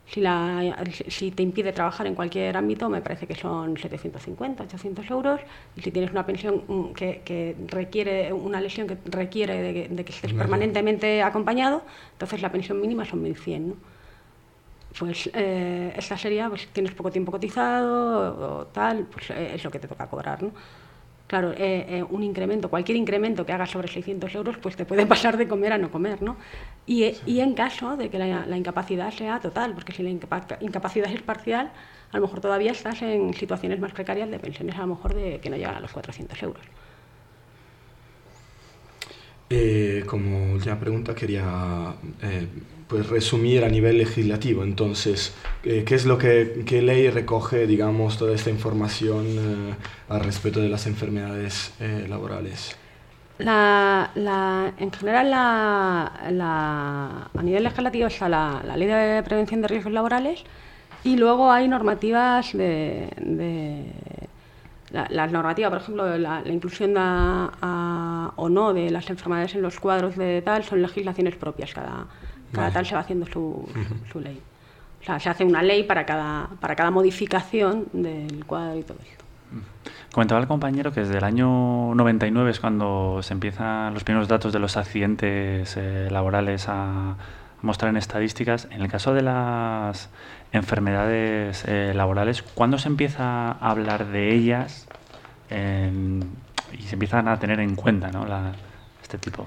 Si, 0.06 0.22
la, 0.22 0.74
si, 1.08 1.30
te 1.32 1.42
impide 1.42 1.72
trabajar 1.72 2.06
en 2.06 2.14
cualquier 2.14 2.56
ámbito, 2.56 2.88
me 2.88 3.02
parece 3.02 3.26
que 3.26 3.34
son 3.34 3.76
750, 3.76 4.64
800 4.64 5.10
euros. 5.10 5.40
Y 5.76 5.82
si 5.82 5.90
tienes 5.90 6.10
una 6.10 6.24
pensión 6.24 6.62
mm, 6.66 6.94
que, 6.94 7.20
que 7.22 7.54
requiere, 7.66 8.32
una 8.32 8.58
lesión 8.58 8.86
que 8.86 8.96
requiere 9.04 9.88
de, 9.90 10.04
que 10.04 10.12
estés 10.12 10.32
permanentemente 10.32 11.22
acompañado, 11.22 11.82
entonces 12.12 12.40
la 12.40 12.50
pensión 12.50 12.80
mínima 12.80 13.04
son 13.04 13.22
1100. 13.22 13.68
¿no? 13.68 13.74
Pues 14.98 15.28
eh, 15.34 15.92
esta 15.94 16.16
sería, 16.16 16.48
pues 16.48 16.66
tienes 16.68 16.94
poco 16.94 17.10
tiempo 17.10 17.30
cotizado 17.30 18.60
o, 18.60 18.66
tal, 18.68 19.06
pues 19.12 19.28
eh, 19.28 19.56
es 19.56 19.62
lo 19.62 19.70
que 19.70 19.78
te 19.78 19.88
toca 19.88 20.06
cobrar. 20.06 20.42
¿no? 20.42 20.52
Claro, 21.28 21.52
eh, 21.52 21.84
eh, 21.90 22.02
un 22.08 22.22
incremento, 22.22 22.70
cualquier 22.70 22.96
incremento 22.96 23.44
que 23.44 23.52
hagas 23.52 23.70
sobre 23.70 23.86
600 23.86 24.34
euros, 24.34 24.56
pues 24.56 24.76
te 24.76 24.86
puede 24.86 25.04
pasar 25.14 25.36
de 25.36 25.46
comer 25.46 25.74
a 25.74 25.78
no 25.78 25.90
comer, 25.90 26.22
¿no? 26.22 26.38
Y, 26.86 27.02
eh, 27.02 27.16
y 27.26 27.40
en 27.40 27.52
caso 27.52 27.98
de 27.98 28.08
que 28.08 28.18
la, 28.18 28.56
incapacidad 28.56 29.12
sea 29.12 29.38
total, 29.38 29.74
porque 29.74 29.92
si 29.92 30.02
la 30.02 30.08
incapacidad 30.08 31.12
es 31.12 31.20
parcial, 31.20 31.70
a 32.12 32.16
lo 32.16 32.22
mejor 32.22 32.40
todavía 32.40 32.72
estás 32.72 33.02
en 33.02 33.34
situaciones 33.34 33.78
más 33.78 33.92
precarias 33.92 34.30
de 34.30 34.38
pensiones 34.38 34.74
a 34.76 34.80
lo 34.80 34.86
mejor 34.86 35.14
de 35.14 35.38
que 35.40 35.50
no 35.50 35.56
llegan 35.56 35.74
a 35.74 35.80
los 35.80 35.92
400 35.92 36.42
euros. 36.42 36.62
como 40.06 40.52
última 40.54 40.80
pregunta 40.80 41.14
quería 41.14 41.94
pues 42.88 43.08
resumir 43.08 43.64
a 43.64 43.68
nivel 43.68 43.98
legislativo. 43.98 44.64
Entonces, 44.64 45.34
eh, 45.62 45.84
¿qué 45.86 45.94
es 45.94 46.06
lo 46.06 46.16
que 46.16 46.64
qué 46.66 46.82
ley 46.82 47.10
recoge, 47.10 47.66
digamos, 47.66 48.18
toda 48.18 48.34
esta 48.34 48.50
información 48.50 49.26
eh, 49.26 49.74
al 50.08 50.20
respecto 50.20 50.60
de 50.60 50.70
las 50.70 50.86
enfermedades 50.86 51.74
eh, 51.80 52.06
laborales? 52.08 52.76
La, 53.38 54.10
la, 54.16 54.72
en 54.78 54.90
general, 54.90 55.30
la, 55.30 56.06
a 57.32 57.42
nivel 57.42 57.62
legislativo 57.62 58.08
está 58.08 58.28
la, 58.28 58.62
Ley 58.76 58.88
de 58.88 59.22
Prevención 59.22 59.60
de 59.60 59.68
Riesgos 59.68 59.92
Laborales 59.92 60.42
y 61.04 61.16
luego 61.16 61.52
hay 61.52 61.68
normativas 61.68 62.52
de... 62.52 63.10
de 63.20 63.92
la, 64.90 65.26
normativa, 65.26 65.68
por 65.68 65.82
ejemplo, 65.82 66.16
la, 66.16 66.42
inclusión 66.46 66.96
o 66.96 68.48
no 68.48 68.72
de 68.72 68.90
las 68.90 69.10
enfermedades 69.10 69.54
en 69.54 69.60
los 69.60 69.78
cuadros 69.78 70.16
de 70.16 70.40
tal 70.40 70.64
son 70.64 70.80
legislaciones 70.80 71.36
propias 71.36 71.74
cada, 71.74 72.06
cada 72.52 72.70
tal 72.70 72.86
se 72.86 72.94
va 72.94 73.00
haciendo 73.00 73.26
su, 73.26 73.68
su, 74.12 74.20
ley. 74.20 74.40
O 75.00 75.04
sea, 75.04 75.18
se 75.20 75.28
hace 75.28 75.44
una 75.44 75.62
ley 75.62 75.84
para 75.84 76.04
cada, 76.04 76.48
para 76.60 76.74
cada 76.74 76.90
modificación 76.90 77.86
del 77.92 78.44
cuadro 78.44 78.78
y 78.78 78.82
todo 78.82 78.98
esto. 79.00 79.24
Comentaba 80.12 80.40
el 80.40 80.46
compañero 80.46 80.92
que 80.92 81.00
desde 81.00 81.18
el 81.18 81.24
año 81.24 81.94
99 81.94 82.50
es 82.50 82.60
cuando 82.60 83.20
se 83.22 83.34
empiezan 83.34 83.94
los 83.94 84.04
primeros 84.04 84.28
datos 84.28 84.52
de 84.52 84.58
los 84.58 84.76
accidentes 84.76 85.76
eh, 85.76 86.08
laborales 86.10 86.66
a 86.68 87.16
mostrar 87.62 87.90
en 87.90 87.96
estadísticas. 87.96 88.68
En 88.70 88.82
el 88.82 88.88
caso 88.88 89.14
de 89.14 89.22
las 89.22 90.10
enfermedades 90.52 91.64
eh, 91.66 91.92
laborales, 91.94 92.42
¿cuándo 92.42 92.78
se 92.78 92.88
empieza 92.88 93.52
a 93.52 93.70
hablar 93.70 94.06
de 94.06 94.34
ellas 94.34 94.86
y 95.50 96.82
se 96.82 96.94
empiezan 96.94 97.28
a 97.28 97.38
tener 97.38 97.60
en 97.60 97.74
cuenta 97.74 98.10
¿no? 98.10 98.26
este 99.02 99.18
tipo? 99.18 99.46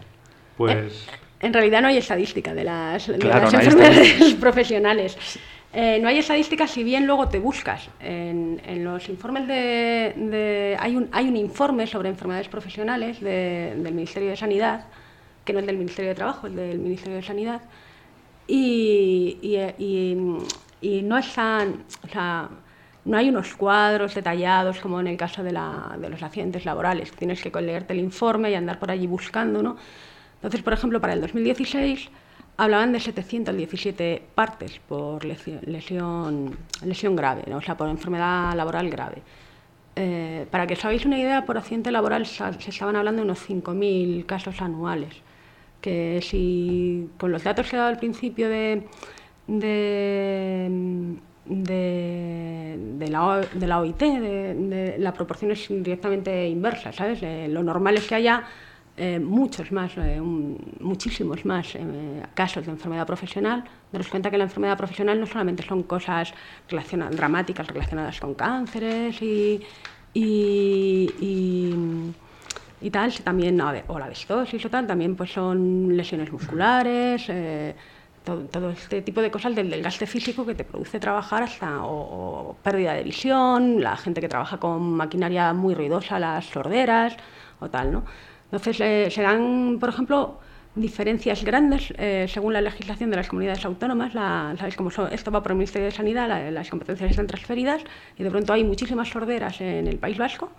Pues... 0.58 1.08
En 1.42 1.54
realidad 1.54 1.82
no 1.82 1.88
hay 1.88 1.98
estadística 1.98 2.54
de 2.54 2.64
las, 2.64 3.10
enfermedades 3.10 4.34
profesionales. 4.40 5.18
Eh, 5.74 6.00
no 6.02 6.10
hay 6.10 6.20
estadística 6.20 6.68
si 6.68 6.84
bien 6.84 7.08
luego 7.08 7.30
te 7.30 7.40
buscas. 7.40 7.90
En, 8.00 8.60
los 8.84 9.10
informes 9.10 9.48
de, 9.48 10.78
hay, 10.80 10.96
un, 10.96 11.10
hay 11.12 11.28
un 11.28 11.38
informe 11.38 11.88
sobre 11.88 12.10
enfermedades 12.10 12.48
profesionales 12.48 13.20
del 13.22 13.94
Ministerio 13.94 14.30
de 14.30 14.38
Sanidad, 14.38 14.86
que 15.44 15.54
no 15.54 15.60
es 15.60 15.66
del 15.66 15.78
Ministerio 15.78 16.10
de 16.10 16.16
Trabajo, 16.16 16.48
es 16.48 16.56
del 16.56 16.80
Ministerio 16.80 17.16
de 17.16 17.24
Sanidad, 17.24 17.62
y, 18.48 19.38
y, 20.82 21.02
no 21.04 21.18
están, 21.18 21.86
o 22.04 22.08
sea, 22.08 22.50
no 23.06 23.18
hay 23.18 23.30
unos 23.30 23.56
cuadros 23.56 24.14
detallados 24.14 24.80
como 24.80 25.00
en 25.00 25.08
el 25.08 25.18
caso 25.18 25.42
de, 25.42 25.54
la, 25.54 25.96
de 25.98 26.10
los 26.10 26.22
accidentes 26.22 26.66
laborales. 26.66 27.12
Tienes 27.14 27.42
que 27.42 27.50
leerte 27.62 27.94
el 27.94 28.00
informe 28.00 28.52
y 28.52 28.56
andar 28.56 28.78
por 28.78 28.92
allí 28.92 29.08
buscando, 29.08 29.64
¿no? 29.64 29.78
Entonces, 30.42 30.64
por 30.64 30.74
ejemplo, 30.74 31.00
para 31.00 31.14
el 31.14 31.22
2016 31.22 32.10
hablaban 32.58 32.92
de 32.92 33.00
717 33.00 34.24
partes 34.34 34.80
por 34.88 35.24
lesión, 35.24 36.58
lesión, 36.84 37.16
grave, 37.16 37.44
o 37.54 37.62
sea, 37.62 37.78
por 37.78 37.88
enfermedad 37.90 38.56
laboral 38.56 38.90
grave. 38.90 39.22
Eh, 39.96 40.48
para 40.50 40.66
que 40.66 40.74
os 40.74 40.84
hagáis 40.84 41.06
una 41.06 41.20
idea, 41.20 41.46
por 41.46 41.58
accidente 41.58 41.92
laboral 41.92 42.26
se 42.26 42.70
estaban 42.70 42.96
hablando 42.96 43.22
de 43.22 43.26
unos 43.26 43.48
5.000 43.48 44.26
casos 44.26 44.62
anuales, 44.62 45.14
que 45.80 46.22
si 46.24 47.10
con 47.20 47.32
los 47.32 47.44
datos 47.44 47.70
que 47.70 47.76
he 47.76 47.80
dado 47.80 47.92
al 47.92 48.00
principio 48.00 48.50
de, 48.50 48.84
la, 53.10 53.80
OIT, 53.80 54.02
la 54.98 55.14
proporción 55.14 55.52
es 55.52 55.68
directamente 55.68 56.48
inversa, 56.48 56.92
¿sabes? 56.94 57.22
lo 57.22 57.62
normal 57.62 57.98
es 57.98 58.08
que 58.08 58.16
haya 58.16 58.44
eh, 58.98 59.20
muchos 59.20 59.72
más, 59.72 59.94
eh, 59.98 60.20
muchísimos 60.22 61.46
más 61.46 61.76
eh, 61.76 62.24
casos 62.34 62.66
de 62.66 62.72
enfermedad 62.72 63.08
profesional. 63.08 63.64
Daros 63.92 64.08
cuenta 64.10 64.30
que 64.30 64.38
la 64.38 64.44
enfermedad 64.44 64.78
profesional 64.78 65.20
no 65.20 65.26
solamente 65.26 65.64
son 65.64 65.84
cosas 65.84 66.34
dramáticas 66.70 67.68
relacionadas 67.68 68.20
con 68.20 68.34
cánceres 68.34 69.22
y, 69.22 69.62
y, 70.14 71.10
y, 72.82 72.90
tal, 72.90 73.14
también, 73.24 73.60
o 73.62 73.98
la 73.98 74.08
vestosis 74.08 74.66
o 74.66 74.70
tal, 74.70 74.86
también 74.86 75.16
pues 75.16 75.32
son 75.32 75.96
lesiones 75.96 76.32
musculares, 76.32 77.32
todo, 78.26 78.70
este 78.72 79.02
tipo 79.02 79.22
de 79.22 79.32
cosas 79.32 79.56
del 79.56 79.70
desgaste 79.70 80.06
físico 80.06 80.46
que 80.46 80.54
te 80.54 80.64
produce 80.64 81.00
trabajar 81.00 81.44
hasta 81.44 81.84
o 81.84 82.56
pérdida 82.62 82.94
de 82.94 83.04
visión, 83.04 83.82
la 83.82 83.96
gente 83.98 84.22
que 84.22 84.28
trabaja 84.28 84.60
con 84.60 84.94
maquinaria 84.94 85.54
muy 85.54 85.74
ruidosa, 85.76 86.20
las 86.20 86.46
sorderas 86.46 87.16
o 87.60 87.70
tal, 87.70 87.92
¿no? 87.92 88.04
Entonces, 88.52 88.82
eh, 88.82 89.08
se 89.10 89.22
dan, 89.22 89.78
por 89.80 89.88
ejemplo, 89.88 90.40
diferencias 90.76 91.44
grandes 91.44 91.94
eh, 91.98 92.26
según 92.28 92.52
la 92.52 92.62
legislación 92.62 93.10
de 93.10 93.16
las 93.16 93.30
comunidades 93.30 93.64
autónomas. 93.64 94.14
La, 94.14 94.54
¿sabes 94.60 94.76
cómo 94.76 94.90
esto 94.90 95.32
va 95.32 95.42
por 95.42 95.54
el 95.54 95.58
Ministerio 95.58 95.86
de 95.86 95.92
Sanidad, 95.92 96.52
las 96.52 96.70
competencias 96.70 97.12
están 97.12 97.28
transferidas 97.28 97.82
y 98.18 98.24
de 98.24 98.30
pronto 98.30 98.52
hay 98.52 98.66
muchísimas 98.66 99.08
sorderas 99.08 99.62
en 99.62 99.88
el 99.88 99.98
País 99.98 100.18
Vasco. 100.18 100.50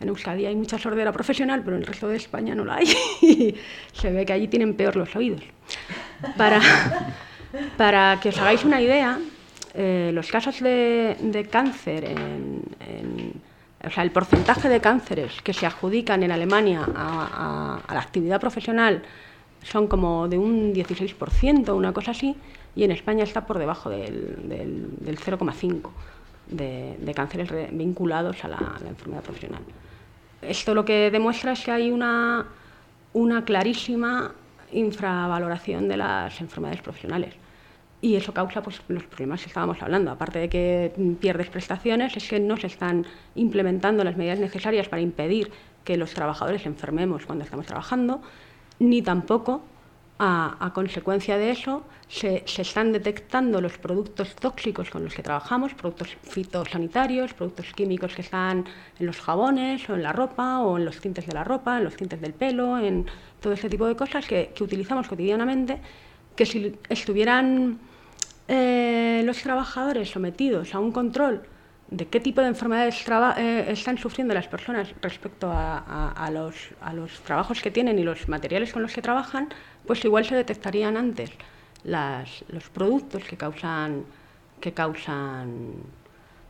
En 0.00 0.08
Euskadi 0.08 0.46
hay 0.46 0.56
mucha 0.56 0.78
sordera 0.78 1.12
profesional, 1.12 1.62
pero 1.62 1.76
en 1.76 1.82
el 1.82 1.86
resto 1.86 2.08
de 2.08 2.16
España 2.16 2.54
no 2.54 2.64
la 2.64 2.76
hay. 2.76 2.86
se 3.92 4.10
ve 4.10 4.24
que 4.24 4.32
allí 4.32 4.48
tienen 4.48 4.74
peor 4.74 4.96
los 4.96 5.14
oídos. 5.14 5.42
Para, 6.36 6.60
para 7.76 8.18
que 8.20 8.30
os 8.30 8.38
hagáis 8.38 8.64
una 8.64 8.80
idea, 8.80 9.18
eh, 9.74 10.10
los 10.12 10.30
casos 10.30 10.60
de, 10.60 11.46
cáncer 11.50 12.04
en 12.04 12.62
o 13.86 13.90
sea, 13.90 14.02
el 14.02 14.10
porcentaje 14.10 14.68
de 14.68 14.80
cánceres 14.80 15.40
que 15.42 15.52
se 15.52 15.66
adjudican 15.66 16.22
en 16.22 16.32
Alemania 16.32 16.86
a, 16.94 17.80
la 17.92 18.00
actividad 18.00 18.40
profesional 18.40 19.02
son 19.62 19.86
como 19.86 20.28
de 20.28 20.38
un 20.38 20.74
16%, 20.74 21.74
una 21.74 21.92
cosa 21.92 22.10
así, 22.10 22.36
y 22.76 22.84
en 22.84 22.90
España 22.90 23.24
está 23.24 23.46
por 23.46 23.58
debajo 23.58 23.88
del, 23.90 24.48
del, 24.48 25.18
0,5% 25.18 25.88
de, 26.48 27.14
cánceres 27.14 27.50
vinculados 27.72 28.44
a 28.44 28.48
la, 28.48 28.76
enfermedad 28.86 29.22
profesional. 29.22 29.62
Esto 30.42 30.74
lo 30.74 30.84
que 30.84 31.10
demuestra 31.10 31.52
es 31.52 31.64
que 31.64 31.70
hay 31.70 31.90
una, 31.90 32.46
una 33.14 33.44
clarísima 33.44 34.32
infravaloración 34.72 35.88
de 35.88 35.96
las 35.96 36.40
enfermedades 36.40 36.82
profesionales. 36.82 37.34
Y 38.04 38.16
eso 38.16 38.34
causa 38.34 38.62
pues, 38.62 38.82
los 38.88 39.04
problemas 39.04 39.40
que 39.40 39.46
estábamos 39.48 39.80
hablando. 39.80 40.10
Aparte 40.10 40.38
de 40.38 40.50
que 40.50 40.92
pierdes 41.18 41.48
prestaciones, 41.48 42.14
es 42.14 42.28
que 42.28 42.38
no 42.38 42.58
se 42.58 42.66
están 42.66 43.06
implementando 43.34 44.04
las 44.04 44.18
medidas 44.18 44.38
necesarias 44.38 44.90
para 44.90 45.00
impedir 45.00 45.50
que 45.84 45.96
los 45.96 46.12
trabajadores 46.12 46.66
enfermemos 46.66 47.24
cuando 47.24 47.44
estamos 47.44 47.64
trabajando, 47.64 48.20
ni 48.78 49.00
tampoco 49.00 49.62
a, 50.18 50.70
consecuencia 50.74 51.38
de 51.38 51.50
eso 51.50 51.82
se, 52.06 52.42
se, 52.44 52.60
están 52.60 52.92
detectando 52.92 53.62
los 53.62 53.78
productos 53.78 54.36
tóxicos 54.36 54.90
con 54.90 55.02
los 55.02 55.14
que 55.14 55.22
trabajamos, 55.22 55.72
productos 55.72 56.14
fitosanitarios, 56.24 57.32
productos 57.32 57.72
químicos 57.72 58.14
que 58.14 58.20
están 58.20 58.66
en 58.98 59.06
los 59.06 59.18
jabones 59.18 59.88
o 59.88 59.94
en 59.94 60.02
la 60.02 60.12
ropa 60.12 60.60
o 60.60 60.76
en 60.76 60.84
los 60.84 61.00
tintes 61.00 61.26
de 61.26 61.32
la 61.32 61.42
ropa, 61.42 61.78
en 61.78 61.84
los 61.84 61.96
tintes 61.96 62.20
del 62.20 62.34
pelo, 62.34 62.78
en 62.78 63.06
todo 63.40 63.54
ese 63.54 63.70
tipo 63.70 63.86
de 63.86 63.96
cosas 63.96 64.26
que, 64.26 64.52
que 64.54 64.62
utilizamos 64.62 65.08
cotidianamente, 65.08 65.80
que 66.36 66.44
si 66.44 66.76
estuvieran 66.90 67.78
eh, 68.48 69.22
los 69.24 69.42
trabajadores 69.42 70.10
sometidos 70.10 70.74
a 70.74 70.78
un 70.78 70.92
control 70.92 71.42
de 71.90 72.06
qué 72.06 72.20
tipo 72.20 72.40
de 72.40 72.48
enfermedades 72.48 73.04
eh, 73.36 73.66
están 73.68 73.98
sufriendo 73.98 74.34
las 74.34 74.48
personas 74.48 74.92
respecto 75.00 75.50
a, 75.52 76.30
los, 76.32 77.22
trabajos 77.24 77.60
que 77.60 77.70
tienen 77.70 77.98
y 77.98 78.02
los 78.02 78.28
materiales 78.28 78.72
con 78.72 78.82
los 78.82 78.92
que 78.92 79.02
trabajan, 79.02 79.48
pues 79.86 80.04
igual 80.04 80.24
se 80.24 80.34
detectarían 80.34 80.96
antes 80.96 81.30
los 81.84 82.68
productos 82.70 83.22
que 83.24 83.36
causan, 83.36 84.04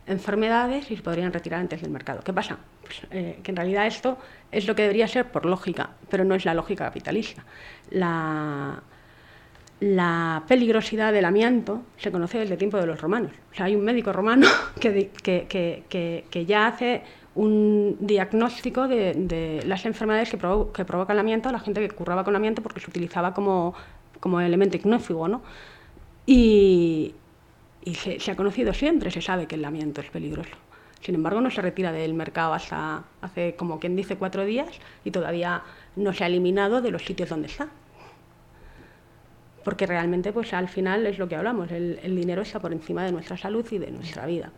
enfermedades 0.07 0.89
y 0.91 0.95
se 0.95 1.03
podrían 1.03 1.33
retirar 1.33 1.59
antes 1.59 1.81
del 1.81 1.91
mercado. 1.91 2.21
¿Qué 2.23 2.31
pasa? 2.31 2.57
Pues, 2.81 3.01
eh, 3.11 3.39
que 3.43 3.51
en 3.51 3.57
realidad 3.57 3.87
esto 3.87 4.17
es 4.51 4.67
lo 4.67 4.75
que 4.75 4.83
debería 4.83 5.07
ser 5.07 5.31
por 5.31 5.45
lógica, 5.45 5.89
pero 6.09 6.23
no 6.23 6.35
es 6.35 6.45
la 6.45 6.53
lógica 6.53 6.85
capitalista. 6.85 7.43
La 9.79 10.43
peligrosidad 10.47 11.11
del 11.11 11.25
amianto 11.25 11.81
se 11.97 12.11
conoce 12.11 12.39
desde 12.39 12.53
el 12.53 12.57
tiempo 12.57 12.77
de 12.77 12.85
los 12.85 13.01
romanos. 13.01 13.31
Hay 13.57 13.75
un 13.75 13.83
médico 13.83 14.13
romano 14.13 14.47
que, 14.79 15.09
que, 15.19 16.45
ya 16.45 16.67
hace 16.67 17.03
un 17.35 17.97
diagnóstico 17.99 18.87
de, 18.87 19.61
las 19.65 19.85
enfermedades 19.85 20.29
que, 20.29 20.37
que 20.37 20.85
provocan 20.85 21.15
el 21.15 21.19
amianto 21.19 21.49
a 21.49 21.51
la 21.51 21.59
gente 21.59 21.81
que 21.81 21.93
curraba 21.93 22.23
con 22.23 22.35
amianto 22.35 22.61
porque 22.61 22.79
se 22.79 22.89
utilizaba 22.89 23.33
como, 23.33 23.73
como 24.19 24.39
elemento 24.39 24.77
ignófigo. 24.77 25.27
¿no? 25.27 25.41
Y, 26.25 27.13
y 27.83 27.95
se, 27.95 28.19
se, 28.19 28.31
ha 28.31 28.35
conocido 28.35 28.73
siempre, 28.73 29.11
se 29.11 29.21
sabe 29.21 29.45
que 29.45 29.55
el 29.55 29.65
amianto 29.65 29.99
es 29.99 30.09
peligroso. 30.09 30.55
Sin 31.01 31.15
embargo, 31.15 31.41
no 31.41 31.51
se 31.51 31.61
retira 31.61 31.91
del 31.91 32.13
mercado 32.13 32.53
hasta 32.53 33.03
hace, 33.21 33.55
como 33.55 33.79
quien 33.79 33.95
dice, 33.95 34.15
cuatro 34.15 34.45
días 34.45 34.69
y 35.03 35.11
todavía 35.11 35.63
no 35.95 36.13
se 36.13 36.23
ha 36.23 36.27
eliminado 36.27 36.81
de 36.81 36.89
los 36.89 37.03
sitios 37.03 37.29
donde 37.29 37.47
está 37.47 37.67
porque 39.65 39.87
realmente 39.87 40.31
pues 40.31 40.53
al 40.53 40.69
final 40.69 41.05
es 41.07 41.17
lo 41.17 41.27
que 41.27 41.35
hablamos, 41.35 41.71
el, 41.71 42.15
dinero 42.15 42.43
está 42.43 42.59
por 42.59 42.71
encima 42.71 43.03
de 43.03 43.11
nuestra 43.11 43.35
salud 43.35 43.65
y 43.71 43.79
de 43.79 43.91
nuestra 43.91 44.25
vida. 44.27 44.51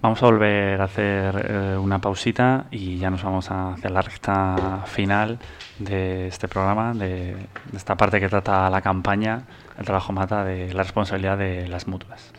Vamos 0.00 0.20
a 0.20 0.26
volver 0.26 0.80
a 0.80 0.84
hacer 0.84 1.46
eh, 1.48 1.76
una 1.76 2.00
pausita 2.00 2.64
y 2.72 2.96
ya 2.96 3.10
nos 3.10 3.22
vamos 3.22 3.50
a 3.52 3.74
hacer 3.74 3.92
la 3.92 4.02
recta 4.02 4.82
final 4.86 5.38
de 5.78 6.26
este 6.26 6.48
programa, 6.48 6.92
de, 6.94 7.36
esta 7.76 7.94
parte 7.94 8.18
que 8.18 8.28
trata 8.28 8.68
la 8.68 8.80
campaña, 8.80 9.42
el 9.78 9.84
trabajo 9.84 10.12
mata, 10.12 10.44
de 10.44 10.72
la 10.72 10.82
responsabilidad 10.82 11.38
de 11.38 11.68
las 11.68 11.86
mutuas. 11.86 12.32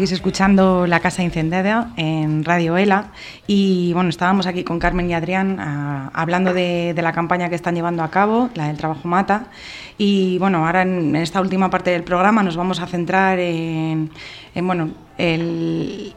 Seguís 0.00 0.12
escuchando 0.12 0.86
La 0.86 1.00
Casa 1.00 1.22
Incendiada 1.22 1.92
en 1.98 2.42
Radio 2.42 2.78
ELA 2.78 3.12
y 3.46 3.92
bueno, 3.92 4.08
estábamos 4.08 4.46
aquí 4.46 4.64
con 4.64 4.78
Carmen 4.78 5.10
y 5.10 5.12
Adrián 5.12 5.58
ah, 5.60 6.10
hablando 6.14 6.54
de, 6.54 6.94
la 6.96 7.12
campaña 7.12 7.50
que 7.50 7.54
están 7.54 7.74
llevando 7.74 8.02
a 8.02 8.10
cabo, 8.10 8.48
la 8.54 8.68
del 8.68 8.78
trabajo 8.78 9.06
mata. 9.06 9.48
Y 9.98 10.38
bueno, 10.38 10.64
ahora 10.64 10.80
en, 10.80 11.14
esta 11.16 11.42
última 11.42 11.68
parte 11.68 11.90
del 11.90 12.02
programa 12.02 12.42
nos 12.42 12.56
vamos 12.56 12.80
a 12.80 12.86
centrar 12.86 13.38
en, 13.40 14.10
en 14.54 14.66
bueno, 14.66 14.88
el, 15.18 16.14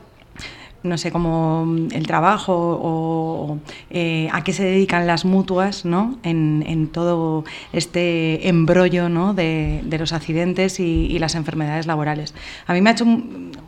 no 0.84 0.98
sé, 0.98 1.12
como 1.12 1.66
el 1.92 2.06
trabajo 2.06 2.80
o 2.82 3.58
eh, 3.90 4.30
a 4.32 4.44
qué 4.44 4.52
se 4.52 4.64
dedican 4.64 5.08
las 5.08 5.24
mutuas 5.24 5.86
¿no? 5.86 6.20
en, 6.24 6.88
todo 6.92 7.46
este 7.72 8.48
embrollo 8.50 9.08
¿no? 9.08 9.34
de, 9.34 9.82
los 9.98 10.12
accidentes 10.14 10.80
y, 10.80 11.18
las 11.20 11.36
enfermedades 11.36 11.88
laborales. 11.88 12.34
A 12.68 12.74
mí 12.74 12.82
me 12.82 12.90
ha 12.90 12.94
hecho, 12.94 13.06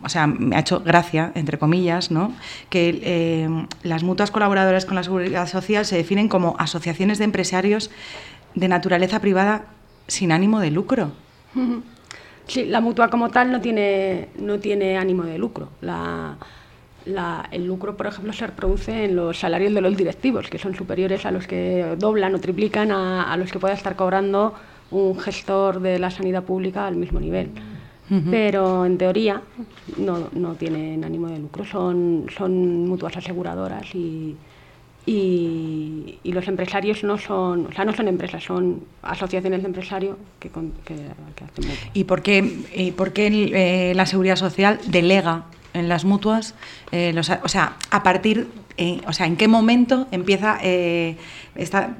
o 0.03 0.09
sea, 0.09 0.27
me 0.27 0.57
ha 0.57 0.59
hecho 0.59 0.81
gracia, 0.81 1.31
entre 1.35 1.57
comillas, 1.57 2.11
¿no? 2.11 2.33
que 2.69 2.99
eh, 3.03 3.65
las 3.83 4.03
mutuas 4.03 4.29
colaboradoras 4.29 4.85
con 4.85 4.95
la 4.95 5.03
Seguridad 5.03 5.47
Social 5.47 5.85
se 5.85 5.95
definen 5.95 6.27
como 6.27 6.55
asociaciones 6.59 7.17
de 7.17 7.23
empresarios 7.23 7.91
de 8.55 8.67
naturaleza 8.67 9.21
privada 9.21 9.67
sin 10.07 10.33
ánimo 10.33 10.59
de 10.59 10.71
lucro. 10.71 11.11
Sí, 12.47 12.65
la 12.65 12.79
mutua 12.79 13.09
como 13.09 13.29
tal 13.29 13.51
no 13.51 13.59
tiene, 13.59 14.29
no 14.37 14.59
tiene 14.59 14.97
ánimo 14.97 15.23
de 15.23 15.39
lucro. 15.39 15.69
El 17.51 17.65
lucro, 17.65 17.95
por 17.95 18.07
ejemplo, 18.07 18.33
se 18.33 18.47
reproduce 18.47 19.05
en 19.05 19.15
los 19.15 19.39
salarios 19.39 19.73
de 19.73 19.81
los 19.81 19.95
directivos, 19.95 20.49
que 20.49 20.57
son 20.57 20.75
superiores 20.75 21.25
a 21.25 21.31
los 21.31 21.47
que 21.47 21.95
doblan 21.97 22.33
o 22.35 22.39
triplican 22.39 22.91
a, 22.91 23.35
los 23.37 23.51
que 23.51 23.59
pueda 23.59 23.73
estar 23.73 23.95
cobrando 23.95 24.53
un 24.91 25.19
gestor 25.19 25.79
de 25.81 25.99
la 25.99 26.09
sanidad 26.09 26.43
pública 26.43 26.87
al 26.87 26.95
mismo 26.95 27.19
nivel. 27.19 27.49
Pero 28.29 28.85
en 28.85 28.99
teoría 28.99 29.41
no, 29.97 30.29
no, 30.33 30.53
tienen 30.53 31.03
ánimo 31.03 31.27
de 31.27 31.39
lucro, 31.39 31.65
son, 31.65 32.27
son 32.37 32.87
mutuas 32.87 33.17
aseguradoras 33.17 33.95
y, 33.95 34.35
y, 35.07 36.19
los 36.23 36.47
empresarios 36.47 37.03
no 37.03 37.17
son, 37.17 37.65
o 37.65 37.71
sea, 37.71 37.83
no 37.83 37.93
son 37.93 38.07
empresas, 38.07 38.43
son 38.43 38.83
asociaciones 39.01 39.61
de 39.61 39.67
empresarios 39.67 40.17
que, 40.39 40.49
hacen 40.49 41.65
¿Y 41.95 42.03
por 42.03 42.21
qué, 42.21 42.93
por 42.95 43.11
qué 43.11 43.89
eh, 43.89 43.95
la 43.95 44.05
Seguridad 44.05 44.35
Social 44.35 44.79
delega 44.87 45.45
en 45.75 45.89
las 45.89 46.05
mutuas? 46.05 46.55
Eh, 46.91 47.13
o 47.43 47.47
sea, 47.47 47.75
a 47.91 48.03
partir, 48.03 48.47
eh, 48.77 49.01
o 49.07 49.13
sea, 49.13 49.27
¿en 49.27 49.37
qué 49.37 49.47
momento 49.47 50.07
empieza 50.11 50.59
esta 50.61 51.95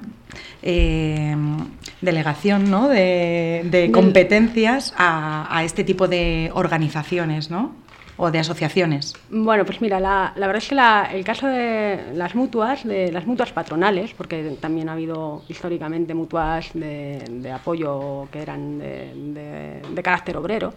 delegación 2.02 2.72
¿no? 2.72 2.88
de, 2.88 3.90
competencias 3.94 4.94
a, 4.98 5.48
a, 5.56 5.64
este 5.64 5.84
tipo 5.84 6.08
de 6.08 6.50
organizaciones, 6.54 7.52
¿no? 7.52 7.86
o 8.18 8.32
de 8.32 8.40
asociaciones? 8.40 9.14
Bueno, 9.30 9.66
pues 9.66 9.82
mira, 9.82 10.00
la, 10.00 10.34
verdad 10.36 10.58
es 10.58 10.70
que 10.70 11.18
el 11.18 11.24
caso 11.24 11.48
de 11.48 12.14
las 12.14 12.36
mutuas, 12.36 12.84
de 12.84 13.12
las 13.12 13.26
mutuas 13.26 13.52
patronales, 13.52 14.14
porque 14.14 14.58
también 14.60 14.90
ha 14.90 14.94
habido 14.94 15.44
históricamente 15.50 16.14
mutuas 16.14 16.70
de, 16.74 17.52
apoyo 17.54 18.28
que 18.32 18.42
eran 18.42 18.80
de, 18.80 20.02
carácter 20.04 20.38
obrero, 20.38 20.74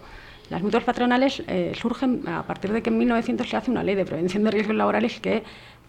las 0.49 0.63
mutuas 0.63 0.83
patronales 0.83 1.43
eh, 1.47 1.73
surgen 1.75 2.27
a 2.27 2.43
partir 2.43 2.71
de 2.71 2.81
que 2.81 2.89
en 2.89 2.97
1900 2.97 3.47
se 3.47 3.57
hace 3.57 3.71
una 3.71 3.83
ley 3.83 3.95
de 3.95 4.05
prevención 4.05 4.43
de 4.43 4.51
riesgos 4.51 4.75
laborales 4.75 5.19
que... 5.19 5.43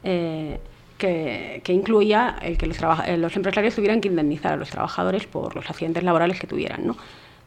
Eh, 0.05 0.59
que, 0.99 1.63
incluía 1.69 2.37
que 2.59 2.67
los, 2.67 2.77
eh, 3.07 3.17
los, 3.17 3.35
empresarios 3.35 3.75
tuvieran 3.75 4.03
que 4.03 4.09
indemnizar 4.09 4.53
a 4.53 4.57
los 4.57 4.69
trabajadores 4.69 5.27
por 5.27 5.57
los 5.57 5.71
accidentes 5.71 6.03
laborales 6.03 6.39
que 6.39 6.47
tuvieran. 6.47 6.87
¿no? 6.87 6.95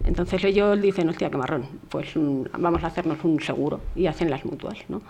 Entonces 0.03 0.43
ellos 0.43 0.81
dicen, 0.81 1.07
hostia, 1.07 1.29
qué 1.29 1.37
marrón, 1.37 1.67
pues 1.89 2.15
mm, 2.15 2.45
vamos 2.57 2.83
a 2.83 2.87
hacernos 2.87 3.23
un 3.23 3.39
seguro 3.39 3.79
y 3.95 4.07
hacen 4.07 4.31
las 4.31 4.43
mutuas. 4.43 4.79
¿no? 4.89 5.03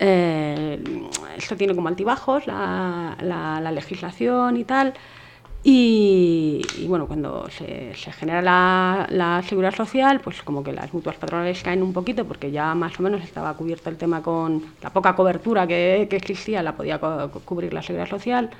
Esto 0.00 1.56
tiene 1.56 1.76
como 1.76 1.86
altibajos 1.86 2.48
la, 2.48 3.70
legislación 3.72 4.56
y 4.56 4.64
tal. 4.64 4.94
Y, 5.64 6.62
bueno, 6.86 7.06
cuando 7.06 7.48
se, 7.50 7.92
genera 8.12 9.06
la, 9.10 9.42
seguridad 9.46 9.74
social, 9.74 10.20
pues 10.20 10.42
como 10.42 10.62
que 10.62 10.72
las 10.72 10.92
mutuas 10.94 11.16
patronales 11.16 11.62
caen 11.62 11.82
un 11.82 11.92
poquito 11.92 12.24
porque 12.24 12.50
ya 12.50 12.74
más 12.74 12.98
o 13.00 13.02
menos 13.02 13.22
estaba 13.22 13.54
cubierto 13.54 13.90
el 13.90 13.96
tema 13.96 14.22
con 14.22 14.62
la 14.82 14.90
poca 14.90 15.16
cobertura 15.16 15.66
que, 15.66 16.02
existía, 16.10 16.62
la 16.62 16.76
podía 16.76 16.98
cubrir 16.98 17.72
la 17.72 17.82
seguridad 17.82 18.08
social. 18.08 18.50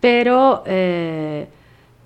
Pero 0.00 0.62
eh, 0.66 1.46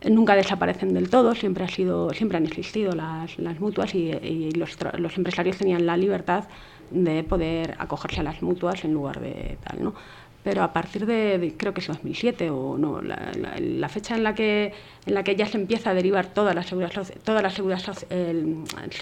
nunca 0.09 0.37
desaparecen 0.37 0.95
del 0.95 1.11
todo, 1.11 1.35
siempre, 1.35 1.65
ha 1.65 1.69
sido, 1.69 2.11
siempre 2.11 2.39
han 2.39 2.47
existido 2.47 2.93
las, 2.93 3.39
las 3.39 3.59
mutuas 3.59 3.95
y, 3.95 4.51
los, 4.53 4.77
los, 4.99 5.17
empresarios 5.17 5.57
tenían 5.57 5.87
la 5.87 5.97
libertad 5.97 6.45
de 6.91 7.25
poder 7.25 7.75
acogerse 7.79 8.21
a 8.21 8.25
las 8.25 8.43
mutuas 8.43 8.85
en 8.85 8.93
lugar 8.93 9.21
de 9.21 9.59
tal, 9.65 9.85
¿no? 9.85 9.95
Pero 10.43 10.63
a 10.63 10.73
partir 10.73 11.05
de, 11.05 11.55
creo 11.59 11.75
que 11.75 11.81
es 11.81 11.87
2007 11.87 12.49
o 12.49 12.79
no, 12.79 13.03
la, 13.03 13.89
fecha 13.91 14.17
en 14.17 14.23
la, 14.23 14.35
que, 14.35 14.73
en 15.05 15.15
la 15.15 15.23
que 15.23 15.37
ya 15.37 15.47
se 15.47 15.59
empieza 15.59 15.91
a 15.91 15.95
derivar 15.95 16.27
toda 16.29 16.55
la 16.55 16.63
seguridad, 16.63 17.07
toda 17.23 17.43
la 17.43 17.51
seguridad, 17.51 17.81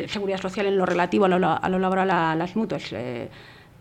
seguridad 0.08 0.40
social 0.40 0.66
en 0.66 0.76
lo 0.76 0.84
relativo 0.84 1.26
a 1.26 1.28
lo, 1.28 1.46
a 1.46 1.68
lo 1.68 1.78
laboral 1.78 2.10
a 2.10 2.34
las 2.34 2.56
mutuas, 2.56 2.92
eh, 2.92 3.28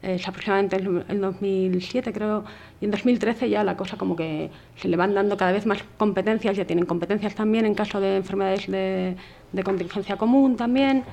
es 0.02 0.28
aproximadamente 0.28 0.78
en 0.78 1.22
2007 1.22 2.14
creo, 2.14 2.44
y 2.80 2.86
en 2.86 2.92
2013 2.92 3.50
ya 3.50 3.64
la 3.64 3.76
cosa 3.76 3.98
como 3.98 4.16
que 4.16 4.52
se 4.76 4.88
le 4.88 4.96
van 4.96 5.14
dando 5.14 5.38
cada 5.38 5.52
vez 5.52 5.66
más 5.66 5.84
competencias, 5.98 6.56
ya 6.56 6.66
tienen 6.66 6.86
competencias 6.86 7.34
también 7.34 7.66
en 7.66 7.74
caso 7.74 8.00
de 8.00 8.18
enfermedades 8.18 8.68
de, 8.68 9.16
contingencia 9.64 10.16
común 10.18 10.56
también, 10.56 11.04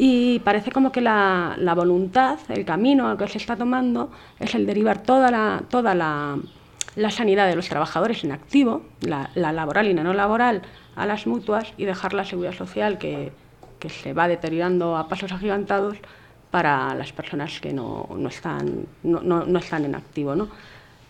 y 0.00 0.38
parece 0.38 0.70
como 0.70 0.92
que 0.92 1.00
la, 1.00 1.56
voluntad, 1.76 2.38
el 2.48 2.64
camino 2.64 3.08
al 3.08 3.18
que 3.18 3.26
se 3.26 3.38
está 3.38 3.56
tomando 3.56 4.12
es 4.38 4.54
el 4.54 4.64
derivar 4.64 5.02
toda 5.02 5.32
la, 5.32 5.62
toda 5.68 5.92
la, 5.96 6.38
sanidad 7.10 7.48
de 7.48 7.56
los 7.56 7.68
trabajadores 7.68 8.22
en 8.22 8.30
activo, 8.30 8.82
la, 9.00 9.28
laboral 9.34 9.88
y 9.88 9.94
la 9.94 10.04
no 10.04 10.14
laboral, 10.14 10.62
a 10.94 11.04
las 11.04 11.26
mutuas 11.26 11.74
y 11.76 11.84
dejar 11.84 12.14
la 12.14 12.24
seguridad 12.24 12.54
social 12.54 12.98
que, 12.98 13.32
que 13.80 13.88
se 13.88 14.12
va 14.12 14.28
deteriorando 14.28 14.96
a 14.96 15.08
pasos 15.08 15.32
agigantados 15.32 15.96
para 16.52 16.94
las 16.94 17.12
personas 17.12 17.60
que 17.60 17.72
no, 17.72 18.08
no 18.16 18.28
están, 18.28 18.86
no, 19.02 19.20
no, 19.20 19.58
están 19.58 19.84
en 19.84 19.96
activo. 19.96 20.36
¿no? 20.36 20.48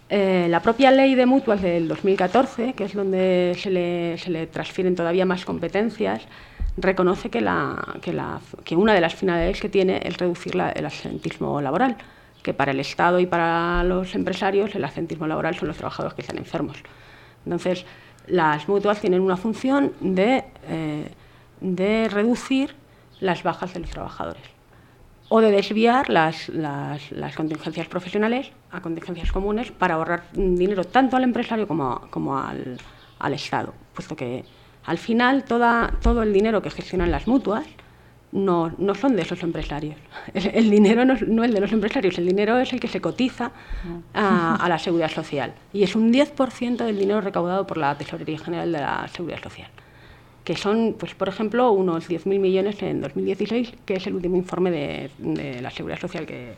Eh, 0.08 0.46
la 0.48 0.60
propia 0.62 0.90
ley 0.90 1.14
de 1.14 1.26
mutuas 1.26 1.60
del 1.60 1.88
2014, 1.88 2.72
que 2.72 2.84
es 2.84 2.94
donde 2.94 3.54
se 3.58 3.70
le, 3.70 4.16
se 4.16 4.30
le 4.30 4.46
transfieren 4.46 4.96
todavía 4.96 5.26
más 5.26 5.44
competencias, 5.44 6.22
reconoce 6.80 7.30
que, 7.30 7.38
una 8.76 8.94
de 8.94 9.00
las 9.00 9.14
finalidades 9.14 9.60
que 9.60 9.68
tiene 9.68 10.00
es 10.04 10.16
reducir 10.16 10.54
el 10.54 10.84
absentismo 10.84 11.60
laboral, 11.60 11.96
que 12.42 12.54
para 12.54 12.72
el 12.72 12.80
Estado 12.80 13.20
y 13.20 13.26
para 13.26 13.82
los 13.84 14.14
empresarios 14.14 14.74
el 14.74 14.84
absentismo 14.84 15.26
laboral 15.26 15.54
son 15.56 15.68
los 15.68 15.76
trabajadores 15.76 16.14
que 16.14 16.22
están 16.22 16.38
enfermos. 16.38 16.78
Entonces, 17.44 17.84
las 18.26 18.68
mutuas 18.68 19.00
tienen 19.00 19.20
una 19.20 19.36
función 19.36 19.92
de, 20.00 20.44
eh, 20.68 21.10
de 21.60 22.08
reducir 22.08 22.74
las 23.20 23.42
bajas 23.42 23.74
de 23.74 23.80
los 23.80 23.90
trabajadores 23.90 24.58
o 25.28 25.40
de 25.40 25.50
desviar 25.50 26.08
las, 26.08 26.50
contingencias 27.36 27.86
profesionales 27.86 28.50
a 28.70 28.80
contingencias 28.80 29.30
comunes 29.30 29.70
para 29.70 29.94
ahorrar 29.94 30.24
dinero 30.32 30.84
tanto 30.84 31.16
al 31.16 31.24
empresario 31.24 31.68
como, 31.68 32.38
al, 32.38 33.34
Estado, 33.34 33.74
puesto 33.94 34.16
que 34.16 34.44
al 34.88 34.98
final 34.98 35.44
toda, 35.44 35.92
todo 36.02 36.22
el 36.22 36.32
dinero 36.32 36.62
que 36.62 36.70
gestionan 36.70 37.10
las 37.10 37.26
mutuas 37.26 37.66
no, 38.32 38.72
no 38.78 38.94
son 38.94 39.16
de 39.16 39.22
esos 39.22 39.42
empresarios. 39.42 39.96
El, 40.34 40.70
dinero 40.70 41.04
no, 41.04 41.14
no, 41.26 41.44
es 41.44 41.52
de 41.52 41.60
los 41.60 41.72
empresarios, 41.72 42.18
el 42.18 42.26
dinero 42.26 42.58
es 42.58 42.72
el 42.72 42.80
que 42.80 42.88
se 42.88 43.00
cotiza 43.00 43.52
a, 44.14 44.56
a 44.56 44.68
la 44.68 44.78
seguridad 44.78 45.10
social 45.10 45.54
y 45.72 45.82
es 45.82 45.94
un 45.94 46.12
10% 46.12 46.76
del 46.76 46.98
dinero 46.98 47.20
recaudado 47.20 47.66
por 47.66 47.78
la 47.78 47.96
Tesorería 47.96 48.38
General 48.38 48.70
de 48.72 48.80
la 48.80 49.08
Seguridad 49.08 49.42
Social 49.42 49.68
que 50.48 50.56
son, 50.56 50.96
pues, 50.98 51.14
por 51.14 51.28
ejemplo, 51.28 51.70
unos 51.72 52.08
10.000 52.08 52.38
millones 52.38 52.82
en 52.82 53.02
2016, 53.02 53.74
que 53.84 53.96
es 53.96 54.06
el 54.06 54.14
último 54.14 54.36
informe 54.36 54.70
de, 54.70 55.60
la 55.60 55.70
seguridad 55.70 56.00
social 56.00 56.24
que, 56.24 56.54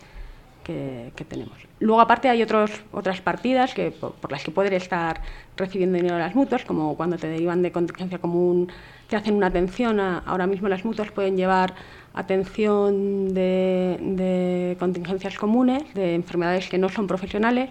que, 0.64 1.12
tenemos. 1.28 1.56
Luego, 1.78 2.00
aparte, 2.00 2.28
hay 2.28 2.42
otros, 2.42 2.70
otras 2.92 3.20
partidas 3.20 3.74
que, 3.74 3.90
por, 3.90 4.30
las 4.30 4.42
que 4.44 4.50
poder 4.50 4.74
estar 4.74 5.22
recibiendo 5.56 5.96
dinero 5.96 6.18
las 6.18 6.34
mutuas, 6.34 6.64
como 6.64 6.96
cuando 6.96 7.16
te 7.16 7.28
derivan 7.28 7.62
de 7.62 7.72
contingencia 7.72 8.18
común, 8.18 8.68
te 9.08 9.16
hacen 9.16 9.34
una 9.34 9.46
atención. 9.48 10.00
ahora 10.00 10.46
mismo 10.46 10.68
las 10.68 10.84
mutuas 10.84 11.10
pueden 11.10 11.36
llevar 11.36 11.74
atención 12.14 13.32
de, 13.34 14.76
contingencias 14.78 15.38
comunes, 15.38 15.82
de 15.94 16.14
enfermedades 16.14 16.68
que 16.68 16.78
no 16.78 16.88
son 16.88 17.06
profesionales, 17.06 17.70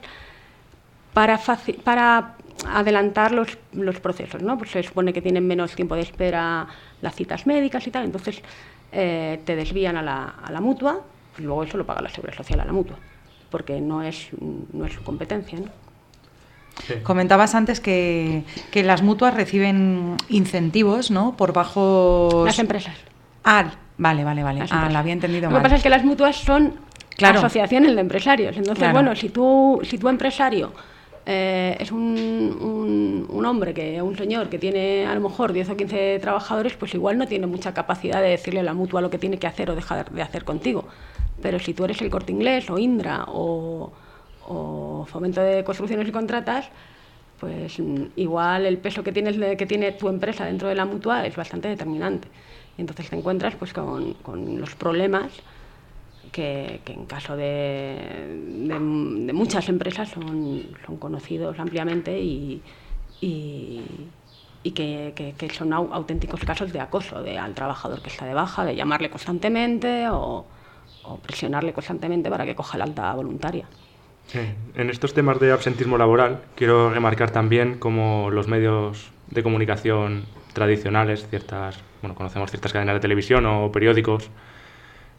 para, 1.14 2.36
adelantar 2.68 3.32
los, 3.32 3.58
los, 3.74 4.00
procesos, 4.00 4.42
¿no? 4.42 4.58
Pues 4.58 4.72
se 4.72 4.84
supone 4.84 5.14
que 5.14 5.22
tienen 5.22 5.48
menos 5.48 5.76
tiempo 5.76 5.96
de 5.96 6.02
espera 6.02 6.68
las 7.02 7.16
citas 7.16 7.48
médicas 7.48 7.88
y 7.88 7.92
tal, 7.92 8.06
entonces 8.06 8.42
eh, 8.92 9.40
te 9.46 9.56
desvían 9.56 9.96
a 9.96 10.02
la, 10.02 10.36
a 10.44 10.52
la 10.52 10.60
mutua 10.60 11.02
y 11.40 11.44
luego 11.44 11.64
eso 11.64 11.78
lo 11.78 11.86
paga 11.86 12.02
la 12.02 12.10
Seguridad 12.10 12.38
Social 12.38 12.60
a 12.60 12.66
la 12.66 12.74
mutua, 12.74 12.98
porque 13.50 13.80
no 13.82 14.04
es, 14.04 14.30
no 14.74 14.86
es 14.86 14.94
su 14.94 15.04
competencia, 15.04 15.60
¿no? 15.60 15.68
Comentabas 17.04 17.56
antes 17.56 17.82
que, 17.82 18.44
que, 18.72 18.84
las 18.84 19.02
mutuas 19.02 19.34
reciben 19.34 20.16
incentivos, 20.30 21.12
¿no? 21.12 21.36
Por 21.36 21.52
bajo... 21.52 22.44
Las 22.46 22.58
empresas. 22.60 22.96
Ah, 23.44 23.72
vale, 23.98 24.24
vale, 24.24 24.44
vale. 24.44 24.64
Ah, 24.70 24.90
lo 24.90 24.98
había 24.98 25.14
entendido 25.14 25.50
Lo 25.50 25.58
que 25.58 25.64
pasa 25.64 25.76
es 25.76 25.84
que 25.84 25.90
las 25.90 26.06
mutuas 26.06 26.38
son 26.38 26.76
claro. 27.18 27.40
asociaciones 27.40 27.96
de 27.96 28.02
empresarios. 28.02 28.56
Entonces, 28.56 28.92
bueno, 28.94 29.16
si 29.16 29.30
tú, 29.30 29.82
si 29.84 29.98
tu 29.98 30.08
empresario 30.08 30.72
eh, 31.26 31.78
es 31.80 31.92
un, 31.92 33.28
un, 33.30 33.46
hombre, 33.46 33.74
que 33.74 34.02
un 34.02 34.18
señor 34.18 34.50
que 34.50 34.58
tiene 34.58 35.06
a 35.06 35.14
lo 35.14 35.22
mejor 35.22 35.54
10 35.54 35.70
o 35.70 35.78
15 35.78 36.20
trabajadores, 36.20 36.74
pues 36.74 36.94
igual 36.94 37.18
no 37.18 37.28
tiene 37.28 37.46
mucha 37.46 37.74
capacidad 37.74 38.22
de 38.22 38.30
decirle 38.30 38.62
a 38.62 38.64
la 38.64 38.74
mutua 38.74 39.02
lo 39.02 39.10
que 39.10 39.18
tiene 39.18 39.38
que 39.38 39.48
hacer 39.48 39.70
o 39.70 39.76
dejar 39.76 40.10
de 40.12 40.22
hacer 40.22 40.44
contigo. 40.44 40.88
Pero 41.42 41.60
si 41.60 41.74
tú 41.74 41.86
eres 41.86 42.02
el 42.02 42.10
corte 42.10 42.32
inglés 42.32 42.70
o 42.70 42.78
Indra 42.78 43.26
o, 43.28 43.92
fomento 45.08 45.42
de 45.42 45.64
construcciones 45.64 46.08
y 46.08 46.12
contratas, 46.12 46.70
pues 47.40 47.80
mm, 47.80 48.06
igual 48.16 48.66
el 48.66 48.78
peso 48.80 49.04
que, 49.04 49.12
tienes, 49.12 49.38
que 49.58 49.66
tiene 49.66 49.92
tu 49.92 50.10
empresa 50.10 50.46
dentro 50.46 50.68
de 50.68 50.76
la 50.76 50.86
mutua 50.86 51.26
es 51.26 51.36
bastante 51.36 51.68
determinante. 51.68 52.28
Y 52.78 52.82
entonces 52.82 53.10
te 53.10 53.16
encuentras 53.16 53.56
pues, 53.56 53.74
con, 53.74 54.14
con 54.16 54.60
los 54.60 54.76
problemas 54.76 55.32
que, 56.32 56.82
en 56.86 57.06
caso 57.06 57.36
de, 57.36 57.98
de, 58.68 58.80
muchas 59.34 59.70
empresas 59.70 60.10
son, 60.10 60.64
son 60.86 60.98
conocidos 60.98 61.60
ampliamente 61.60 62.20
y, 62.20 62.62
y, 63.22 64.72
que, 64.72 65.34
que, 65.38 65.50
son 65.50 65.74
auténticos 65.74 66.42
casos 66.42 66.72
de 66.72 66.80
acoso 66.80 67.18
al 67.18 67.54
trabajador 67.54 68.02
que 68.02 68.10
está 68.10 68.26
de 68.26 68.34
baja, 68.34 68.66
de 68.66 68.76
llamarle 68.76 69.10
constantemente 69.10 70.08
o, 70.10 70.46
o 71.04 71.18
presionarle 71.18 71.74
constantemente 71.74 72.30
para 72.30 72.46
que 72.46 72.56
coja 72.56 72.78
la 72.78 72.86
alta 72.86 73.14
voluntaria. 73.14 73.66
En 74.76 74.90
estos 74.90 75.14
temas 75.14 75.40
de 75.40 75.52
absentismo 75.52 75.98
laboral, 75.98 76.42
quiero 76.56 76.92
remarcar 76.92 77.32
también 77.32 77.80
como 77.80 78.30
los 78.30 78.48
medios 78.48 79.12
de 79.32 79.42
comunicación 79.42 80.26
tradicionales, 80.54 81.28
ciertas, 81.30 81.80
bueno, 82.02 82.16
conocemos 82.16 82.52
ciertas 82.52 82.72
cadenas 82.72 82.96
de 82.96 83.00
televisión 83.00 83.46
o 83.48 83.72
periódicos, 83.72 84.30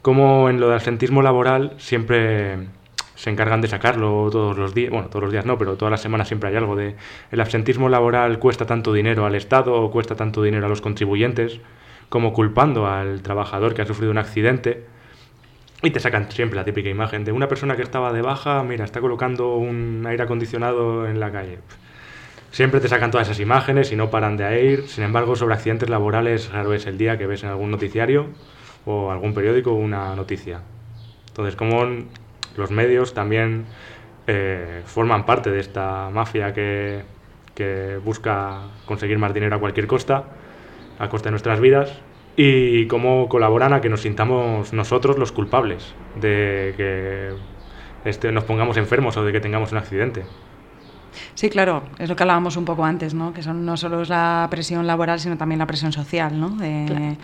como 0.02 0.48
en 0.48 0.60
lo 0.60 0.66
del 0.66 0.76
absentismo 0.76 1.22
laboral 1.22 1.74
siempre 1.78 2.68
se 3.16 3.28
encargan 3.28 3.60
de 3.60 3.68
sacarlo 3.68 4.30
todos 4.30 4.56
los 4.56 4.74
días, 4.74 4.90
bueno, 4.90 5.08
todos 5.08 5.24
los 5.24 5.32
días 5.32 5.44
no, 5.44 5.58
pero 5.58 5.76
todas 5.76 5.90
las 5.90 6.00
semanas 6.00 6.28
siempre 6.28 6.48
hay 6.48 6.56
algo 6.56 6.74
de 6.74 6.96
el 7.30 7.40
absentismo 7.40 7.88
laboral 7.90 8.38
cuesta 8.38 8.64
tanto 8.64 8.94
dinero 8.94 9.26
al 9.26 9.34
Estado 9.34 9.74
o 9.74 9.90
cuesta 9.90 10.14
tanto 10.14 10.42
dinero 10.42 10.66
a 10.66 10.68
los 10.70 10.80
contribuyentes, 10.80 11.60
como 12.08 12.32
culpando 12.32 12.86
al 12.86 13.20
trabajador 13.22 13.74
que 13.74 13.82
ha 13.82 13.86
sufrido 13.86 14.10
un 14.10 14.18
accidente. 14.18 14.86
Y 15.82 15.90
te 15.90 16.00
sacan 16.00 16.30
siempre 16.30 16.56
la 16.56 16.64
típica 16.64 16.90
imagen 16.90 17.24
de 17.24 17.32
una 17.32 17.48
persona 17.48 17.74
que 17.74 17.82
estaba 17.82 18.12
de 18.12 18.20
baja, 18.20 18.62
mira, 18.62 18.84
está 18.84 19.00
colocando 19.00 19.56
un 19.56 20.04
aire 20.06 20.22
acondicionado 20.22 21.06
en 21.06 21.20
la 21.20 21.32
calle. 21.32 21.58
Siempre 22.50 22.80
te 22.80 22.88
sacan 22.88 23.10
todas 23.10 23.28
esas 23.28 23.40
imágenes 23.40 23.90
y 23.92 23.96
no 23.96 24.10
paran 24.10 24.36
de 24.36 24.64
ir. 24.64 24.88
Sin 24.88 25.04
embargo, 25.04 25.36
sobre 25.36 25.54
accidentes 25.54 25.88
laborales, 25.88 26.50
raro 26.52 26.74
es 26.74 26.86
el 26.86 26.98
día 26.98 27.16
que 27.16 27.26
ves 27.26 27.44
en 27.44 27.48
algún 27.48 27.70
noticiario 27.70 28.26
o 28.84 29.10
algún 29.10 29.32
periódico 29.32 29.72
una 29.72 30.14
noticia. 30.16 30.60
Entonces, 31.28 31.56
como 31.56 31.86
los 32.56 32.70
medios 32.70 33.14
también 33.14 33.64
eh, 34.26 34.82
forman 34.84 35.24
parte 35.24 35.50
de 35.50 35.60
esta 35.60 36.10
mafia 36.10 36.52
que, 36.52 37.02
que 37.54 37.98
busca 38.04 38.62
conseguir 38.84 39.18
más 39.18 39.32
dinero 39.32 39.56
a 39.56 39.60
cualquier 39.60 39.86
costa, 39.86 40.24
a 40.98 41.08
costa 41.08 41.28
de 41.28 41.30
nuestras 41.30 41.60
vidas, 41.60 42.00
y 42.36 42.86
cómo 42.86 43.28
colaboran 43.28 43.72
a 43.72 43.80
que 43.80 43.88
nos 43.88 44.02
sintamos 44.02 44.72
nosotros 44.72 45.18
los 45.18 45.32
culpables 45.32 45.94
de 46.20 46.74
que 46.76 47.30
este, 48.04 48.32
nos 48.32 48.44
pongamos 48.44 48.76
enfermos 48.76 49.16
o 49.16 49.24
de 49.24 49.32
que 49.32 49.40
tengamos 49.40 49.72
un 49.72 49.78
accidente. 49.78 50.24
Sí, 51.34 51.50
claro, 51.50 51.82
es 51.98 52.08
lo 52.08 52.16
que 52.16 52.22
hablábamos 52.22 52.56
un 52.56 52.64
poco 52.64 52.84
antes, 52.84 53.14
¿no? 53.14 53.32
Que 53.32 53.42
son 53.42 53.64
no 53.64 53.76
solo 53.76 54.02
es 54.02 54.08
la 54.08 54.46
presión 54.50 54.86
laboral, 54.86 55.18
sino 55.20 55.36
también 55.36 55.58
la 55.58 55.66
presión 55.66 55.92
social, 55.92 56.38
¿no? 56.38 56.50
De, 56.50 57.16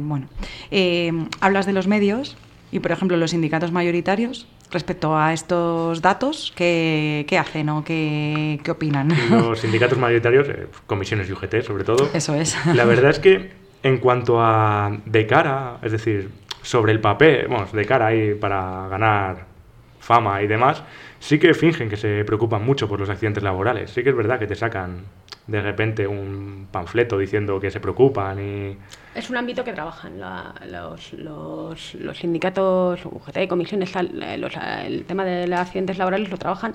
bueno, 0.00 0.26
eh, 0.70 1.12
hablas 1.40 1.66
de 1.66 1.72
los 1.72 1.86
medios 1.86 2.36
y, 2.70 2.80
por 2.80 2.92
ejemplo, 2.92 3.16
los 3.16 3.30
sindicatos 3.30 3.72
mayoritarios 3.72 4.48
respecto 4.70 5.16
a 5.16 5.32
estos 5.32 6.00
datos, 6.02 6.52
¿qué, 6.56 7.26
qué 7.28 7.38
hacen 7.38 7.68
o 7.68 7.84
qué, 7.84 8.58
qué, 8.64 8.70
opinan? 8.70 9.12
Los 9.30 9.60
sindicatos 9.60 9.98
mayoritarios, 9.98 10.48
eh, 10.48 10.66
comisiones 10.86 11.28
y 11.28 11.32
UGT 11.32 11.62
sobre 11.62 11.84
todo. 11.84 12.10
Eso 12.14 12.34
es. 12.34 12.56
La 12.74 12.84
verdad 12.84 13.10
es 13.10 13.18
que 13.18 13.61
en 13.82 13.98
cuanto 13.98 14.40
a 14.40 14.96
de 15.04 15.26
cara, 15.26 15.78
es 15.82 15.92
decir, 15.92 16.30
sobre 16.62 16.92
el 16.92 17.00
papel, 17.00 17.48
bueno, 17.48 17.66
de 17.72 17.84
cara 17.84 18.06
ahí 18.06 18.34
para 18.34 18.88
ganar 18.88 19.46
fama 19.98 20.42
y 20.42 20.46
demás, 20.46 20.82
sí 21.18 21.38
que 21.38 21.54
fingen 21.54 21.88
que 21.88 21.96
se 21.96 22.24
preocupan 22.24 22.64
mucho 22.64 22.88
por 22.88 22.98
los 23.00 23.08
accidentes 23.08 23.42
laborales. 23.42 23.90
Sí 23.90 24.02
que 24.02 24.10
es 24.10 24.16
verdad 24.16 24.38
que 24.38 24.46
te 24.46 24.54
sacan 24.54 25.04
de 25.46 25.60
repente 25.60 26.06
un 26.06 26.68
panfleto 26.70 27.18
diciendo 27.18 27.58
que 27.60 27.70
se 27.70 27.80
preocupan 27.80 28.38
y... 28.38 28.76
Es 29.14 29.28
un 29.28 29.36
ámbito 29.36 29.64
que 29.64 29.72
trabajan 29.72 30.20
los, 30.20 31.12
los, 31.14 31.94
los, 31.94 32.16
sindicatos, 32.16 33.04
UGT 33.04 33.38
y 33.38 33.48
comisiones, 33.48 33.92
el 33.96 35.04
tema 35.06 35.24
de 35.24 35.46
los 35.46 35.58
accidentes 35.58 35.98
laborales 35.98 36.30
lo 36.30 36.38
trabajan 36.38 36.74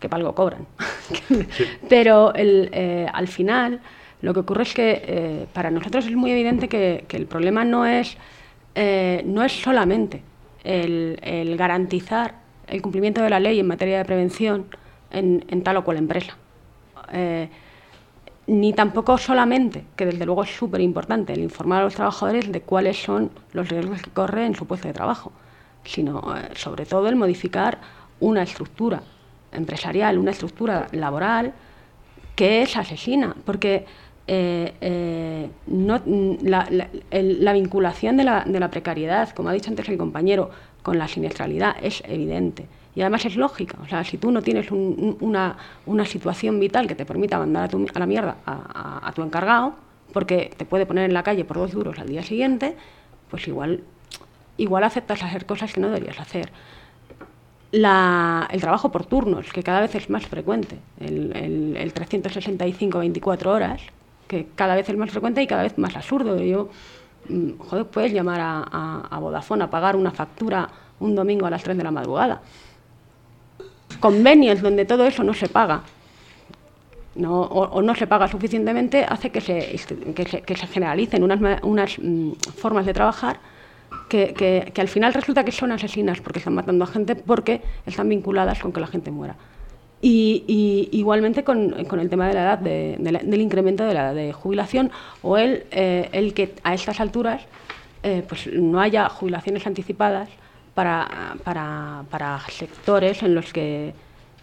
que 0.00 0.08
para 0.08 0.20
algo 0.20 0.34
cobran. 0.34 0.66
Pero 1.88 2.34
el, 2.34 2.70
eh, 2.72 3.06
al 3.12 3.28
final 3.28 3.80
lo 4.22 4.34
que 4.34 4.40
ocurre 4.40 4.62
es 4.64 4.74
que 4.74 5.02
eh, 5.04 5.46
para 5.52 5.70
nosotros 5.70 6.06
es 6.06 6.14
muy 6.14 6.30
evidente 6.30 6.68
que, 6.68 7.04
el 7.08 7.26
problema 7.26 7.64
no 7.64 7.86
es, 7.86 8.16
eh, 8.74 9.22
no 9.24 9.42
es 9.42 9.52
solamente 9.52 10.22
el, 10.62 11.56
garantizar 11.56 12.34
el 12.66 12.82
cumplimiento 12.82 13.22
de 13.22 13.30
la 13.30 13.40
ley 13.40 13.58
en 13.58 13.66
materia 13.66 13.98
de 13.98 14.04
prevención 14.04 14.66
en, 15.10 15.62
tal 15.62 15.78
o 15.78 15.84
cual 15.84 15.96
empresa. 15.96 16.36
Eh, 17.12 17.48
ni 18.46 18.72
tampoco 18.72 19.16
solamente, 19.16 19.84
que 19.96 20.06
desde 20.06 20.26
luego 20.26 20.42
es 20.42 20.50
súper 20.50 20.80
importante, 20.80 21.32
el 21.32 21.40
informar 21.40 21.80
a 21.80 21.84
los 21.84 21.94
trabajadores 21.94 22.50
de 22.50 22.60
cuáles 22.60 23.00
son 23.00 23.30
los 23.52 23.68
riesgos 23.68 24.02
que 24.02 24.10
corre 24.10 24.44
en 24.44 24.54
su 24.54 24.66
puesto 24.66 24.88
de 24.88 24.94
trabajo, 24.94 25.32
sino 25.84 26.22
sobre 26.54 26.84
todo 26.84 27.08
el 27.08 27.16
modificar 27.16 27.78
una 28.18 28.42
estructura 28.42 29.02
empresarial, 29.52 30.18
una 30.18 30.32
estructura 30.32 30.88
laboral 30.92 31.54
que 32.34 32.62
es 32.62 32.76
asesina, 32.76 33.36
porque 33.44 33.86
eh, 34.32 34.72
eh, 34.80 35.50
la, 35.66 37.52
vinculación 37.52 38.16
de 38.16 38.22
la, 38.22 38.44
de 38.46 38.60
la, 38.60 38.70
precariedad, 38.70 39.30
como 39.30 39.48
ha 39.48 39.52
dicho 39.52 39.70
antes 39.70 39.88
el 39.88 39.98
compañero, 39.98 40.50
con 40.82 40.98
la 40.98 41.08
siniestralidad 41.08 41.74
es 41.82 42.00
evidente. 42.06 42.66
Y 42.94 43.00
además 43.00 43.24
es 43.24 43.34
lógica. 43.34 43.76
O 43.82 43.88
sea, 43.88 44.04
si 44.04 44.18
tú 44.18 44.30
no 44.30 44.40
tienes 44.40 44.70
una, 44.70 45.56
una, 45.84 46.04
situación 46.04 46.60
vital 46.60 46.86
que 46.86 46.94
te 46.94 47.04
permita 47.04 47.40
mandar 47.40 47.68
a, 47.74 47.98
la 47.98 48.06
mierda 48.06 48.36
a, 48.46 49.10
tu 49.16 49.22
encargado, 49.22 49.74
porque 50.12 50.52
te 50.56 50.64
puede 50.64 50.86
poner 50.86 51.06
en 51.06 51.14
la 51.14 51.24
calle 51.24 51.44
por 51.44 51.56
dos 51.56 51.72
duros 51.72 51.98
al 51.98 52.06
día 52.06 52.22
siguiente, 52.22 52.76
pues 53.30 53.48
igual, 53.48 53.82
igual 54.58 54.84
aceptas 54.84 55.24
hacer 55.24 55.44
cosas 55.44 55.72
que 55.72 55.80
no 55.80 55.88
deberías 55.88 56.20
hacer. 56.20 56.52
el 57.72 58.60
trabajo 58.60 58.92
por 58.92 59.06
turnos, 59.06 59.52
que 59.52 59.64
cada 59.64 59.80
vez 59.80 59.96
es 59.96 60.08
más 60.08 60.24
frecuente, 60.24 60.78
el, 61.00 61.34
el, 61.34 61.76
el 61.76 61.92
365-24 61.94 63.46
horas, 63.46 63.82
que 64.30 64.46
cada 64.54 64.76
vez 64.76 64.88
es 64.88 64.96
más 64.96 65.10
frecuente 65.10 65.42
y 65.42 65.46
cada 65.48 65.64
vez 65.64 65.76
más 65.76 65.96
absurdo. 65.96 66.38
Yo, 66.38 66.68
mm, 67.28 67.58
joder, 67.58 67.86
puedes 67.86 68.12
llamar 68.12 68.40
a, 68.40 69.08
a, 69.10 69.18
Vodafone 69.18 69.64
a 69.64 69.70
pagar 69.70 69.96
una 69.96 70.12
factura 70.12 70.68
un 71.00 71.16
domingo 71.16 71.46
a 71.46 71.50
las 71.50 71.64
3 71.64 71.76
de 71.76 71.82
la 71.82 71.90
madrugada. 71.90 72.40
Convenios 73.98 74.62
donde 74.62 74.84
todo 74.84 75.04
eso 75.04 75.24
no 75.24 75.34
se 75.34 75.48
paga. 75.48 75.82
No, 77.16 77.40
o, 77.40 77.82
no 77.82 77.92
se 77.96 78.06
paga 78.06 78.28
suficientemente 78.28 79.04
hace 79.04 79.30
que 79.30 79.40
se, 79.40 79.76
que 80.14 80.24
se, 80.24 80.42
que 80.42 80.56
se 80.56 80.66
generalicen 80.68 81.24
unas, 81.24 81.40
unas 81.64 81.98
mm, 81.98 82.30
formas 82.56 82.86
de 82.86 82.94
trabajar 82.94 83.40
que, 84.08 84.32
que, 84.72 84.80
al 84.80 84.86
final 84.86 85.12
resulta 85.12 85.44
que 85.44 85.50
son 85.50 85.72
asesinas 85.72 86.20
porque 86.20 86.38
están 86.38 86.54
matando 86.54 86.84
a 86.84 86.86
gente 86.86 87.16
porque 87.16 87.62
están 87.84 88.08
vinculadas 88.08 88.60
con 88.60 88.72
que 88.72 88.80
la 88.80 88.86
gente 88.86 89.10
muera. 89.10 89.34
Y, 90.02 90.88
igualmente 90.92 91.44
con, 91.44 91.74
el 91.74 92.08
tema 92.08 92.28
de 92.28 92.34
la 92.34 92.42
edad, 92.42 92.58
de, 92.58 92.96
del 92.98 93.40
incremento 93.40 93.84
de 93.84 93.92
la 93.92 94.06
edad 94.06 94.14
de 94.14 94.32
jubilación 94.32 94.90
o 95.22 95.36
el, 95.36 95.64
eh, 95.70 96.08
el 96.12 96.32
que 96.32 96.54
a 96.62 96.72
estas 96.72 97.00
alturas 97.00 97.42
eh, 98.02 98.24
pues 98.26 98.46
no 98.46 98.80
haya 98.80 99.10
jubilaciones 99.10 99.66
anticipadas 99.66 100.30
para, 100.74 101.36
para, 101.44 102.40
sectores 102.48 103.22
en 103.22 103.34
los 103.34 103.52
que 103.52 103.92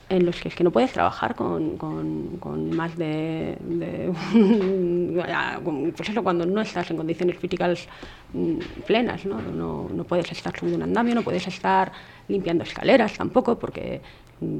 en 0.10 0.26
los 0.26 0.40
que 0.40 0.48
es 0.48 0.56
que 0.56 0.64
no 0.64 0.72
puedes 0.72 0.94
trabajar 0.94 1.36
con, 1.36 1.76
con, 1.76 2.70
más 2.70 2.98
de, 2.98 3.58
pues 5.98 6.10
eso 6.10 6.24
cuando 6.24 6.46
no 6.46 6.62
estás 6.62 6.90
en 6.92 6.98
condiciones 6.98 7.38
físicas 7.38 7.90
mm, 8.32 8.60
plenas 8.86 9.26
¿no? 9.26 9.42
No, 9.42 9.90
no 9.92 10.04
puedes 10.06 10.32
estar 10.32 10.58
subiendo 10.58 10.78
un 10.78 10.84
andamio 10.84 11.16
no 11.16 11.24
puedes 11.24 11.46
estar 11.48 11.92
limpiando 12.28 12.64
escaleras 12.64 13.18
tampoco 13.18 13.60
porque 13.60 14.02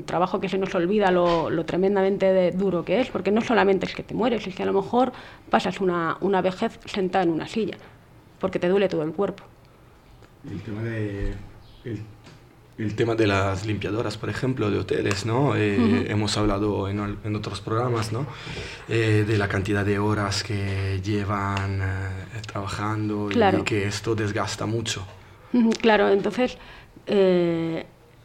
trabajo 0.06 0.40
que 0.40 0.50
se 0.50 0.58
nos 0.58 0.74
olvida 0.76 1.12
lo, 1.12 1.66
tremendamente 1.66 2.52
duro 2.52 2.84
que 2.84 3.02
es, 3.02 3.10
porque 3.10 3.32
no 3.32 3.42
solamente 3.42 3.86
es 3.86 3.94
que 3.94 4.04
te 4.04 4.14
mueres, 4.14 4.48
es 4.48 4.56
que 4.56 4.64
a 4.64 4.66
lo 4.66 4.74
mejor 4.74 5.12
pasas 5.50 5.80
una, 5.80 6.18
una 6.22 6.42
vejez 6.42 6.80
sentada 6.86 7.24
en 7.24 7.32
una 7.32 7.48
silla, 7.48 7.78
porque 8.40 8.60
te 8.60 8.70
duele 8.70 8.90
todo 8.90 9.04
el 9.04 9.12
cuerpo. 9.12 9.44
El 10.50 10.62
tema 10.62 10.82
de, 10.82 11.34
el, 12.78 12.96
tema 12.96 13.16
de 13.16 13.28
las 13.28 13.66
limpiadoras, 13.66 14.18
por 14.18 14.30
ejemplo, 14.30 14.72
de 14.72 14.80
hoteles, 14.80 15.26
¿no? 15.26 15.56
Eh, 15.56 16.10
hemos 16.10 16.38
hablado 16.38 16.90
en, 16.90 17.18
en, 17.24 17.36
otros 17.36 17.62
programas, 17.62 18.12
¿no? 18.12 18.26
Eh, 18.88 19.26
de 19.28 19.38
la 19.38 19.48
cantidad 19.48 19.86
de 19.86 20.00
horas 20.00 20.44
que 20.44 21.02
llevan 21.04 21.82
eh, 21.82 22.42
trabajando 22.48 23.30
y 23.32 23.64
que 23.64 23.86
esto 23.88 24.16
desgasta 24.16 24.66
mucho. 24.66 25.06
Claro, 25.82 26.10
entonces 26.10 26.58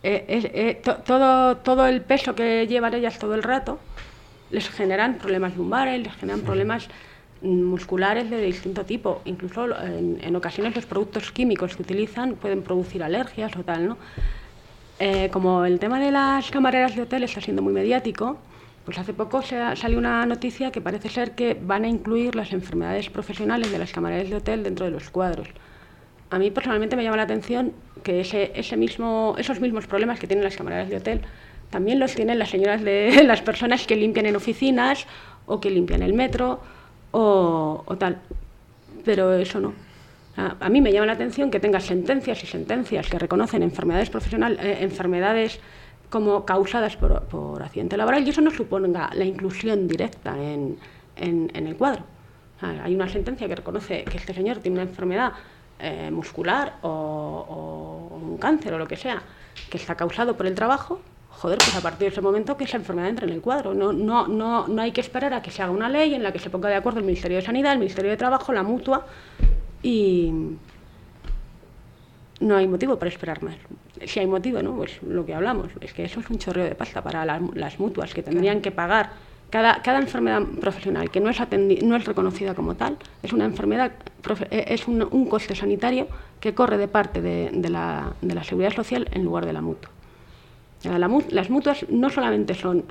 eh, 0.02 0.24
eh, 0.28 0.82
todo, 1.04 1.56
todo 1.58 1.86
el 1.86 2.00
peso 2.02 2.34
que 2.34 2.66
llevan 2.66 2.94
ellas 2.94 3.18
todo 3.18 3.34
el 3.34 3.42
rato 3.42 3.78
les 4.50 4.68
generan 4.68 5.14
problemas 5.14 5.56
lumbares, 5.56 6.02
les 6.02 6.14
generan 6.14 6.40
problemas 6.42 6.88
musculares 7.40 8.30
de 8.30 8.42
distinto 8.42 8.84
tipo. 8.84 9.22
Incluso 9.24 9.66
en, 9.82 10.36
ocasiones 10.36 10.76
los 10.76 10.86
productos 10.86 11.32
químicos 11.32 11.74
que 11.74 11.82
utilizan 11.82 12.34
pueden 12.34 12.62
producir 12.62 13.02
alergias 13.02 13.56
o 13.56 13.64
tal, 13.64 13.88
¿no? 13.88 13.96
Eh, 14.98 15.30
como 15.32 15.64
el 15.64 15.78
tema 15.78 15.98
de 15.98 16.12
las 16.12 16.50
camareras 16.50 16.94
de 16.94 17.02
hotel 17.02 17.24
está 17.24 17.40
siendo 17.40 17.62
muy 17.62 17.72
mediático, 17.72 18.36
pues 18.84 18.98
hace 18.98 19.14
poco 19.14 19.42
se 19.42 19.74
salió 19.74 19.98
una 19.98 20.26
noticia 20.26 20.70
que 20.70 20.80
parece 20.80 21.08
ser 21.08 21.32
que 21.32 21.58
van 21.60 21.84
a 21.84 21.88
incluir 21.88 22.34
las 22.34 22.52
enfermedades 22.52 23.08
profesionales 23.08 23.72
de 23.72 23.78
las 23.78 23.90
camareras 23.90 24.28
de 24.28 24.36
hotel 24.36 24.62
dentro 24.62 24.84
de 24.84 24.92
los 24.92 25.08
cuadros 25.10 25.48
a 26.32 26.38
mí 26.38 26.50
personalmente 26.50 26.96
me 26.96 27.04
llama 27.04 27.18
la 27.18 27.24
atención 27.24 27.72
que 28.02 28.20
ese, 28.20 28.52
ese 28.54 28.76
mismo, 28.76 29.34
esos 29.38 29.60
mismos 29.60 29.86
problemas 29.86 30.18
que 30.18 30.26
tienen 30.26 30.44
las 30.44 30.56
camareras 30.56 30.88
de 30.88 30.96
hotel 30.96 31.20
también 31.72 31.98
los 31.98 32.14
tienen 32.14 32.38
las 32.38 32.50
señoras 32.50 32.82
de 32.82 33.22
las 33.26 33.40
personas 33.40 33.86
que 33.86 33.96
limpian 33.96 34.26
en 34.26 34.36
oficinas 34.36 35.06
o 35.46 35.58
que 35.60 35.70
limpian 35.70 36.02
el 36.02 36.12
metro 36.12 36.60
o, 37.10 37.96
tal. 37.98 38.18
Pero 39.04 39.32
eso 39.32 39.58
no. 39.58 39.72
A, 40.36 40.68
mí 40.68 40.80
me 40.80 40.92
llama 40.92 41.06
la 41.06 41.12
atención 41.12 41.50
que 41.50 41.60
tengas 41.60 41.84
sentencias 41.84 42.42
y 42.42 42.46
sentencias 42.46 43.08
que 43.08 43.18
reconocen 43.18 43.62
enfermedades 43.62 44.08
profesionales, 44.08 44.58
eh, 44.62 44.78
enfermedades 44.80 45.60
como 46.08 46.44
causadas 46.44 46.96
por, 46.96 47.22
por, 47.24 47.62
accidente 47.62 47.96
laboral 47.96 48.26
y 48.26 48.30
eso 48.30 48.40
no 48.40 48.50
suponga 48.50 49.10
la 49.14 49.24
inclusión 49.24 49.88
directa 49.88 50.36
en, 50.38 50.78
en, 51.16 51.50
en 51.54 51.66
el 51.66 51.76
cuadro. 51.76 52.04
hay 52.60 52.94
una 52.94 53.08
sentencia 53.08 53.48
que 53.48 53.56
reconoce 53.56 54.04
que 54.04 54.16
este 54.18 54.32
señor 54.32 54.58
tiene 54.58 54.80
una 54.80 54.88
enfermedad 54.88 55.32
eh, 55.78 56.10
muscular 56.10 56.78
o, 56.82 58.08
un 58.10 58.38
cáncer 58.38 58.74
o 58.74 58.78
lo 58.78 58.86
que 58.86 58.96
sea, 58.96 59.22
que 59.70 59.76
está 59.76 59.94
causado 59.94 60.36
por 60.36 60.46
el 60.46 60.54
trabajo, 60.54 61.00
joder, 61.28 61.58
pues 61.58 61.74
a 61.74 61.80
partir 61.80 62.00
de 62.00 62.08
ese 62.08 62.20
momento 62.20 62.56
que 62.56 62.64
esa 62.64 62.76
enfermedad 62.76 63.08
entra 63.08 63.26
en 63.26 63.32
el 63.32 63.40
cuadro. 63.40 63.74
No, 63.74 63.92
no, 63.92 64.28
no, 64.28 64.68
no 64.68 64.82
hay 64.82 64.92
que 64.92 65.00
esperar 65.00 65.34
a 65.34 65.42
que 65.42 65.50
se 65.50 65.62
haga 65.62 65.72
una 65.72 65.88
ley 65.88 66.14
en 66.14 66.22
la 66.22 66.32
que 66.32 66.38
se 66.38 66.50
ponga 66.50 66.68
de 66.68 66.76
acuerdo 66.76 67.00
el 67.00 67.06
Ministerio 67.06 67.38
de 67.38 67.42
Sanidad, 67.42 67.72
el 67.72 67.78
Ministerio 67.78 68.10
de 68.10 68.16
Trabajo, 68.16 68.52
la 68.52 68.62
mutua 68.62 69.06
y 69.82 70.32
no 72.40 72.56
hay 72.56 72.68
motivo 72.68 72.98
para 72.98 73.08
esperar 73.08 73.42
más. 73.42 73.56
Si 74.04 74.20
hay 74.20 74.26
motivo, 74.26 74.62
¿no? 74.62 74.76
Pues 74.76 75.02
lo 75.02 75.24
que 75.24 75.34
hablamos, 75.34 75.68
es 75.80 75.92
que 75.92 76.04
eso 76.04 76.20
es 76.20 76.28
un 76.28 76.38
chorreo 76.38 76.64
de 76.64 76.74
pasta 76.74 77.02
para 77.02 77.24
las 77.24 77.78
mutuas 77.78 78.12
que 78.14 78.22
tendrían 78.22 78.60
que 78.60 78.72
pagar 78.72 79.10
cada, 79.52 79.82
cada, 79.82 79.98
enfermedad 79.98 80.42
profesional 80.62 81.10
que 81.10 81.20
no 81.20 81.28
es, 81.28 81.38
no 81.84 81.96
es 81.96 82.04
reconocida 82.06 82.54
como 82.54 82.74
tal 82.74 82.96
es 83.22 83.34
una 83.34 83.44
enfermedad, 83.44 83.92
eh, 84.50 84.64
es 84.68 84.88
un, 84.88 85.26
coste 85.26 85.54
sanitario 85.54 86.08
que 86.40 86.54
corre 86.54 86.78
de 86.78 86.88
parte 86.88 87.20
de, 87.20 87.68
la, 87.68 88.14
de, 88.22 88.34
la, 88.34 88.44
seguridad 88.44 88.72
social 88.72 89.08
en 89.12 89.24
lugar 89.24 89.44
de 89.44 89.52
la 89.52 89.60
mutua. 89.60 89.90
La, 90.84 90.98
las 90.98 91.50
mutuas 91.50 91.86
no 91.90 92.08
solamente 92.08 92.54
son 92.54 92.84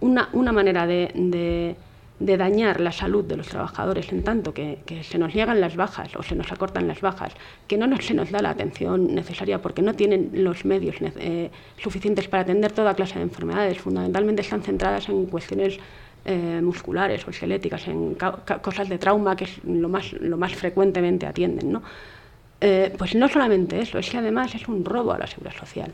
una, 0.00 0.28
una 0.32 0.50
manera 0.50 0.88
de, 0.88 1.76
de, 2.18 2.36
dañar 2.36 2.80
la 2.80 2.90
salud 2.90 3.24
de 3.24 3.36
los 3.36 3.46
trabajadores 3.46 4.10
en 4.12 4.24
tanto 4.24 4.52
que, 4.52 4.80
se 5.04 5.18
nos 5.18 5.32
llegan 5.32 5.60
las 5.60 5.76
bajas 5.76 6.16
o 6.16 6.24
se 6.24 6.34
nos 6.34 6.50
acortan 6.50 6.88
las 6.88 7.00
bajas, 7.00 7.32
que 7.68 7.76
no 7.76 7.86
se 8.00 8.14
nos 8.14 8.32
da 8.32 8.42
la 8.42 8.50
atención 8.50 9.14
necesaria 9.14 9.62
porque 9.62 9.82
no 9.82 9.94
tienen 9.94 10.30
los 10.34 10.64
medios 10.64 10.96
eh, 11.00 11.50
suficientes 11.80 12.26
para 12.26 12.42
atender 12.42 12.72
toda 12.72 12.94
clase 12.94 13.14
de 13.20 13.22
enfermedades, 13.22 13.78
fundamentalmente 13.78 14.42
están 14.42 14.62
centradas 14.62 15.08
en 15.08 15.26
cuestiones 15.26 15.78
eh, 16.24 16.60
musculares 16.62 17.26
o 17.26 17.30
esqueléticas, 17.30 17.88
en 17.88 18.16
cosas 18.62 18.88
de 18.88 18.98
trauma 18.98 19.36
que 19.36 19.44
es 19.44 19.64
lo 19.64 19.88
más, 19.88 20.12
lo 20.12 20.36
más 20.36 20.54
frecuentemente 20.54 21.26
atienden. 21.26 21.72
¿no? 21.72 21.82
Eh, 22.60 22.94
pues 22.96 23.14
no 23.14 23.28
solamente 23.28 23.80
eso, 23.80 23.98
es 23.98 24.10
que 24.10 24.18
además 24.18 24.54
es 24.54 24.68
un 24.68 24.84
robo 24.84 25.12
a 25.12 25.18
la 25.18 25.26
seguridad 25.26 25.56
social. 25.56 25.92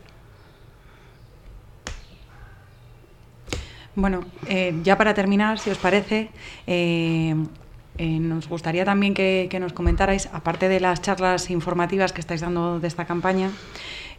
Bueno, 3.97 4.25
eh, 4.49 4.75
ya 4.83 4.99
para 4.99 5.15
terminar, 5.15 5.59
si 5.59 5.71
os 5.71 5.79
parece, 5.79 6.31
nos 7.99 8.49
gustaría 8.49 8.85
también 8.85 9.15
que, 9.15 9.57
nos 9.61 9.73
comentarais, 9.73 10.29
aparte 10.33 10.69
de 10.69 10.81
las 10.81 11.01
charlas 11.01 11.51
informativas 11.51 12.13
que 12.13 12.21
estáis 12.21 12.41
dando 12.41 12.81
de 12.81 12.89
esta 12.89 13.05
campaña, 13.05 13.51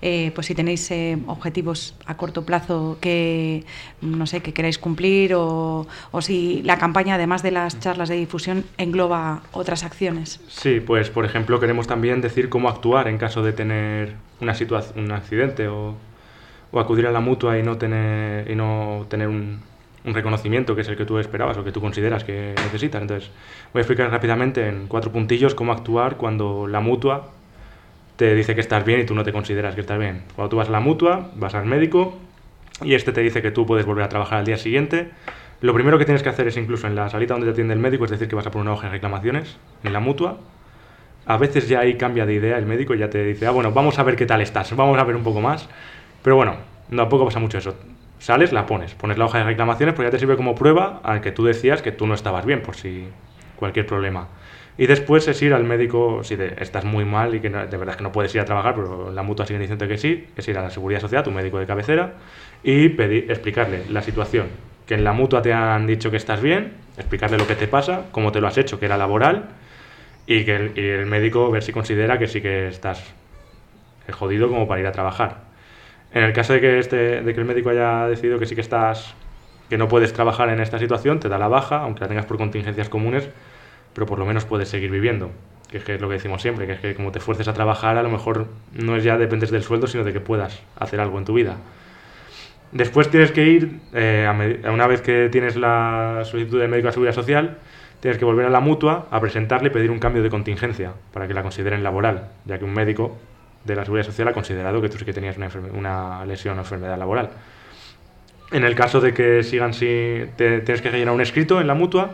eh, 0.01 0.31
pues 0.35 0.47
si 0.47 0.55
tenéis 0.55 0.89
eh, 0.91 1.17
objetivos 1.27 1.95
a 2.05 2.15
corto 2.17 2.45
plazo 2.45 2.97
que 3.01 3.63
no 4.01 4.27
sé 4.27 4.41
que 4.41 4.53
queráis 4.53 4.77
cumplir 4.77 5.33
o, 5.33 5.87
o, 6.11 6.21
si 6.21 6.61
la 6.63 6.77
campaña 6.77 7.15
además 7.15 7.43
de 7.43 7.51
las 7.51 7.79
charlas 7.79 8.09
de 8.09 8.15
difusión 8.15 8.65
engloba 8.77 9.43
otras 9.51 9.83
acciones. 9.83 10.41
Sí, 10.47 10.79
pues 10.79 11.09
por 11.09 11.25
ejemplo 11.25 11.59
queremos 11.59 11.87
también 11.87 12.21
decir 12.21 12.49
cómo 12.49 12.69
actuar 12.69 13.07
en 13.07 13.17
caso 13.17 13.41
de 13.41 13.53
tener 13.53 14.15
una 14.41 14.53
situación, 14.53 15.05
un 15.05 15.11
accidente 15.11 15.67
o, 15.69 15.95
o, 16.71 16.79
acudir 16.79 17.07
a 17.07 17.11
la 17.11 17.21
mutua 17.21 17.57
y 17.57 17.63
no 17.63 17.77
tener 17.77 18.51
y 18.51 18.55
no 18.55 19.05
tener 19.09 19.29
un, 19.29 19.61
un 20.05 20.13
reconocimiento 20.13 20.75
que 20.75 20.81
es 20.81 20.87
el 20.87 20.95
que 20.95 21.05
tú 21.05 21.17
esperabas 21.17 21.57
o 21.57 21.63
que 21.63 21.71
tú 21.71 21.81
consideras 21.81 22.23
que 22.23 22.53
necesitas. 22.57 23.01
Entonces, 23.01 23.31
voy 23.73 23.79
a 23.79 23.81
explicar 23.81 24.09
rápidamente 24.11 24.67
en 24.67 24.87
cuatro 24.87 25.11
puntillos 25.11 25.55
cómo 25.55 25.71
actuar 25.71 26.17
cuando 26.17 26.67
la 26.67 26.79
mutua 26.79 27.31
te 28.15 28.33
dice 28.35 28.55
que 28.55 28.61
estás 28.61 28.85
bien 28.85 29.01
y 29.01 29.05
tú 29.05 29.15
no 29.15 29.23
te 29.23 29.33
consideras 29.33 29.75
que 29.75 29.81
estás 29.81 29.99
bien. 29.99 30.23
Cuando 30.35 30.49
tú 30.49 30.57
vas 30.57 30.69
a 30.69 30.71
la 30.71 30.79
mutua, 30.79 31.31
vas 31.35 31.55
al 31.55 31.65
médico 31.65 32.17
y 32.83 32.93
este 32.93 33.11
te 33.11 33.21
dice 33.21 33.41
que 33.41 33.51
tú 33.51 33.65
puedes 33.65 33.85
volver 33.85 34.03
a 34.03 34.09
trabajar 34.09 34.39
al 34.39 34.45
día 34.45 34.57
siguiente, 34.57 35.09
lo 35.61 35.73
primero 35.73 35.97
que 35.97 36.05
tienes 36.05 36.21
que 36.21 36.29
hacer 36.29 36.47
es 36.47 36.57
incluso 36.57 36.87
en 36.87 36.95
la 36.95 37.09
salita 37.09 37.33
donde 37.33 37.47
te 37.47 37.51
atiende 37.53 37.73
el 37.73 37.79
médico, 37.79 38.05
es 38.05 38.11
decir, 38.11 38.27
que 38.27 38.35
vas 38.35 38.45
a 38.45 38.51
poner 38.51 38.63
una 38.63 38.73
hoja 38.73 38.87
de 38.87 38.93
reclamaciones 38.93 39.57
en 39.83 39.93
la 39.93 39.99
mutua. 39.99 40.37
A 41.25 41.37
veces 41.37 41.67
ya 41.67 41.79
ahí 41.79 41.95
cambia 41.95 42.25
de 42.25 42.35
idea 42.35 42.57
el 42.57 42.65
médico 42.65 42.93
ya 42.93 43.09
te 43.09 43.23
dice, 43.23 43.47
ah, 43.47 43.51
bueno, 43.51 43.71
vamos 43.71 43.97
a 43.97 44.03
ver 44.03 44.15
qué 44.15 44.25
tal 44.25 44.41
estás, 44.41 44.75
vamos 44.75 44.97
a 44.99 45.03
ver 45.03 45.15
un 45.15 45.23
poco 45.23 45.41
más. 45.41 45.67
Pero 46.21 46.35
bueno, 46.35 46.57
tampoco 46.95 47.25
pasa 47.25 47.39
mucho 47.39 47.57
eso. 47.57 47.75
Sales, 48.19 48.51
la 48.51 48.65
pones, 48.65 48.95
pones 48.95 49.17
la 49.17 49.25
hoja 49.25 49.39
de 49.39 49.43
reclamaciones, 49.43 49.93
pues 49.95 50.07
ya 50.07 50.11
te 50.11 50.19
sirve 50.19 50.35
como 50.35 50.55
prueba 50.55 51.01
al 51.03 51.21
que 51.21 51.31
tú 51.31 51.45
decías 51.45 51.81
que 51.81 51.91
tú 51.91 52.07
no 52.07 52.13
estabas 52.13 52.45
bien, 52.45 52.61
por 52.61 52.75
si 52.75 53.07
cualquier 53.55 53.85
problema. 53.85 54.27
Y 54.77 54.87
después 54.87 55.27
es 55.27 55.41
ir 55.41 55.53
al 55.53 55.63
médico, 55.63 56.23
si 56.23 56.35
estás 56.57 56.83
muy 56.83 57.05
mal 57.05 57.33
y 57.33 57.39
que 57.39 57.49
de 57.49 57.77
verdad 57.77 57.95
que 57.95 58.03
no 58.03 58.11
puedes 58.11 58.35
ir 58.35 58.41
a 58.41 58.45
trabajar, 58.45 58.75
pero 58.75 59.11
la 59.11 59.23
mutua 59.23 59.45
sigue 59.45 59.59
diciendo 59.59 59.87
que 59.87 59.97
sí, 59.97 60.27
es 60.35 60.47
ir 60.47 60.57
a 60.57 60.61
la 60.61 60.69
Seguridad 60.69 60.99
Social, 60.99 61.23
tu 61.23 61.31
médico 61.31 61.59
de 61.59 61.65
cabecera, 61.65 62.13
y 62.61 62.89
pedir, 62.89 63.31
explicarle 63.31 63.83
la 63.89 64.01
situación. 64.01 64.47
Que 64.85 64.95
en 64.95 65.03
la 65.03 65.13
mutua 65.13 65.41
te 65.41 65.53
han 65.53 65.87
dicho 65.87 66.11
que 66.11 66.17
estás 66.17 66.41
bien, 66.41 66.73
explicarle 66.97 67.37
lo 67.37 67.47
que 67.47 67.55
te 67.55 67.67
pasa, 67.67 68.05
cómo 68.11 68.33
te 68.33 68.41
lo 68.41 68.47
has 68.47 68.57
hecho, 68.57 68.77
que 68.77 68.85
era 68.85 68.97
laboral, 68.97 69.49
y 70.27 70.43
que 70.43 70.55
el, 70.55 70.77
y 70.77 70.81
el 70.81 71.05
médico 71.05 71.49
ver 71.51 71.63
si 71.63 71.71
considera 71.71 72.17
que 72.19 72.27
sí 72.27 72.41
que 72.41 72.67
estás 72.67 73.13
jodido 74.11 74.49
como 74.49 74.67
para 74.67 74.81
ir 74.81 74.87
a 74.87 74.91
trabajar. 74.91 75.54
En 76.15 76.23
el 76.23 76.31
caso 76.31 76.53
de 76.53 76.61
que, 76.61 76.79
este, 76.79 77.21
de 77.21 77.33
que 77.33 77.41
el 77.41 77.45
médico 77.45 77.69
haya 77.69 78.07
decidido 78.07 78.39
que 78.39 78.45
sí 78.45 78.55
que 78.55 78.61
estás, 78.61 79.13
que 79.69 79.77
no 79.77 79.89
puedes 79.89 80.13
trabajar 80.13 80.47
en 80.47 80.61
esta 80.61 80.79
situación, 80.79 81.19
te 81.19 81.27
da 81.27 81.37
la 81.37 81.49
baja, 81.49 81.81
aunque 81.81 81.99
la 81.99 82.07
tengas 82.07 82.25
por 82.25 82.37
contingencias 82.37 82.87
comunes, 82.87 83.27
pero 83.93 84.07
por 84.07 84.17
lo 84.17 84.25
menos 84.25 84.45
puedes 84.45 84.69
seguir 84.69 84.89
viviendo. 84.89 85.31
Que 85.69 85.77
es, 85.79 85.99
lo 85.99 86.07
que 86.07 86.13
decimos 86.13 86.41
siempre, 86.41 86.67
que 86.67 86.71
es 86.71 86.79
que 86.79 86.95
como 86.95 87.11
te 87.11 87.19
fuerces 87.19 87.49
a 87.49 87.53
trabajar, 87.53 87.97
a 87.97 88.03
lo 88.03 88.09
mejor 88.09 88.47
no 88.71 88.95
es 88.95 89.03
ya 89.03 89.17
dependes 89.17 89.51
del 89.51 89.61
sueldo, 89.61 89.87
sino 89.87 90.05
de 90.05 90.13
que 90.13 90.21
puedas 90.21 90.63
hacer 90.79 91.01
algo 91.01 91.17
en 91.17 91.25
tu 91.25 91.33
vida. 91.33 91.57
Después 92.71 93.09
tienes 93.09 93.33
que 93.33 93.43
ir, 93.43 93.81
eh, 93.93 94.61
una 94.71 94.87
vez 94.87 95.01
que 95.01 95.27
tienes 95.27 95.57
la 95.57 96.21
solicitud 96.23 96.61
del 96.61 96.69
médico 96.69 96.87
de 96.87 96.93
seguridad 96.93 97.13
social, 97.13 97.57
tienes 97.99 98.17
que 98.17 98.23
volver 98.23 98.45
a 98.45 98.49
la 98.49 98.61
mutua 98.61 99.09
a 99.11 99.19
presentarle 99.19 99.67
y 99.67 99.71
pedir 99.71 99.91
un 99.91 99.99
cambio 99.99 100.23
de 100.23 100.29
contingencia 100.29 100.93
para 101.11 101.27
que 101.27 101.33
la 101.33 101.41
consideren 101.41 101.83
laboral, 101.83 102.29
ya 102.45 102.57
que 102.57 102.63
un 102.63 102.73
médico 102.73 103.17
de 103.65 103.75
la 103.75 103.83
seguridad 103.83 104.05
social 104.05 104.27
ha 104.27 104.33
considerado 104.33 104.81
que 104.81 104.89
tú 104.89 104.97
sí 104.97 105.05
que 105.05 105.13
tenías 105.13 105.37
una, 105.37 105.49
una 105.73 106.25
lesión 106.25 106.57
o 106.57 106.61
enfermedad 106.61 106.97
laboral. 106.97 107.29
En 108.51 108.63
el 108.63 108.75
caso 108.75 109.01
de 109.01 109.13
que 109.13 109.43
sigan 109.43 109.73
si 109.73 110.25
tienes 110.37 110.81
que 110.81 110.89
rellenar 110.89 111.13
un 111.13 111.21
escrito 111.21 111.59
en 111.59 111.67
la 111.67 111.73
mutua 111.73 112.11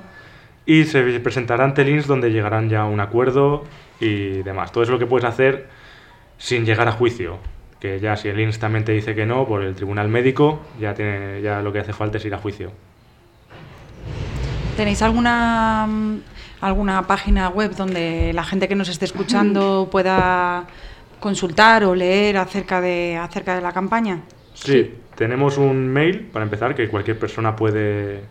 y 0.65 0.85
se 0.85 1.19
presentará 1.19 1.65
ante 1.65 1.81
el 1.81 1.89
INS 1.89 2.07
donde 2.07 2.31
llegarán 2.31 2.69
ya 2.69 2.81
a 2.81 2.85
un 2.85 2.99
acuerdo 2.99 3.65
y 3.99 4.41
demás. 4.43 4.71
Todo 4.71 4.83
es 4.83 4.89
lo 4.89 4.97
que 4.97 5.05
puedes 5.05 5.25
hacer 5.25 5.67
sin 6.37 6.65
llegar 6.65 6.87
a 6.87 6.93
juicio. 6.93 7.37
Que 7.79 7.99
ya 7.99 8.15
si 8.15 8.29
el 8.29 8.39
INS 8.39 8.59
también 8.59 8.85
te 8.85 8.91
dice 8.91 9.13
que 9.13 9.25
no, 9.25 9.45
por 9.45 9.63
el 9.63 9.75
tribunal 9.75 10.07
médico, 10.07 10.61
ya, 10.79 10.93
tiene, 10.93 11.41
ya 11.41 11.61
lo 11.61 11.73
que 11.73 11.79
hace 11.79 11.93
falta 11.93 12.17
es 12.17 12.25
ir 12.25 12.33
a 12.33 12.37
juicio. 12.37 12.71
¿Tenéis 14.77 15.01
alguna, 15.01 15.87
alguna 16.61 17.07
página 17.07 17.49
web 17.49 17.75
donde 17.75 18.31
la 18.33 18.43
gente 18.43 18.67
que 18.67 18.75
nos 18.75 18.87
esté 18.87 19.05
escuchando 19.05 19.89
pueda 19.91 20.67
consultar 21.21 21.85
o 21.85 21.95
leer 21.95 22.35
acerca 22.35 22.81
de, 22.81 23.15
acerca 23.15 23.55
de 23.55 23.61
la 23.61 23.71
campaña? 23.71 24.19
sí, 24.53 24.93
tenemos 25.15 25.57
un 25.57 25.87
mail, 25.87 26.27
para 26.33 26.43
empezar, 26.43 26.75
que 26.75 26.89
cualquier 26.89 27.17
persona 27.17 27.55
puede 27.55 28.23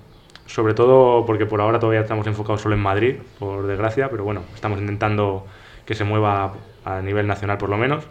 sobre 0.50 0.74
todo 0.74 1.24
porque 1.24 1.46
por 1.46 1.60
ahora 1.60 1.78
todavía 1.78 2.00
estamos 2.00 2.26
enfocados 2.26 2.60
solo 2.60 2.74
en 2.74 2.80
Madrid, 2.80 3.18
por 3.38 3.64
desgracia, 3.66 4.10
pero 4.10 4.24
bueno, 4.24 4.42
estamos 4.54 4.80
intentando 4.80 5.46
que 5.86 5.94
se 5.94 6.02
mueva 6.02 6.54
a 6.84 7.00
nivel 7.00 7.28
nacional 7.28 7.56
por 7.56 7.68
lo 7.68 7.76
menos, 7.76 8.02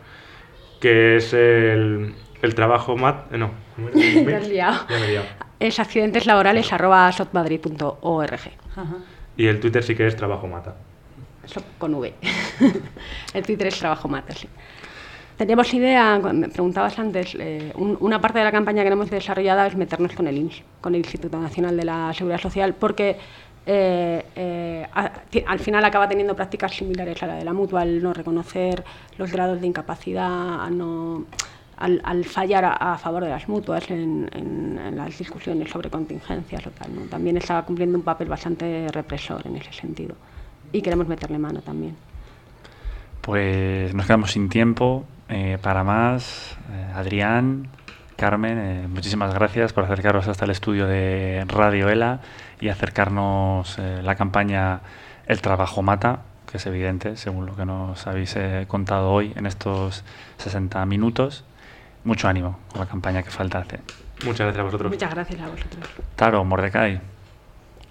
que 0.80 1.18
es 1.18 1.34
el, 1.34 2.16
el 2.42 2.56
trabajo 2.56 2.96
mat... 2.96 3.34
Eh, 3.34 3.38
no, 3.38 3.52
es 5.60 5.80
accidenteslaborales.sotmadrid.org. 5.80 8.40
Y 9.36 9.48
el 9.48 9.60
Twitter 9.60 9.84
sí 9.84 9.96
que 9.96 10.08
es 10.08 10.16
trabajo 10.16 10.48
mata. 10.48 10.76
Con 11.78 11.96
V. 11.96 12.14
el 13.34 13.44
Twitter 13.44 13.68
es 13.68 13.80
trabajo 13.80 14.08
mata, 14.08 14.34
sí. 14.34 14.48
Teníamos 15.40 15.74
idea, 15.74 16.20
me 16.20 16.50
preguntabas 16.50 17.00
antes, 17.00 17.34
eh, 17.40 17.72
una 17.78 18.20
parte 18.20 18.40
de 18.40 18.44
la 18.44 18.52
campaña 18.52 18.84
que 18.84 18.90
hemos 18.90 19.10
desarrollado 19.10 19.66
es 19.66 19.74
meternos 19.74 20.14
con 20.14 20.28
el 20.28 20.38
INS, 20.38 20.64
con 20.82 20.94
el 20.96 21.00
Instituto 21.00 21.40
Nacional 21.40 21.78
de 21.78 21.86
la 21.86 22.14
Seguridad 22.14 22.42
Social, 22.42 22.74
porque 22.74 23.16
eh, 23.66 24.26
eh, 24.36 24.86
al 25.48 25.60
final 25.60 25.86
acaba 25.86 26.10
teniendo 26.10 26.36
prácticas 26.36 26.76
similares 26.76 27.24
a 27.24 27.28
la 27.28 27.36
de 27.36 27.46
la 27.46 27.54
mutua, 27.54 27.84
al 27.84 28.04
no 28.04 28.12
reconocer 28.14 28.84
los 29.18 29.32
grados 29.32 29.62
de 29.62 29.68
incapacidad, 29.68 30.60
al, 30.66 32.26
fallar 32.26 32.66
a, 32.78 32.98
favor 32.98 33.24
de 33.24 33.30
las 33.30 33.48
mutuas 33.48 33.90
en, 33.92 34.78
las 34.94 35.18
discusiones 35.18 35.70
sobre 35.70 35.90
contingencias 35.90 36.68
o 36.68 36.72
tal. 36.72 37.08
También 37.10 37.38
está 37.38 37.62
cumpliendo 37.62 37.98
un 37.98 38.04
papel 38.04 38.28
bastante 38.28 38.90
represor 38.92 39.48
en 39.48 39.56
ese 39.56 39.72
sentido 39.72 40.18
y 40.72 40.82
queremos 40.82 41.08
meterle 41.08 41.38
mano 41.38 41.62
también. 41.62 41.96
Pues 43.22 43.94
nos 43.94 44.06
quedamos 44.06 44.32
sin 44.32 44.50
tiempo. 44.50 45.06
Eh, 45.30 45.60
para 45.62 45.84
más, 45.84 46.58
eh, 46.72 46.92
Adrián, 46.96 47.68
Carmen, 48.16 48.58
eh, 48.58 48.88
muchísimas 48.88 49.34
gracias 49.34 49.74
por 49.74 49.84
acercaros 49.84 50.28
hasta 50.28 50.46
el 50.46 50.52
estudio 50.52 50.88
de 50.88 51.46
Radio 51.48 51.90
ELA 51.90 52.22
y 52.60 52.70
acercarnos 52.70 53.78
la 53.78 54.16
campaña 54.16 54.82
El 55.28 55.42
trabajo 55.42 55.84
mata, 55.84 56.22
que 56.52 56.58
es 56.58 56.66
evidente 56.66 57.16
según 57.16 57.46
lo 57.46 57.56
que 57.56 57.66
nos 57.66 58.08
habéis 58.08 58.36
contado 58.68 59.12
hoy 59.12 59.32
en 59.36 59.46
estos 59.46 60.04
60 60.38 60.84
minutos. 60.88 61.46
Mucho 62.04 62.28
ánimo 62.28 62.58
con 62.72 62.82
la 62.82 62.88
campaña 62.88 63.22
que 63.22 63.30
falta 63.30 63.60
hacer. 63.60 63.82
Muchas 64.26 64.40
gracias 64.40 64.60
a 64.60 64.64
vosotros. 64.64 64.92
Muchas 64.92 65.14
gracias 65.14 65.40
a 65.40 65.48
vosotros. 65.48 65.90
Taro, 66.16 66.44
Mordecai. 66.44 67.00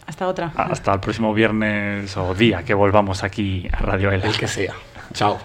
Hasta 0.08 0.26
otra. 0.26 0.52
Hasta 0.56 0.94
el 0.94 1.00
próximo 1.00 1.34
viernes 1.34 2.16
o 2.16 2.34
día 2.34 2.62
que 2.64 2.72
volvamos 2.72 3.22
aquí 3.22 3.68
a 3.70 3.76
Radio. 3.76 4.10
El 4.10 4.22
que 4.38 4.48
sea. 4.48 4.72
Chao. 5.12 5.38